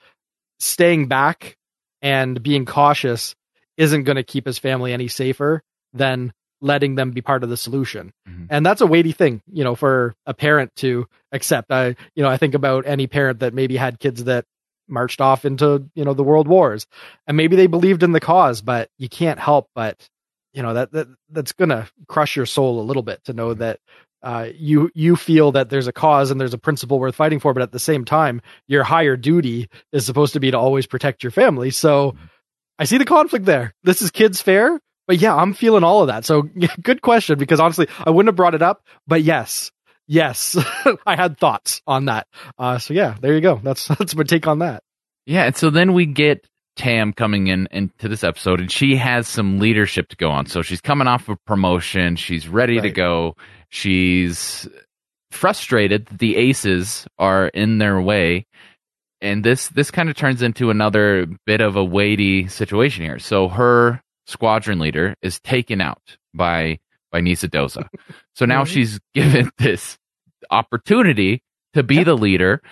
staying 0.59 1.07
back 1.07 1.57
and 2.01 2.43
being 2.43 2.65
cautious 2.65 3.37
isn't 3.77 4.05
going 4.05 4.17
to 4.17 4.25
keep 4.25 4.47
his 4.47 4.59
family 4.59 4.93
any 4.93 5.09
safer 5.09 5.63
than 5.93 6.33
letting 6.61 6.95
them 6.95 7.11
be 7.11 7.21
part 7.21 7.43
of 7.43 7.51
the 7.51 7.57
solution. 7.57 8.13
Mhm. 8.29 8.47
And 8.49 8.65
that's 8.65 8.81
a 8.81 8.87
weighty 8.87 9.13
thing, 9.13 9.43
you 9.53 9.65
know, 9.65 9.75
for 9.75 10.15
a 10.27 10.33
parent 10.33 10.75
to 10.77 11.07
accept. 11.33 11.73
I, 11.73 11.97
you 12.15 12.23
know, 12.23 12.29
I 12.29 12.37
think 12.37 12.55
about 12.55 12.87
any 12.87 13.07
parent 13.07 13.41
that 13.41 13.53
maybe 13.53 13.77
had 13.77 13.99
kids 13.99 14.25
that 14.25 14.45
marched 14.89 15.21
off 15.21 15.45
into, 15.45 15.89
you 15.95 16.05
know, 16.05 16.15
the 16.15 16.23
world 16.23 16.49
wars 16.49 16.87
and 17.27 17.37
maybe 17.37 17.57
they 17.57 17.67
believed 17.67 18.03
in 18.03 18.13
the 18.13 18.21
cause, 18.21 18.63
but 18.63 18.91
you 18.99 19.09
can't 19.09 19.39
help 19.41 19.69
but, 19.75 20.09
you 20.53 20.63
know, 20.63 20.75
that, 20.75 20.93
that 20.93 21.09
that's 21.31 21.53
going 21.53 21.71
to 21.71 21.89
crush 22.09 22.37
your 22.37 22.47
soul 22.47 22.81
a 22.81 22.83
little 22.85 23.03
bit 23.03 23.25
to 23.25 23.33
know 23.33 23.55
that 23.55 23.81
uh, 24.23 24.49
you 24.55 24.91
you 24.95 25.17
feel 25.17 25.53
that 25.53 25.69
there's 25.71 25.89
a 25.89 25.93
cause 25.93 26.31
and 26.31 26.41
there's 26.41 26.55
a 26.55 26.59
principle 26.59 26.99
worth 26.99 27.15
fighting 27.15 27.41
for, 27.41 27.53
but 27.53 27.63
at 27.63 27.73
the 27.73 27.79
same 27.79 28.05
time, 28.05 28.41
your 28.69 28.85
higher 28.85 29.17
duty 29.17 29.69
is 29.93 30.07
supposed 30.07 30.35
to 30.35 30.41
be 30.41 30.51
to 30.51 30.59
always 30.59 30.87
protect 30.87 31.23
your 31.25 31.33
family. 31.33 31.71
So 31.71 32.15
I 32.79 32.85
see 32.85 32.99
the 32.99 33.05
conflict 33.05 33.45
there. 33.45 33.75
This 33.83 34.03
is 34.03 34.11
kids 34.11 34.41
fair, 34.41 34.81
but 35.07 35.19
yeah, 35.19 35.35
I'm 35.35 35.55
feeling 35.55 35.85
all 35.85 36.03
of 36.03 36.07
that. 36.09 36.25
So 36.25 36.43
good 36.83 37.03
question 37.03 37.39
because 37.39 37.61
honestly, 37.61 37.89
I 38.05 38.11
wouldn't 38.11 38.29
have 38.29 38.37
brought 38.37 38.55
it 38.55 38.63
up, 38.63 38.85
but 39.07 39.23
yes, 39.23 39.71
yes, 40.07 40.57
I 41.07 41.17
had 41.17 41.39
thoughts 41.39 41.83
on 41.87 42.07
that. 42.07 42.27
Uh, 42.59 42.79
so 42.79 42.95
yeah, 42.95 43.17
there 43.21 43.35
you 43.35 43.41
go. 43.41 43.61
That's 43.63 43.89
that's 43.99 44.15
my 44.15 44.23
take 44.23 44.47
on 44.47 44.61
that. 44.61 44.83
Yeah, 45.27 45.45
and 45.45 45.57
so 45.57 45.71
then 45.71 45.93
we 45.93 46.07
get 46.07 46.47
Tam 46.77 47.13
coming 47.13 47.49
in 47.49 47.69
into 47.71 48.09
this 48.09 48.25
episode, 48.25 48.61
and 48.61 48.71
she 48.73 48.97
has 48.97 49.29
some 49.29 49.59
leadership 49.59 50.09
to 50.09 50.17
go 50.17 50.31
on. 50.31 50.47
So 50.47 50.63
she's 50.63 50.81
coming 50.81 51.07
off 51.07 51.29
of 51.29 51.37
promotion, 51.45 52.17
she's 52.17 52.49
ready 52.49 52.81
to 52.81 52.91
go. 52.91 53.37
She's 53.69 54.67
frustrated 55.31 56.07
that 56.07 56.19
the 56.19 56.37
aces 56.37 57.07
are 57.19 57.49
in 57.49 57.79
their 57.79 58.01
way, 58.01 58.47
and 59.21 59.45
this 59.45 59.69
this 59.69 59.91
kind 59.91 60.09
of 60.09 60.17
turns 60.17 60.43
into 60.43 60.71
another 60.71 61.27
bit 61.47 61.61
of 61.61 61.77
a 61.77 61.85
weighty 61.85 62.49
situation 62.49 63.05
here. 63.05 63.19
So 63.19 63.49
her 63.49 64.01
squadron 64.27 64.79
leader 64.79 65.15
is 65.23 65.41
taken 65.41 65.81
out 65.81 66.17
by 66.35 66.79
by 67.11 67.21
Nisa 67.21 67.49
Doza. 67.49 67.89
So 68.35 68.47
now 68.47 68.65
she's 68.65 68.99
given 69.15 69.51
this 69.59 69.99
opportunity 70.51 71.43
to 71.75 71.83
be 71.83 71.97
Yep. 71.97 72.05
the 72.07 72.17
leader, 72.17 72.63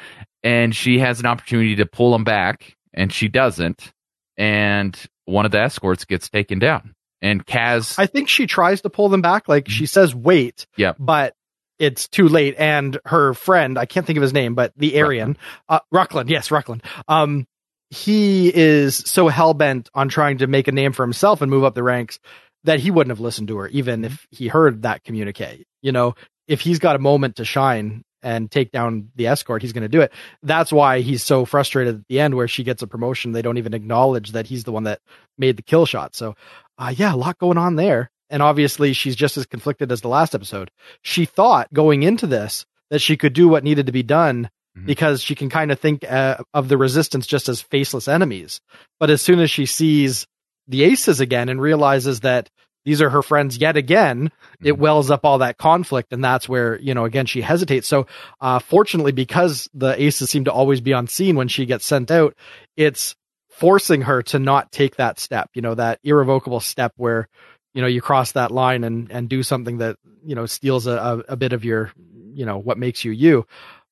and 0.42 0.74
she 0.74 0.98
has 1.00 1.20
an 1.20 1.26
opportunity 1.26 1.76
to 1.76 1.86
pull 1.86 2.14
him 2.14 2.24
back, 2.24 2.76
and 2.92 3.12
she 3.12 3.28
doesn't. 3.28 3.92
And 4.36 4.98
one 5.24 5.44
of 5.44 5.52
the 5.52 5.60
escorts 5.60 6.04
gets 6.04 6.28
taken 6.28 6.58
down. 6.58 6.94
And 7.22 7.44
Kaz, 7.44 7.98
I 7.98 8.06
think 8.06 8.28
she 8.28 8.46
tries 8.46 8.80
to 8.82 8.90
pull 8.90 9.08
them 9.08 9.20
back. 9.20 9.48
Like 9.48 9.68
she 9.68 9.86
says, 9.86 10.14
wait. 10.14 10.66
Yeah. 10.76 10.94
But 10.98 11.34
it's 11.78 12.08
too 12.08 12.28
late. 12.28 12.54
And 12.58 12.98
her 13.04 13.34
friend, 13.34 13.78
I 13.78 13.86
can't 13.86 14.06
think 14.06 14.16
of 14.16 14.22
his 14.22 14.32
name, 14.32 14.54
but 14.54 14.72
the 14.76 15.00
Aryan, 15.00 15.36
uh, 15.68 15.80
Rucklin. 15.92 16.28
Yes, 16.28 16.48
Rucklin. 16.48 16.82
Um, 17.08 17.46
he 17.90 18.54
is 18.54 18.96
so 18.96 19.28
hell 19.28 19.52
bent 19.52 19.90
on 19.94 20.08
trying 20.08 20.38
to 20.38 20.46
make 20.46 20.68
a 20.68 20.72
name 20.72 20.92
for 20.92 21.02
himself 21.02 21.42
and 21.42 21.50
move 21.50 21.64
up 21.64 21.74
the 21.74 21.82
ranks 21.82 22.18
that 22.64 22.78
he 22.78 22.90
wouldn't 22.90 23.10
have 23.10 23.20
listened 23.20 23.48
to 23.48 23.56
her, 23.58 23.68
even 23.68 24.04
if 24.04 24.26
he 24.30 24.48
heard 24.48 24.82
that 24.82 25.02
communique. 25.02 25.64
You 25.82 25.92
know, 25.92 26.14
if 26.46 26.60
he's 26.60 26.78
got 26.78 26.96
a 26.96 27.00
moment 27.00 27.36
to 27.36 27.44
shine 27.44 28.02
and 28.22 28.50
take 28.50 28.70
down 28.72 29.10
the 29.16 29.26
escort, 29.26 29.62
he's 29.62 29.72
going 29.72 29.82
to 29.82 29.88
do 29.88 30.00
it. 30.00 30.12
That's 30.42 30.72
why 30.72 31.00
he's 31.00 31.22
so 31.22 31.44
frustrated 31.44 31.96
at 31.96 32.08
the 32.08 32.20
end 32.20 32.34
where 32.34 32.48
she 32.48 32.64
gets 32.64 32.82
a 32.82 32.86
promotion. 32.86 33.32
They 33.32 33.42
don't 33.42 33.58
even 33.58 33.74
acknowledge 33.74 34.32
that 34.32 34.46
he's 34.46 34.64
the 34.64 34.72
one 34.72 34.84
that 34.84 35.00
made 35.38 35.56
the 35.56 35.62
kill 35.62 35.86
shot. 35.86 36.14
So, 36.14 36.34
uh, 36.78 36.92
yeah, 36.96 37.14
a 37.14 37.16
lot 37.16 37.38
going 37.38 37.58
on 37.58 37.76
there. 37.76 38.10
And 38.28 38.42
obviously, 38.42 38.92
she's 38.92 39.16
just 39.16 39.36
as 39.36 39.46
conflicted 39.46 39.90
as 39.90 40.02
the 40.02 40.08
last 40.08 40.34
episode. 40.34 40.70
She 41.02 41.24
thought 41.24 41.72
going 41.72 42.02
into 42.04 42.26
this 42.26 42.64
that 42.90 43.00
she 43.00 43.16
could 43.16 43.32
do 43.32 43.48
what 43.48 43.64
needed 43.64 43.86
to 43.86 43.92
be 43.92 44.02
done 44.04 44.50
Mhm. 44.78 44.86
because 44.86 45.20
she 45.20 45.34
can 45.34 45.50
kind 45.50 45.72
of 45.72 45.80
think 45.80 46.04
uh, 46.08 46.36
of 46.54 46.68
the 46.68 46.76
resistance 46.78 47.26
just 47.26 47.48
as 47.48 47.60
faceless 47.60 48.06
enemies. 48.06 48.60
But 49.00 49.10
as 49.10 49.20
soon 49.20 49.40
as 49.40 49.50
she 49.50 49.66
sees 49.66 50.26
the 50.68 50.84
aces 50.84 51.18
again 51.18 51.48
and 51.48 51.60
realizes 51.60 52.20
that 52.20 52.48
these 52.84 53.02
are 53.02 53.10
her 53.10 53.22
friends 53.22 53.58
yet 53.58 53.76
again, 53.76 54.30
it 54.62 54.74
Mhm. 54.74 54.78
wells 54.78 55.10
up 55.10 55.24
all 55.24 55.38
that 55.38 55.58
conflict. 55.58 56.12
And 56.12 56.24
that's 56.24 56.48
where, 56.48 56.78
you 56.80 56.94
know, 56.94 57.04
again, 57.04 57.26
she 57.26 57.40
hesitates. 57.42 57.86
So, 57.88 58.06
uh, 58.40 58.58
fortunately, 58.58 59.12
because 59.12 59.68
the 59.74 60.00
aces 60.02 60.30
seem 60.30 60.44
to 60.44 60.52
always 60.52 60.80
be 60.80 60.92
on 60.94 61.06
scene 61.06 61.36
when 61.36 61.48
she 61.48 61.66
gets 61.66 61.84
sent 61.86 62.10
out, 62.10 62.34
it's 62.76 63.14
forcing 63.50 64.02
her 64.02 64.22
to 64.22 64.38
not 64.38 64.72
take 64.72 64.96
that 64.96 65.18
step, 65.18 65.50
you 65.54 65.60
know, 65.62 65.74
that 65.74 65.98
irrevocable 66.02 66.60
step 66.60 66.92
where, 66.96 67.28
you 67.74 67.82
know, 67.82 67.88
you 67.88 68.00
cross 68.00 68.32
that 68.32 68.50
line 68.50 68.84
and, 68.84 69.10
and 69.10 69.28
do 69.28 69.42
something 69.42 69.78
that, 69.78 69.96
you 70.24 70.34
know, 70.34 70.46
steals 70.46 70.86
a, 70.86 70.92
a, 70.92 71.32
a 71.32 71.36
bit 71.36 71.52
of 71.52 71.64
your, 71.64 71.92
you 72.32 72.46
know, 72.46 72.56
what 72.58 72.78
makes 72.78 73.04
you 73.04 73.12
you. 73.12 73.46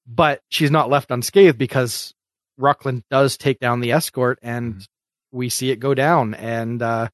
But 0.07 0.41
she's 0.49 0.71
not 0.71 0.89
left 0.89 1.11
unscathed 1.11 1.59
because 1.59 2.15
Rucklin 2.59 3.03
does 3.11 3.37
take 3.37 3.59
down 3.61 3.81
the 3.81 3.93
escort 3.93 4.39
and 4.43 4.77
Mhm. 4.77 4.87
we 5.33 5.49
see 5.51 5.71
it 5.71 5.77
go 5.81 5.93
down. 5.95 6.33
And, 6.35 6.81
uh, 6.81 7.09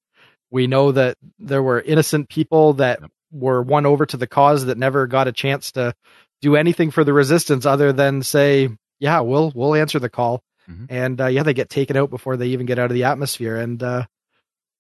we 0.55 0.69
know 0.69 0.93
that 0.93 1.17
there 1.41 1.63
were 1.63 1.81
innocent 1.81 2.29
people 2.29 2.75
that 2.75 3.01
were 3.33 3.61
won 3.61 3.85
over 3.87 4.07
to 4.07 4.17
the 4.17 4.29
cause 4.29 4.67
that 4.67 4.79
never 4.79 5.09
got 5.09 5.27
a 5.27 5.33
chance 5.33 5.73
to 5.73 5.93
do 6.41 6.55
anything 6.55 6.93
for 6.93 7.03
the 7.03 7.13
resistance 7.13 7.67
other 7.67 7.93
than 7.93 8.23
say, 8.23 8.69
yeah, 9.01 9.19
we'll, 9.21 9.51
we'll 9.55 9.75
answer 9.75 9.99
the 9.99 10.09
call. 10.09 10.41
Mhm. 10.71 10.87
And, 10.89 11.21
uh, 11.21 11.27
yeah, 11.27 11.43
they 11.43 11.55
get 11.55 11.69
taken 11.71 11.97
out 11.97 12.09
before 12.09 12.37
they 12.37 12.47
even 12.49 12.67
get 12.67 12.79
out 12.79 12.91
of 12.91 12.95
the 12.95 13.05
atmosphere. 13.05 13.57
And, 13.57 13.83
uh, 13.83 14.05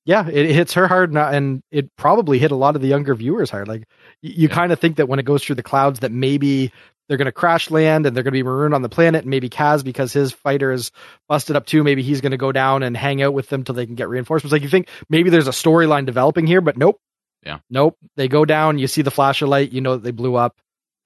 yeah, 0.06 0.28
it, 0.28 0.46
it 0.50 0.54
hits 0.54 0.74
her 0.74 0.86
hard 0.86 1.12
and 1.12 1.62
it 1.72 1.90
probably 1.96 2.38
hit 2.38 2.52
a 2.52 2.56
lot 2.56 2.76
of 2.76 2.82
the 2.82 2.88
younger 2.88 3.14
viewers 3.16 3.50
hard. 3.50 3.66
Like 3.66 3.84
y- 4.22 4.30
you 4.36 4.48
Yeah. 4.48 4.54
kind 4.54 4.70
of 4.72 4.78
think 4.78 4.96
that 4.96 5.08
when 5.08 5.18
it 5.18 5.24
goes 5.24 5.42
through 5.42 5.56
the 5.56 5.62
clouds, 5.62 6.00
that 6.00 6.12
maybe 6.12 6.70
they're 7.08 7.18
going 7.18 7.26
to 7.26 7.32
crash 7.32 7.70
land 7.70 8.06
and 8.06 8.16
they're 8.16 8.22
going 8.22 8.32
to 8.32 8.38
be 8.38 8.42
marooned 8.42 8.74
on 8.74 8.82
the 8.82 8.88
planet. 8.88 9.22
And 9.22 9.30
maybe 9.30 9.48
Kaz, 9.50 9.84
because 9.84 10.12
his 10.12 10.32
fighter 10.32 10.72
is 10.72 10.90
busted 11.28 11.56
up 11.56 11.66
too, 11.66 11.84
maybe 11.84 12.02
he's 12.02 12.20
going 12.20 12.32
to 12.32 12.36
go 12.38 12.52
down 12.52 12.82
and 12.82 12.96
hang 12.96 13.22
out 13.22 13.34
with 13.34 13.48
them 13.48 13.64
till 13.64 13.74
they 13.74 13.86
can 13.86 13.94
get 13.94 14.08
reinforcements. 14.08 14.52
Like 14.52 14.62
you 14.62 14.68
think 14.68 14.88
maybe 15.08 15.30
there's 15.30 15.48
a 15.48 15.52
storyline 15.52 16.06
developing 16.06 16.46
here, 16.46 16.60
but 16.60 16.76
nope. 16.76 16.98
Yeah. 17.44 17.58
Nope. 17.68 17.98
They 18.16 18.28
go 18.28 18.44
down. 18.44 18.78
You 18.78 18.86
see 18.86 19.02
the 19.02 19.10
flash 19.10 19.42
of 19.42 19.48
light. 19.50 19.72
You 19.72 19.80
know 19.82 19.96
that 19.96 20.02
they 20.02 20.12
blew 20.12 20.34
up. 20.34 20.56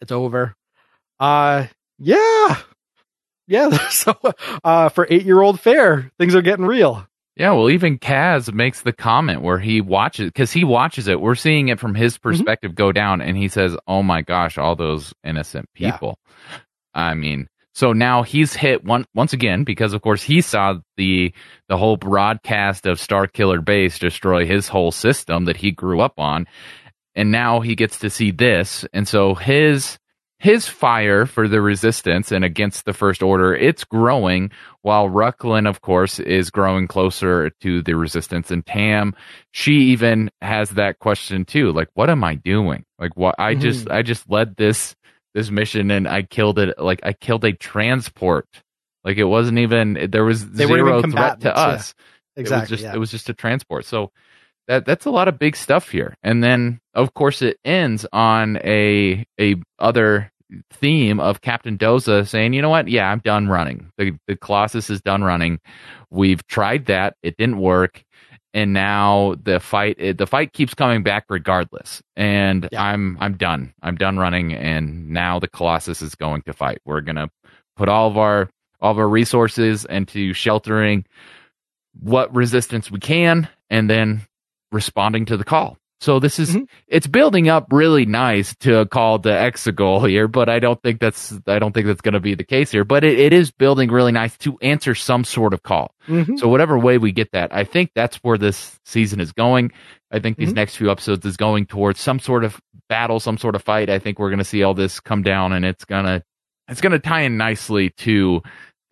It's 0.00 0.12
over. 0.12 0.54
Uh, 1.18 1.66
yeah. 1.98 2.56
Yeah. 3.46 3.76
So, 3.90 4.16
uh, 4.62 4.90
for 4.90 5.06
eight 5.10 5.24
year 5.24 5.40
old 5.40 5.58
fair, 5.58 6.12
things 6.18 6.34
are 6.34 6.42
getting 6.42 6.64
real. 6.64 7.06
Yeah, 7.38 7.52
well, 7.52 7.70
even 7.70 7.98
Kaz 8.00 8.52
makes 8.52 8.82
the 8.82 8.92
comment 8.92 9.42
where 9.42 9.60
he 9.60 9.80
watches 9.80 10.26
because 10.26 10.50
he 10.52 10.64
watches 10.64 11.06
it. 11.06 11.20
We're 11.20 11.36
seeing 11.36 11.68
it 11.68 11.78
from 11.78 11.94
his 11.94 12.14
Mm-hmm. 12.18 12.28
perspective 12.28 12.74
go 12.74 12.90
down, 12.92 13.20
and 13.20 13.36
he 13.36 13.46
says, 13.48 13.76
"Oh 13.86 14.02
my 14.02 14.22
gosh, 14.22 14.58
all 14.58 14.74
those 14.74 15.14
innocent 15.24 15.68
Yeah. 15.76 15.92
people." 15.92 16.18
I 16.94 17.14
mean, 17.14 17.48
so 17.74 17.92
now 17.92 18.24
he's 18.24 18.54
hit 18.54 18.84
one 18.84 19.04
once 19.14 19.32
again 19.32 19.62
because, 19.62 19.92
of 19.92 20.02
course, 20.02 20.22
he 20.22 20.40
saw 20.40 20.74
the 20.96 21.32
the 21.68 21.76
whole 21.76 21.96
broadcast 21.96 22.86
of 22.86 22.98
Starkiller 22.98 23.64
Base 23.64 24.00
destroy 24.00 24.44
his 24.44 24.66
whole 24.66 24.90
system 24.90 25.44
that 25.44 25.58
he 25.58 25.70
grew 25.70 26.00
up 26.00 26.14
on, 26.18 26.46
and 27.14 27.30
now 27.30 27.60
he 27.60 27.76
gets 27.76 28.00
to 28.00 28.10
see 28.10 28.32
this, 28.32 28.84
and 28.92 29.06
so 29.06 29.36
his 29.36 29.96
his 30.38 30.68
fire 30.68 31.26
for 31.26 31.48
the 31.48 31.60
resistance 31.60 32.30
and 32.30 32.44
against 32.44 32.84
the 32.84 32.92
first 32.92 33.22
order 33.22 33.54
it's 33.54 33.84
growing 33.84 34.50
while 34.82 35.08
rucklin 35.08 35.68
of 35.68 35.80
course 35.80 36.20
is 36.20 36.50
growing 36.50 36.86
closer 36.86 37.50
to 37.60 37.82
the 37.82 37.94
resistance 37.94 38.50
and 38.50 38.64
tam 38.64 39.14
she 39.50 39.72
even 39.72 40.30
has 40.40 40.70
that 40.70 40.98
question 41.00 41.44
too 41.44 41.72
like 41.72 41.88
what 41.94 42.08
am 42.08 42.22
i 42.22 42.34
doing 42.34 42.84
like 42.98 43.16
what 43.16 43.34
i 43.38 43.54
just 43.54 43.90
i 43.90 44.02
just 44.02 44.28
led 44.30 44.56
this 44.56 44.94
this 45.34 45.50
mission 45.50 45.90
and 45.90 46.06
i 46.06 46.22
killed 46.22 46.58
it 46.58 46.78
like 46.78 47.00
i 47.02 47.12
killed 47.12 47.44
a 47.44 47.52
transport 47.52 48.46
like 49.04 49.16
it 49.16 49.24
wasn't 49.24 49.58
even 49.58 50.08
there 50.10 50.24
was 50.24 50.48
They 50.50 50.66
zero 50.66 51.00
threat 51.02 51.02
to 51.02 51.02
combatants, 51.02 51.44
yeah. 51.44 51.52
us 51.52 51.94
Exactly. 52.38 52.56
it 52.56 52.60
was 52.60 52.68
just 52.68 52.82
yeah. 52.84 52.94
it 52.94 52.98
was 52.98 53.10
just 53.10 53.28
a 53.28 53.34
transport. 53.34 53.84
So 53.84 54.12
that 54.68 54.84
that's 54.86 55.06
a 55.06 55.10
lot 55.10 55.28
of 55.28 55.38
big 55.38 55.56
stuff 55.56 55.88
here. 55.90 56.14
And 56.22 56.42
then 56.44 56.80
of 56.94 57.14
course 57.14 57.42
it 57.42 57.58
ends 57.64 58.06
on 58.12 58.58
a 58.58 59.26
a 59.40 59.56
other 59.78 60.30
theme 60.72 61.20
of 61.20 61.40
Captain 61.42 61.76
Doza 61.76 62.26
saying, 62.26 62.52
"You 62.54 62.62
know 62.62 62.70
what? 62.70 62.88
Yeah, 62.88 63.10
I'm 63.10 63.20
done 63.20 63.48
running. 63.48 63.90
The 63.98 64.12
the 64.26 64.36
Colossus 64.36 64.88
is 64.90 65.00
done 65.02 65.22
running. 65.24 65.58
We've 66.10 66.46
tried 66.46 66.86
that. 66.86 67.16
It 67.22 67.36
didn't 67.36 67.58
work." 67.58 68.02
And 68.54 68.72
now 68.72 69.34
the 69.42 69.60
fight 69.60 69.96
it, 69.98 70.16
the 70.18 70.26
fight 70.26 70.52
keeps 70.54 70.74
coming 70.74 71.02
back 71.02 71.24
regardless. 71.28 72.02
And 72.16 72.68
Yeah. 72.72 72.82
I'm 72.82 73.18
I'm 73.20 73.36
done. 73.36 73.74
I'm 73.82 73.96
done 73.96 74.18
running 74.18 74.54
and 74.54 75.10
now 75.10 75.38
the 75.38 75.48
Colossus 75.48 76.00
is 76.00 76.14
going 76.14 76.42
to 76.42 76.52
fight. 76.54 76.78
We're 76.86 77.02
going 77.02 77.16
to 77.16 77.28
put 77.76 77.88
all 77.90 78.08
of 78.08 78.16
our 78.16 78.48
all 78.80 78.92
of 78.92 78.98
our 78.98 79.08
resources 79.08 79.84
into 79.84 80.32
sheltering 80.32 81.04
what 82.00 82.34
resistance 82.34 82.90
we 82.90 83.00
can 83.00 83.48
and 83.70 83.90
then 83.90 84.22
responding 84.72 85.24
to 85.26 85.36
the 85.36 85.44
call. 85.44 85.76
So 86.00 86.20
this 86.20 86.38
is 86.38 86.54
Mhm. 86.54 86.68
it's 86.86 87.08
building 87.08 87.48
up 87.48 87.66
really 87.72 88.06
nice 88.06 88.54
to 88.60 88.86
call 88.86 89.18
to 89.18 89.28
Exegol 89.30 90.08
here, 90.08 90.28
but 90.28 90.48
I 90.48 90.60
don't 90.60 90.80
think 90.80 91.00
that's 91.00 91.34
I 91.48 91.58
don't 91.58 91.72
think 91.72 91.88
that's 91.88 92.00
going 92.02 92.14
to 92.14 92.20
be 92.20 92.34
the 92.36 92.44
case 92.44 92.70
here. 92.70 92.84
But 92.84 93.02
it, 93.02 93.18
it 93.18 93.32
is 93.32 93.50
building 93.50 93.90
really 93.90 94.12
nice 94.12 94.36
to 94.38 94.56
answer 94.62 94.94
some 94.94 95.24
sort 95.24 95.52
of 95.52 95.64
call. 95.64 95.92
Mhm. 96.06 96.38
So 96.38 96.46
whatever 96.48 96.78
way 96.78 96.98
we 96.98 97.10
get 97.10 97.32
that, 97.32 97.52
I 97.52 97.64
think 97.64 97.90
that's 97.96 98.16
where 98.18 98.38
this 98.38 98.78
season 98.84 99.18
is 99.18 99.32
going. 99.32 99.72
I 100.12 100.20
think 100.20 100.36
these 100.36 100.52
Mhm. 100.52 100.56
next 100.56 100.76
few 100.76 100.88
episodes 100.88 101.26
is 101.26 101.36
going 101.36 101.66
towards 101.66 101.98
some 101.98 102.20
sort 102.20 102.44
of 102.44 102.60
battle, 102.88 103.18
some 103.18 103.36
sort 103.36 103.56
of 103.56 103.62
fight. 103.64 103.90
I 103.90 103.98
think 103.98 104.20
we're 104.20 104.30
going 104.30 104.38
to 104.38 104.44
see 104.44 104.62
all 104.62 104.74
this 104.74 105.00
come 105.00 105.22
down, 105.22 105.52
and 105.52 105.64
it's 105.64 105.84
gonna 105.84 106.22
it's 106.68 106.80
gonna 106.82 106.98
tie 107.00 107.22
in 107.22 107.36
nicely 107.38 107.90
to 107.96 108.40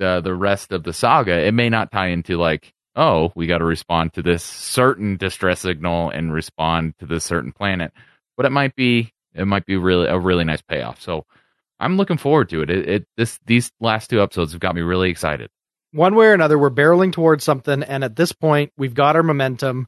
the 0.00 0.20
the 0.24 0.34
rest 0.34 0.72
of 0.72 0.82
the 0.82 0.92
saga. 0.92 1.46
It 1.46 1.54
may 1.54 1.68
not 1.68 1.92
tie 1.92 2.08
into 2.08 2.36
like 2.36 2.72
oh 2.96 3.30
we 3.36 3.46
got 3.46 3.58
to 3.58 3.64
respond 3.64 4.14
to 4.14 4.22
this 4.22 4.42
certain 4.42 5.16
distress 5.16 5.60
signal 5.60 6.10
and 6.10 6.32
respond 6.32 6.94
to 6.98 7.06
this 7.06 7.22
certain 7.22 7.52
planet, 7.52 7.92
but 8.36 8.46
it 8.46 8.50
might 8.50 8.74
be 8.74 9.12
it 9.34 9.44
might 9.44 9.66
be 9.66 9.76
really 9.76 10.08
a 10.08 10.18
really 10.18 10.44
nice 10.44 10.62
payoff. 10.62 11.00
So 11.00 11.24
I'm 11.78 11.96
looking 11.98 12.16
forward 12.16 12.48
to 12.48 12.62
it. 12.62 12.70
It, 12.70 12.88
it 12.88 13.06
this 13.16 13.38
these 13.46 13.70
last 13.80 14.10
two 14.10 14.22
episodes 14.22 14.52
have 14.52 14.60
got 14.60 14.74
me 14.74 14.80
really 14.80 15.10
excited. 15.10 15.50
one 15.92 16.14
way 16.14 16.26
or 16.26 16.34
another, 16.34 16.58
we're 16.58 16.70
barreling 16.70 17.12
towards 17.12 17.44
something, 17.44 17.82
and 17.82 18.02
at 18.02 18.16
this 18.16 18.32
point, 18.32 18.72
we've 18.76 18.94
got 18.94 19.16
our 19.16 19.22
momentum. 19.22 19.86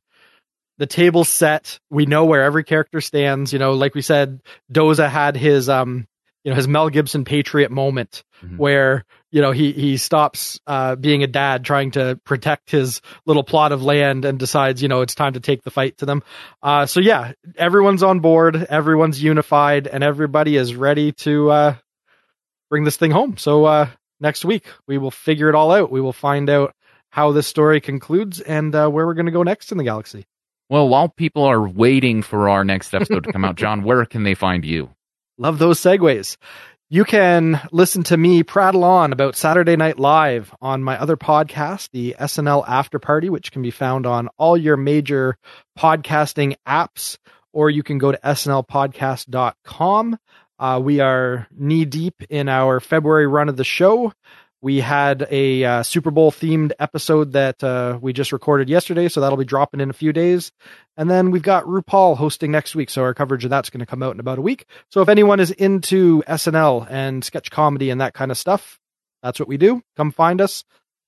The 0.79 0.87
table's 0.87 1.29
set. 1.29 1.81
We 1.91 2.07
know 2.07 2.27
where 2.27 2.45
every 2.45 2.63
character 2.63 3.01
stands. 3.01 3.53
You 3.53 3.59
know, 3.59 3.73
like 3.73 3.95
we 3.95 4.03
said, 4.03 4.41
Doza 4.73 5.09
had 5.11 5.37
his 5.37 5.69
um, 5.69 6.07
you 6.49 6.53
know, 6.53 6.57
his 6.57 6.67
Mel 6.67 6.89
Gibson 6.89 7.25
Patriot 7.27 7.71
moment 7.71 8.25
Mhm. 8.43 8.57
where 8.57 9.05
you 9.33 9.43
know 9.43 9.51
he 9.51 9.73
he 9.73 9.97
stops 9.97 10.61
uh 10.67 10.95
being 10.97 11.23
a 11.23 11.27
dad 11.27 11.65
trying 11.65 11.91
to 11.91 12.19
protect 12.25 12.71
his 12.71 13.03
little 13.27 13.43
plot 13.43 13.73
of 13.73 13.83
land 13.83 14.25
and 14.25 14.39
decides 14.39 14.81
you 14.81 14.89
know 14.89 15.01
it's 15.03 15.15
time 15.17 15.33
to 15.35 15.41
take 15.41 15.63
the 15.65 15.71
fight 15.73 15.99
to 15.99 16.07
them. 16.07 16.23
Uh, 16.63 16.87
so 16.87 17.01
yeah, 17.01 17.33
everyone's 17.57 18.03
on 18.05 18.21
board, 18.21 18.55
everyone's 18.57 19.21
unified, 19.23 19.89
and 19.89 20.03
everybody 20.05 20.57
is 20.57 20.75
ready 20.75 21.11
to 21.13 21.51
uh 21.51 21.75
bring 22.71 22.85
this 22.85 22.97
thing 22.97 23.11
home. 23.11 23.37
So 23.37 23.65
uh 23.65 23.89
next 24.21 24.45
week 24.45 24.67
we 24.87 24.99
will 24.99 25.11
figure 25.11 25.49
it 25.49 25.55
all 25.55 25.73
out. 25.73 25.91
We 25.91 26.01
will 26.01 26.13
find 26.13 26.49
out 26.49 26.73
how 27.11 27.33
this 27.33 27.47
story 27.47 27.81
concludes 27.81 28.41
and 28.41 28.75
uh, 28.75 28.89
where 28.89 29.05
we're 29.07 29.15
going 29.15 29.27
to 29.27 29.33
go 29.33 29.43
next 29.43 29.73
in 29.73 29.79
the 29.79 29.85
galaxy. 29.85 30.27
Well, 30.69 30.89
while 30.89 31.09
people 31.09 31.43
are 31.45 31.67
waiting 31.67 32.23
for 32.23 32.49
our 32.51 32.65
next 32.65 32.95
episode 32.95 33.25
to 33.25 33.33
come 33.33 33.45
out, 33.47 33.57
John, 33.65 33.83
where 33.83 34.05
can 34.05 34.23
they 34.25 34.35
find 34.35 34.65
you? 34.65 34.91
Love 35.39 35.61
those 35.61 35.81
segues. 35.81 36.37
You 36.91 37.05
can 37.05 37.61
listen 37.71 38.03
to 38.05 38.17
me 38.17 38.43
prattle 38.43 38.83
on 38.83 39.13
about 39.13 39.37
Saturday 39.37 39.77
Night 39.77 40.01
Live 40.01 40.53
on 40.61 40.83
my 40.83 40.99
other 40.99 41.17
podcast, 41.17 41.91
the 41.93 42.17
SNL 42.19 42.65
After 42.67 42.99
Party, 42.99 43.31
which 43.31 43.53
can 43.53 43.63
be 43.63 43.71
found 43.71 44.05
on 44.05 44.29
all 44.37 44.57
your 44.57 44.77
major 44.77 45.37
podcasting 45.79 46.57
apps, 46.67 47.19
or 47.53 47.71
you 47.71 47.85
can 47.85 47.99
go 47.99 48.11
to 48.11 48.19
snlpodcast.com. 48.19 50.19
Uh, 50.59 50.81
we 50.83 50.99
are 50.99 51.47
knee 51.57 51.85
deep 51.85 52.21
in 52.31 52.49
our 52.49 52.81
February 52.81 53.29
run 53.29 53.49
of 53.49 53.57
the 53.57 53.65
show. 53.65 54.13
We 54.61 54.81
had 54.81 55.27
a 55.31 55.65
uh, 55.65 55.83
Super 55.85 56.11
Bowl 56.11 56.33
themed 56.33 56.73
episode 56.81 57.33
that 57.33 57.63
uh, 57.63 57.99
we 58.03 58.13
just 58.13 58.33
recorded 58.33 58.69
yesterday, 58.69 59.09
so 59.09 59.21
that'll 59.21 59.39
be 59.39 59.45
dropping 59.45 59.81
in 59.81 59.91
a 59.91 59.95
few 59.95 60.13
days. 60.13 60.51
And 60.97 61.09
then 61.09 61.31
we've 61.31 61.43
got 61.43 61.65
RuPaul 61.65 62.17
hosting 62.17 62.51
next 62.51 62.75
week, 62.75 62.91
so 62.91 63.03
our 63.03 63.15
coverage 63.15 63.45
of 63.45 63.51
that's 63.51 63.71
going 63.71 63.81
to 63.81 63.87
come 63.87 64.03
out 64.03 64.15
in 64.15 64.21
about 64.21 64.39
a 64.39 64.43
week. 64.43 64.67
So 64.91 65.01
if 65.01 65.09
anyone 65.09 65.39
is 65.39 65.53
into 65.53 66.23
SNL 66.27 66.89
and 66.91 67.25
sketch 67.25 67.51
comedy 67.53 67.91
and 67.91 68.01
that 68.01 68.15
kind 68.15 68.33
of 68.33 68.39
stuff, 68.39 68.81
that's 69.23 69.39
what 69.39 69.49
we 69.49 69.59
do. 69.59 69.83
Come 69.97 70.11
find 70.11 70.41
us, 70.41 70.65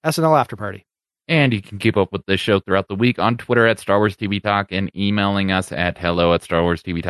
SNL 0.07 0.39
After 0.39 0.55
Party. 0.55 0.87
And 1.27 1.53
you 1.53 1.63
can 1.63 1.79
keep 1.79 1.97
up 1.97 2.13
with 2.13 2.27
this 2.27 2.41
show 2.41 2.61
throughout 2.61 2.89
the 2.89 2.95
week 2.95 3.19
on 3.19 3.37
Twitter 3.37 3.67
at 3.67 3.79
Star 3.79 3.99
Wars 3.99 4.17
TV 4.17 4.43
Talk 4.43 4.69
and 4.71 4.95
emailing 4.97 5.51
us 5.53 5.73
at 5.73 5.99
hello 5.99 6.35
at 6.35 6.43
Star 6.43 6.63
Wars 6.63 6.83
TV. 6.83 7.03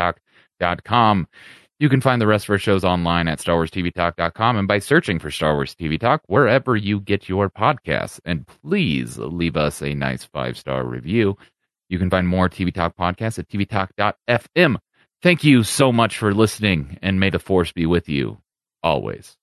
You 1.81 1.89
can 1.89 2.03
find 2.03 2.21
the 2.21 2.27
rest 2.27 2.45
of 2.45 2.51
our 2.51 2.59
shows 2.59 2.85
online 2.85 3.27
at 3.27 3.41
Star 3.41 3.57
Wars 3.57 3.71
TV 3.71 3.91
and 4.59 4.69
by 4.69 4.79
searching 4.81 5.19
for 5.19 5.31
Star 5.31 5.55
Wars 5.55 5.75
TV 5.75 5.99
Talk 5.99 6.21
wherever 6.27 6.77
you 6.77 7.01
get 7.01 7.27
your 7.27 7.49
podcasts. 7.49 8.21
And 8.27 8.47
please 8.47 9.17
leave 9.17 9.57
us 9.57 9.81
a 9.81 9.95
nice 9.95 10.23
five 10.23 10.59
star 10.59 10.85
review. 10.85 11.39
You 11.89 11.99
can 11.99 12.11
find 12.11 12.29
more 12.29 12.51
TV 12.51 12.71
Talk 12.73 12.99
podcasts 12.99 13.39
at 13.39 13.49
tvtalk.fm. 13.49 14.77
Thank 15.23 15.43
you 15.43 15.63
so 15.63 15.91
much 15.91 16.19
for 16.19 16.35
listening, 16.35 16.99
and 17.01 17.19
may 17.19 17.31
the 17.31 17.39
force 17.39 17.73
be 17.73 17.87
with 17.87 18.11
you 18.11 18.37
always. 18.83 19.39